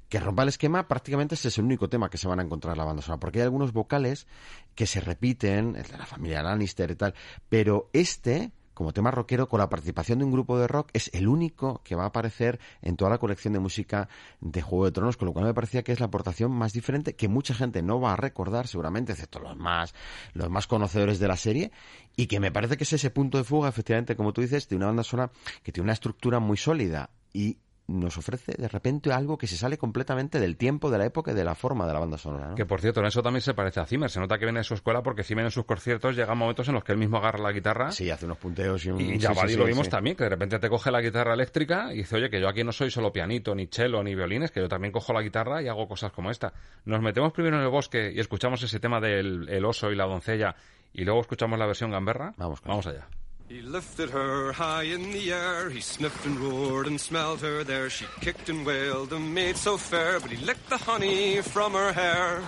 que 0.10 0.20
rompa 0.20 0.44
el 0.44 0.50
esquema, 0.50 0.88
prácticamente 0.88 1.36
este 1.36 1.50
es 1.50 1.58
el 1.58 1.66
único 1.66 1.90
tema 1.90 2.10
que 2.10 2.18
se 2.18 2.28
van 2.28 2.40
a 2.40 2.44
encontrar 2.44 2.76
en 2.76 2.78
la 2.78 2.86
banda 2.86 3.02
sonora, 3.02 3.20
porque 3.20 3.40
hay 3.40 3.44
algunos 3.44 3.74
vocales 3.74 4.26
que 4.74 4.88
se 4.88 5.02
repiten, 5.02 5.76
el 5.76 5.84
de 5.84 5.98
la 5.98 6.06
familia 6.06 6.42
Lannister 6.44 6.92
y 6.92 6.96
tal, 6.96 7.14
pero 7.50 7.90
este, 7.92 8.52
como 8.78 8.94
tema 8.94 9.10
rockero, 9.10 9.50
con 9.50 9.60
la 9.60 9.70
participación 9.70 10.20
de 10.20 10.26
un 10.26 10.32
grupo 10.32 10.60
de 10.60 10.68
rock, 10.68 10.92
es 10.94 11.10
el 11.16 11.28
único 11.28 11.82
que 11.84 11.96
va 11.96 12.04
a 12.04 12.08
aparecer 12.10 12.60
en 12.84 12.96
toda 12.96 13.10
la 13.10 13.18
colección 13.18 13.54
de 13.54 13.60
música 13.60 14.08
de 14.40 14.62
Juego 14.62 14.86
de 14.86 14.92
Tronos, 14.92 15.18
con 15.18 15.26
lo 15.26 15.34
cual 15.34 15.46
me 15.46 15.54
parecía 15.56 15.82
que 15.82 15.94
es 15.94 16.00
la 16.00 16.06
aportación 16.06 16.52
más 16.52 16.74
diferente, 16.74 17.16
que 17.16 17.28
mucha 17.28 17.56
gente 17.56 17.82
no 17.82 18.00
va 18.00 18.14
a 18.14 18.16
recordar 18.16 18.68
seguramente, 18.68 19.14
excepto 19.14 19.40
los 19.40 19.58
más, 19.58 19.96
los 20.34 20.52
más 20.52 20.68
conocedores 20.68 21.18
de 21.18 21.28
la 21.28 21.38
serie, 21.38 21.72
y 22.16 22.28
que 22.28 22.40
me 22.40 22.52
parece 22.52 22.78
que 22.78 22.84
es 22.84 22.94
ese 22.94 23.10
punto 23.10 23.40
de 23.40 23.44
fuga, 23.44 23.68
efectivamente, 23.68 24.16
como 24.16 24.32
tú 24.32 24.42
dices, 24.42 24.70
de 24.70 24.76
una 24.76 24.86
banda 24.86 25.04
sonora 25.04 25.32
que 25.64 25.72
tiene 25.72 25.86
una 25.86 25.94
estructura 25.94 26.40
muy 26.40 26.58
sólida 26.58 27.10
y 27.34 27.58
nos 27.88 28.18
ofrece 28.18 28.54
de 28.58 28.68
repente 28.68 29.12
algo 29.12 29.38
que 29.38 29.48
se 29.48 29.56
sale 29.56 29.78
completamente 29.78 30.40
del 30.40 30.58
tiempo, 30.58 30.92
de 30.92 30.98
la 30.98 31.06
época 31.06 31.32
y 31.32 31.36
de 31.36 31.44
la 31.44 31.56
forma 31.56 31.88
de 31.88 31.94
la 31.94 32.00
banda 32.00 32.18
sonora. 32.18 32.54
Que 32.56 32.66
por 32.66 32.82
cierto, 32.82 33.00
en 33.00 33.08
eso 33.08 33.24
también 33.24 33.42
se 33.42 33.54
parece 33.54 33.80
a 33.80 33.86
Zimmer. 33.86 34.10
Se 34.10 34.20
nota 34.20 34.38
que 34.38 34.46
viene 34.46 34.60
de 34.60 34.64
su 34.64 34.74
escuela 34.74 35.02
porque 35.02 35.24
Zimmer 35.24 35.46
en 35.46 35.52
sus 35.52 35.66
conciertos 35.66 36.16
llega 36.16 36.36
momentos 36.36 36.68
en 36.68 36.74
los 36.74 36.84
que 36.84 36.92
él 36.92 36.98
mismo 36.98 37.18
agarra 37.18 37.40
la 37.40 37.52
guitarra. 37.52 37.92
Sí, 37.92 38.10
hace 38.10 38.26
unos 38.26 38.38
punteos 38.38 38.86
y 38.86 38.92
un. 38.92 39.00
Y 39.00 39.18
ya 39.18 39.32
lo 39.34 39.66
vimos 39.66 39.90
también, 39.90 40.16
que 40.16 40.24
de 40.24 40.30
repente 40.30 40.60
te 40.60 40.70
coge 40.70 40.92
la 40.92 41.02
guitarra 41.02 41.34
eléctrica 41.34 41.94
y 41.94 41.98
dice, 41.98 42.18
oye, 42.18 42.30
que 42.30 42.42
yo 42.42 42.50
aquí 42.50 42.64
no 42.64 42.72
soy 42.72 42.92
solo 42.92 43.12
pianito, 43.12 43.56
ni 43.56 43.68
cello, 43.68 44.04
ni 44.04 44.16
violines, 44.16 44.52
que 44.52 44.60
yo 44.60 44.68
también 44.68 44.92
cojo 44.92 45.14
la 45.14 45.22
guitarra 45.22 45.62
y 45.62 45.68
hago 45.68 45.88
cosas 45.88 46.12
como 46.12 46.30
esta. 46.30 46.54
Nos 46.86 47.02
metemos 47.02 47.32
primero 47.32 47.58
en 47.58 47.64
el 47.64 47.70
bosque 47.70 48.12
y 48.14 48.20
escuchamos 48.20 48.62
ese 48.64 48.80
tema 48.80 49.00
del 49.00 49.48
el 49.50 49.66
oso 49.66 49.92
y 49.92 49.96
la 49.96 50.06
doncella 50.06 50.56
y 50.94 51.06
luego 51.06 51.22
escuchamos 51.22 51.58
la 51.58 51.66
versión 51.66 51.92
gamberra. 51.92 52.34
Vamos, 52.38 52.62
Vamos 52.66 52.88
allá. 52.88 53.08
He 53.50 53.62
lifted 53.62 54.10
her 54.10 54.52
high 54.52 54.84
in 54.84 55.14
the 55.14 55.32
air, 55.32 55.70
he 55.70 55.80
sniffed 55.80 56.26
and 56.26 56.38
roared 56.38 56.86
and 56.86 57.00
smelled 57.00 57.40
her 57.42 57.64
there. 57.64 57.90
She 57.90 58.06
kicked 58.20 58.50
and 58.50 58.66
wailed, 58.66 59.14
a 59.14 59.20
maid 59.20 59.56
so 59.56 59.78
fair, 59.78 60.20
but 60.20 60.32
he 60.32 60.46
licked 60.46 60.70
the 60.70 60.76
honey 60.76 61.42
from 61.42 61.72
her 61.72 61.94
hair. 61.94 62.42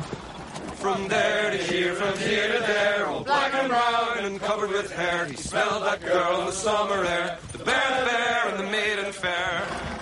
From 0.75 1.07
there 1.07 1.51
to 1.51 1.57
here, 1.57 1.95
from 1.95 2.17
here 2.19 2.51
to 2.51 2.59
there, 2.59 3.07
all 3.07 3.23
black 3.23 3.53
and 3.53 3.69
brown 3.69 4.25
and 4.25 4.41
covered 4.41 4.71
with 4.71 4.91
hair. 4.91 5.23
He 5.25 5.37
smelled 5.37 5.83
that 5.83 6.01
girl 6.01 6.41
in 6.41 6.47
the 6.47 6.51
summer 6.51 7.05
air, 7.05 7.39
the 7.53 7.59
bear, 7.59 7.99
the 7.99 8.05
bear, 8.05 8.49
and 8.49 8.59
the 8.59 8.69
maiden 8.69 9.13
fair. 9.13 9.98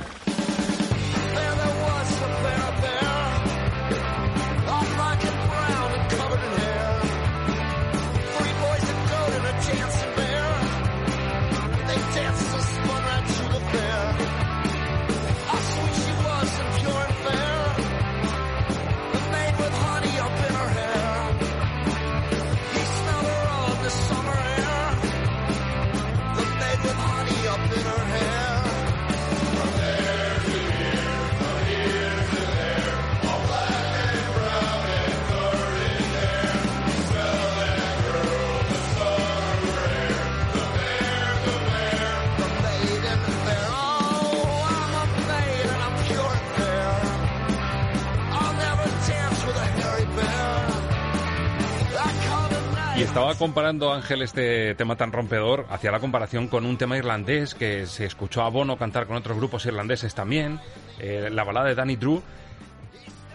Comparando, 53.37 53.93
Ángel, 53.93 54.21
este 54.21 54.75
tema 54.75 54.95
tan 54.95 55.11
rompedor, 55.11 55.65
hacía 55.69 55.91
la 55.91 55.99
comparación 55.99 56.47
con 56.47 56.65
un 56.65 56.77
tema 56.77 56.97
irlandés 56.97 57.55
que 57.55 57.85
se 57.85 58.05
escuchó 58.05 58.41
a 58.41 58.49
Bono 58.49 58.77
cantar 58.77 59.07
con 59.07 59.15
otros 59.15 59.37
grupos 59.37 59.65
irlandeses 59.65 60.13
también, 60.13 60.59
eh, 60.99 61.29
la 61.31 61.43
balada 61.43 61.67
de 61.67 61.75
Danny 61.75 61.95
Drew, 61.95 62.21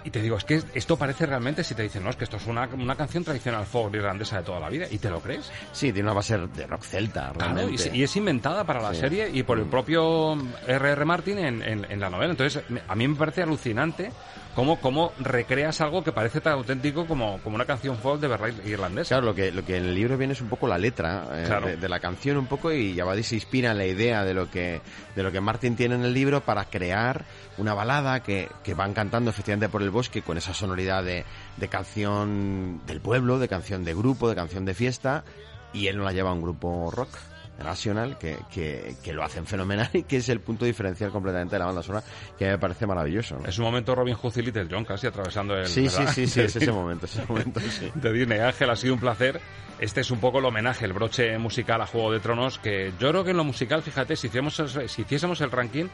y 0.04 0.10
te 0.10 0.20
digo, 0.20 0.36
es 0.36 0.44
que 0.44 0.60
esto 0.74 0.96
parece 0.96 1.26
realmente, 1.26 1.62
si 1.62 1.74
te 1.74 1.82
dicen, 1.82 2.02
no, 2.02 2.10
es 2.10 2.16
que 2.16 2.24
esto 2.24 2.36
es 2.36 2.46
una, 2.46 2.68
una 2.74 2.96
canción 2.96 3.22
tradicional 3.22 3.66
folk 3.66 3.94
irlandesa 3.94 4.38
de 4.38 4.42
toda 4.42 4.58
la 4.58 4.68
vida, 4.68 4.86
¿y 4.90 4.98
te 4.98 5.10
lo 5.10 5.20
crees? 5.20 5.50
Sí, 5.72 5.92
tiene 5.92 6.08
una 6.08 6.14
base 6.14 6.38
de 6.38 6.66
rock 6.66 6.82
celta, 6.82 7.32
realmente. 7.32 7.90
y, 7.94 8.02
es 8.02 8.16
inventada 8.16 8.64
para 8.64 8.80
la 8.80 8.94
serie 8.94 9.30
y 9.32 9.42
por 9.44 9.58
el 9.58 9.66
propio 9.66 10.36
R.R. 10.66 11.04
Martin 11.04 11.38
en, 11.38 11.62
en, 11.62 12.00
la 12.00 12.10
novela. 12.10 12.32
Entonces, 12.32 12.64
a 12.88 12.94
mí 12.94 13.06
me 13.06 13.14
parece 13.14 13.42
alucinante 13.42 14.10
cómo, 14.54 14.80
cómo 14.80 15.12
recreas 15.18 15.80
algo 15.80 16.02
que 16.04 16.12
parece 16.12 16.40
tan 16.40 16.54
auténtico 16.54 17.06
como, 17.06 17.38
como 17.38 17.56
una 17.56 17.64
canción 17.64 17.96
folk 17.96 18.20
de 18.20 18.28
verdad 18.28 18.48
irlandesa. 18.64 19.08
Claro, 19.08 19.26
lo 19.26 19.34
que, 19.34 19.52
lo 19.52 19.64
que 19.64 19.76
en 19.76 19.84
el 19.84 19.94
libro 19.94 20.18
viene 20.18 20.32
es 20.32 20.40
un 20.40 20.48
poco 20.48 20.66
la 20.68 20.78
letra 20.78 21.26
eh, 21.32 21.76
de, 21.76 21.88
la 21.88 22.00
canción 22.00 22.36
un 22.36 22.46
poco 22.46 22.72
y 22.72 22.94
Yabadi 22.94 23.22
se 23.22 23.36
inspira 23.36 23.72
en 23.72 23.78
la 23.78 23.86
idea 23.86 24.24
de 24.24 24.34
lo 24.34 24.50
que, 24.50 24.80
de 25.14 25.22
lo 25.22 25.32
que 25.32 25.40
Martin 25.40 25.76
tiene 25.76 25.94
en 25.94 26.04
el 26.04 26.14
libro 26.14 26.42
para 26.42 26.64
crear 26.66 27.24
una 27.58 27.74
balada 27.74 28.22
que, 28.22 28.48
que 28.62 28.74
van 28.74 28.94
cantando 28.94 29.30
efectivamente 29.30 29.68
por 29.68 29.82
el 29.82 29.90
bosque 29.90 30.22
con 30.22 30.38
esa 30.38 30.54
sonoridad 30.54 31.04
de, 31.04 31.24
de 31.56 31.68
canción 31.68 32.80
del 32.86 33.00
pueblo, 33.00 33.38
de 33.38 33.48
canción 33.48 33.84
de 33.84 33.94
grupo, 33.94 34.28
de 34.28 34.34
canción 34.34 34.64
de 34.64 34.74
fiesta, 34.74 35.24
y 35.72 35.86
él 35.86 35.96
no 35.96 36.04
la 36.04 36.12
lleva 36.12 36.30
a 36.30 36.34
un 36.34 36.42
grupo 36.42 36.90
rock 36.90 37.10
nacional 37.58 38.18
que, 38.18 38.38
que, 38.52 38.96
que, 39.02 39.12
lo 39.12 39.22
hacen 39.22 39.46
fenomenal 39.46 39.88
y 39.92 40.02
que 40.04 40.18
es 40.18 40.28
el 40.28 40.40
punto 40.40 40.64
diferencial 40.64 41.10
completamente 41.10 41.54
de 41.54 41.60
la 41.60 41.66
banda 41.66 41.82
sonora 41.82 42.04
que 42.38 42.46
me 42.46 42.58
parece 42.58 42.86
maravilloso. 42.86 43.38
Es 43.46 43.58
un 43.58 43.64
momento 43.64 43.94
Robin 43.94 44.14
Hood 44.14 44.36
y 44.36 44.42
Little 44.42 44.68
John 44.70 44.84
casi 44.84 45.06
atravesando 45.06 45.56
el... 45.56 45.66
Sí, 45.66 45.88
sí, 45.88 46.02
sí, 46.08 46.26
sí, 46.26 46.40
es 46.40 46.56
ese 46.56 46.72
momento, 46.72 47.06
ese 47.06 47.24
momento, 47.26 47.60
sí. 47.60 47.90
De 47.94 48.12
Disney 48.12 48.40
Ángel, 48.40 48.70
ha 48.70 48.76
sido 48.76 48.94
un 48.94 49.00
placer. 49.00 49.40
Este 49.78 50.00
es 50.00 50.10
un 50.10 50.20
poco 50.20 50.38
el 50.38 50.44
homenaje, 50.44 50.84
el 50.84 50.92
broche 50.92 51.36
musical 51.38 51.80
a 51.80 51.86
Juego 51.86 52.12
de 52.12 52.20
Tronos, 52.20 52.58
que 52.58 52.92
yo 52.98 53.10
creo 53.10 53.24
que 53.24 53.30
en 53.32 53.36
lo 53.36 53.44
musical, 53.44 53.82
fíjate, 53.82 54.16
si 54.16 54.28
hiciésemos, 54.28 54.62
si 54.86 55.02
hiciésemos 55.02 55.40
el 55.40 55.50
ranking, 55.50 55.86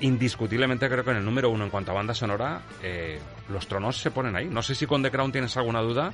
indiscutiblemente 0.00 0.88
creo 0.88 1.04
que 1.04 1.10
en 1.10 1.18
el 1.18 1.24
número 1.24 1.50
uno 1.50 1.64
en 1.64 1.70
cuanto 1.70 1.90
a 1.90 1.94
banda 1.94 2.14
sonora, 2.14 2.62
eh, 2.82 3.18
los 3.48 3.66
tronos 3.66 3.98
se 3.98 4.10
ponen 4.10 4.36
ahí. 4.36 4.46
No 4.46 4.62
sé 4.62 4.74
si 4.74 4.86
con 4.86 5.02
The 5.02 5.10
Crown 5.10 5.32
tienes 5.32 5.56
alguna 5.56 5.80
duda, 5.80 6.12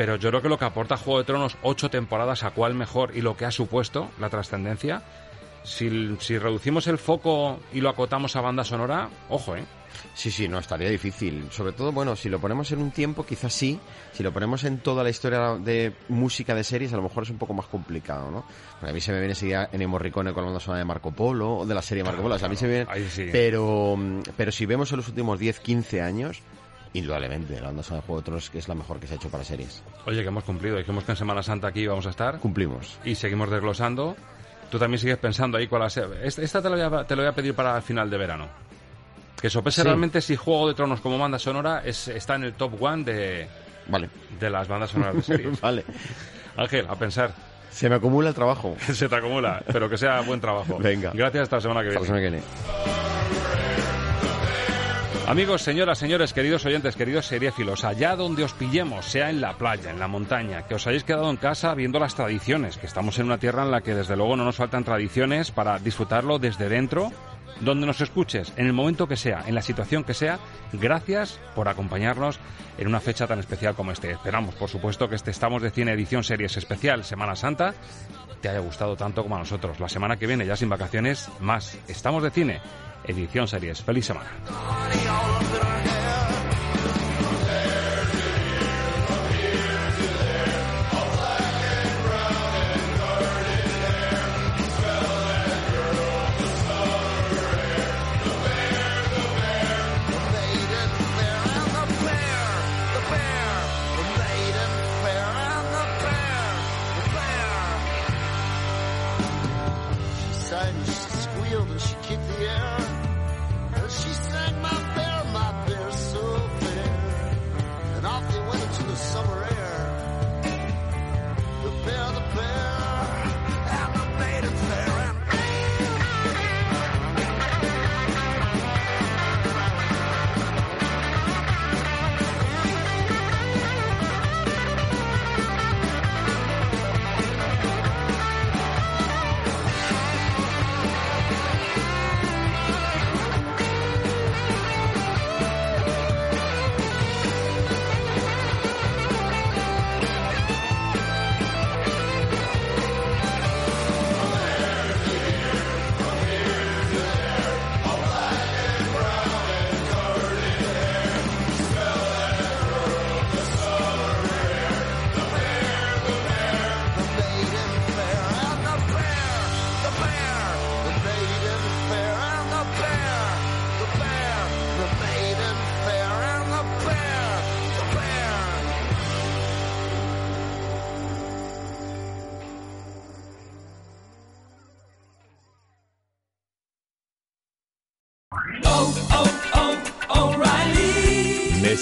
pero 0.00 0.16
yo 0.16 0.30
creo 0.30 0.40
que 0.40 0.48
lo 0.48 0.58
que 0.58 0.64
aporta 0.64 0.96
Juego 0.96 1.18
de 1.18 1.26
Tronos 1.26 1.58
ocho 1.60 1.90
temporadas 1.90 2.42
a 2.42 2.52
cuál 2.52 2.74
mejor 2.74 3.14
y 3.14 3.20
lo 3.20 3.36
que 3.36 3.44
ha 3.44 3.50
supuesto 3.50 4.08
la 4.18 4.30
trascendencia, 4.30 5.02
si, 5.62 6.16
si 6.20 6.38
reducimos 6.38 6.86
el 6.86 6.96
foco 6.96 7.60
y 7.70 7.82
lo 7.82 7.90
acotamos 7.90 8.34
a 8.34 8.40
banda 8.40 8.64
sonora, 8.64 9.10
ojo, 9.28 9.56
¿eh? 9.56 9.64
Sí, 10.14 10.30
sí, 10.30 10.48
no, 10.48 10.58
estaría 10.58 10.88
difícil. 10.88 11.48
Sobre 11.50 11.72
todo, 11.72 11.92
bueno, 11.92 12.16
si 12.16 12.30
lo 12.30 12.40
ponemos 12.40 12.72
en 12.72 12.80
un 12.80 12.92
tiempo, 12.92 13.26
quizás 13.26 13.52
sí. 13.52 13.78
Si 14.12 14.22
lo 14.22 14.32
ponemos 14.32 14.64
en 14.64 14.78
toda 14.78 15.04
la 15.04 15.10
historia 15.10 15.56
de 15.56 15.92
música 16.08 16.54
de 16.54 16.64
series, 16.64 16.94
a 16.94 16.96
lo 16.96 17.02
mejor 17.02 17.24
es 17.24 17.30
un 17.30 17.36
poco 17.36 17.52
más 17.52 17.66
complicado, 17.66 18.30
¿no? 18.30 18.46
a 18.80 18.92
mí 18.94 19.02
se 19.02 19.12
me 19.12 19.18
viene 19.18 19.34
seguir 19.34 19.68
en 19.70 19.90
Morricone 19.90 20.32
con 20.32 20.44
la 20.44 20.46
banda 20.46 20.60
sonora 20.60 20.78
de 20.78 20.86
Marco 20.86 21.12
Polo, 21.12 21.58
o 21.58 21.66
de 21.66 21.74
la 21.74 21.82
serie 21.82 22.04
Marco 22.04 22.22
Polo. 22.22 22.36
O 22.36 22.38
sea, 22.38 22.46
a 22.46 22.48
mí 22.48 22.56
se 22.56 22.66
me 22.66 22.86
viene... 22.86 23.30
Pero, 23.30 23.98
pero 24.34 24.50
si 24.50 24.64
vemos 24.64 24.90
en 24.92 24.96
los 24.96 25.08
últimos 25.08 25.38
10, 25.38 25.60
15 25.60 26.00
años, 26.00 26.42
Indudablemente, 26.92 27.60
la 27.60 27.68
banda 27.68 27.82
sonora 27.82 28.02
de 28.02 28.06
Juego 28.06 28.20
de 28.20 28.24
Tronos 28.24 28.50
es 28.52 28.68
la 28.68 28.74
mejor 28.74 28.98
que 28.98 29.06
se 29.06 29.14
ha 29.14 29.16
hecho 29.16 29.28
para 29.28 29.44
series. 29.44 29.82
Oye, 30.06 30.22
que 30.22 30.28
hemos 30.28 30.42
cumplido. 30.42 30.76
Dijimos 30.76 31.04
que 31.04 31.12
en 31.12 31.16
Semana 31.16 31.42
Santa 31.42 31.68
aquí 31.68 31.86
vamos 31.86 32.06
a 32.06 32.10
estar. 32.10 32.38
Cumplimos. 32.40 32.98
Y 33.04 33.14
seguimos 33.14 33.48
desglosando. 33.50 34.16
Tú 34.70 34.78
también 34.78 34.98
sigues 34.98 35.18
pensando 35.18 35.58
ahí 35.58 35.68
cuál 35.68 35.82
va 35.82 35.86
a 35.86 35.90
ser. 35.90 36.08
Esta 36.22 36.60
te 36.60 36.68
lo, 36.68 36.76
voy 36.76 37.00
a, 37.00 37.04
te 37.04 37.14
lo 37.14 37.22
voy 37.22 37.30
a 37.30 37.34
pedir 37.34 37.54
para 37.54 37.76
el 37.76 37.82
final 37.82 38.10
de 38.10 38.18
verano. 38.18 38.48
Que 39.40 39.48
sopese 39.48 39.84
realmente 39.84 40.20
si 40.20 40.36
Juego 40.36 40.68
de 40.68 40.74
Tronos 40.74 41.00
como 41.00 41.18
banda 41.18 41.38
sonora 41.38 41.82
es, 41.84 42.08
está 42.08 42.34
en 42.34 42.44
el 42.44 42.54
top 42.54 42.80
one 42.82 43.04
de, 43.04 43.48
vale. 43.88 44.10
de 44.38 44.50
las 44.50 44.68
bandas 44.68 44.90
sonoras 44.90 45.14
de 45.14 45.22
series. 45.22 45.60
vale. 45.62 45.84
Ángel, 46.56 46.86
a 46.88 46.96
pensar. 46.96 47.32
Se 47.70 47.88
me 47.88 47.94
acumula 47.94 48.30
el 48.30 48.34
trabajo. 48.34 48.76
Se 48.92 49.08
te 49.08 49.14
acumula, 49.14 49.62
pero 49.72 49.88
que 49.88 49.96
sea 49.96 50.20
buen 50.22 50.40
trabajo. 50.40 50.78
Venga. 50.78 51.12
Gracias, 51.14 51.44
hasta 51.44 51.56
la 51.56 51.62
semana 51.62 51.80
que 51.82 51.88
viene. 51.88 52.00
Hasta 52.00 52.12
la 52.12 52.20
semana 52.20 52.20
que 52.20 52.30
viene. 52.30 53.49
Amigos, 55.30 55.62
señoras, 55.62 55.98
señores, 55.98 56.32
queridos 56.32 56.66
oyentes, 56.66 56.96
queridos 56.96 57.26
seriéfilos, 57.26 57.84
allá 57.84 58.16
donde 58.16 58.42
os 58.42 58.52
pillemos, 58.52 59.06
sea 59.06 59.30
en 59.30 59.40
la 59.40 59.56
playa, 59.56 59.92
en 59.92 60.00
la 60.00 60.08
montaña, 60.08 60.66
que 60.66 60.74
os 60.74 60.84
hayáis 60.88 61.04
quedado 61.04 61.30
en 61.30 61.36
casa 61.36 61.72
viendo 61.74 62.00
las 62.00 62.16
tradiciones, 62.16 62.78
que 62.78 62.86
estamos 62.86 63.16
en 63.20 63.26
una 63.26 63.38
tierra 63.38 63.62
en 63.62 63.70
la 63.70 63.80
que 63.80 63.94
desde 63.94 64.16
luego 64.16 64.34
no 64.34 64.44
nos 64.44 64.56
faltan 64.56 64.82
tradiciones 64.82 65.52
para 65.52 65.78
disfrutarlo 65.78 66.40
desde 66.40 66.68
dentro, 66.68 67.12
donde 67.60 67.86
nos 67.86 68.00
escuches, 68.00 68.52
en 68.56 68.66
el 68.66 68.72
momento 68.72 69.06
que 69.06 69.16
sea, 69.16 69.44
en 69.46 69.54
la 69.54 69.62
situación 69.62 70.02
que 70.02 70.14
sea, 70.14 70.40
gracias 70.72 71.38
por 71.54 71.68
acompañarnos 71.68 72.40
en 72.76 72.88
una 72.88 72.98
fecha 72.98 73.28
tan 73.28 73.38
especial 73.38 73.76
como 73.76 73.92
este. 73.92 74.10
Esperamos, 74.10 74.56
por 74.56 74.68
supuesto, 74.68 75.08
que 75.08 75.14
este 75.14 75.30
Estamos 75.30 75.62
de 75.62 75.70
Cine 75.70 75.92
Edición 75.92 76.24
Series 76.24 76.56
Especial 76.56 77.04
Semana 77.04 77.36
Santa 77.36 77.72
te 78.40 78.48
haya 78.48 78.58
gustado 78.58 78.96
tanto 78.96 79.22
como 79.22 79.36
a 79.36 79.38
nosotros. 79.38 79.78
La 79.78 79.88
semana 79.88 80.16
que 80.16 80.26
viene, 80.26 80.44
ya 80.44 80.56
sin 80.56 80.70
vacaciones, 80.70 81.28
más 81.38 81.78
Estamos 81.86 82.24
de 82.24 82.30
Cine 82.32 82.60
edición 83.04 83.48
series. 83.48 83.82
Feliz 83.82 84.06
semana. 84.06 84.30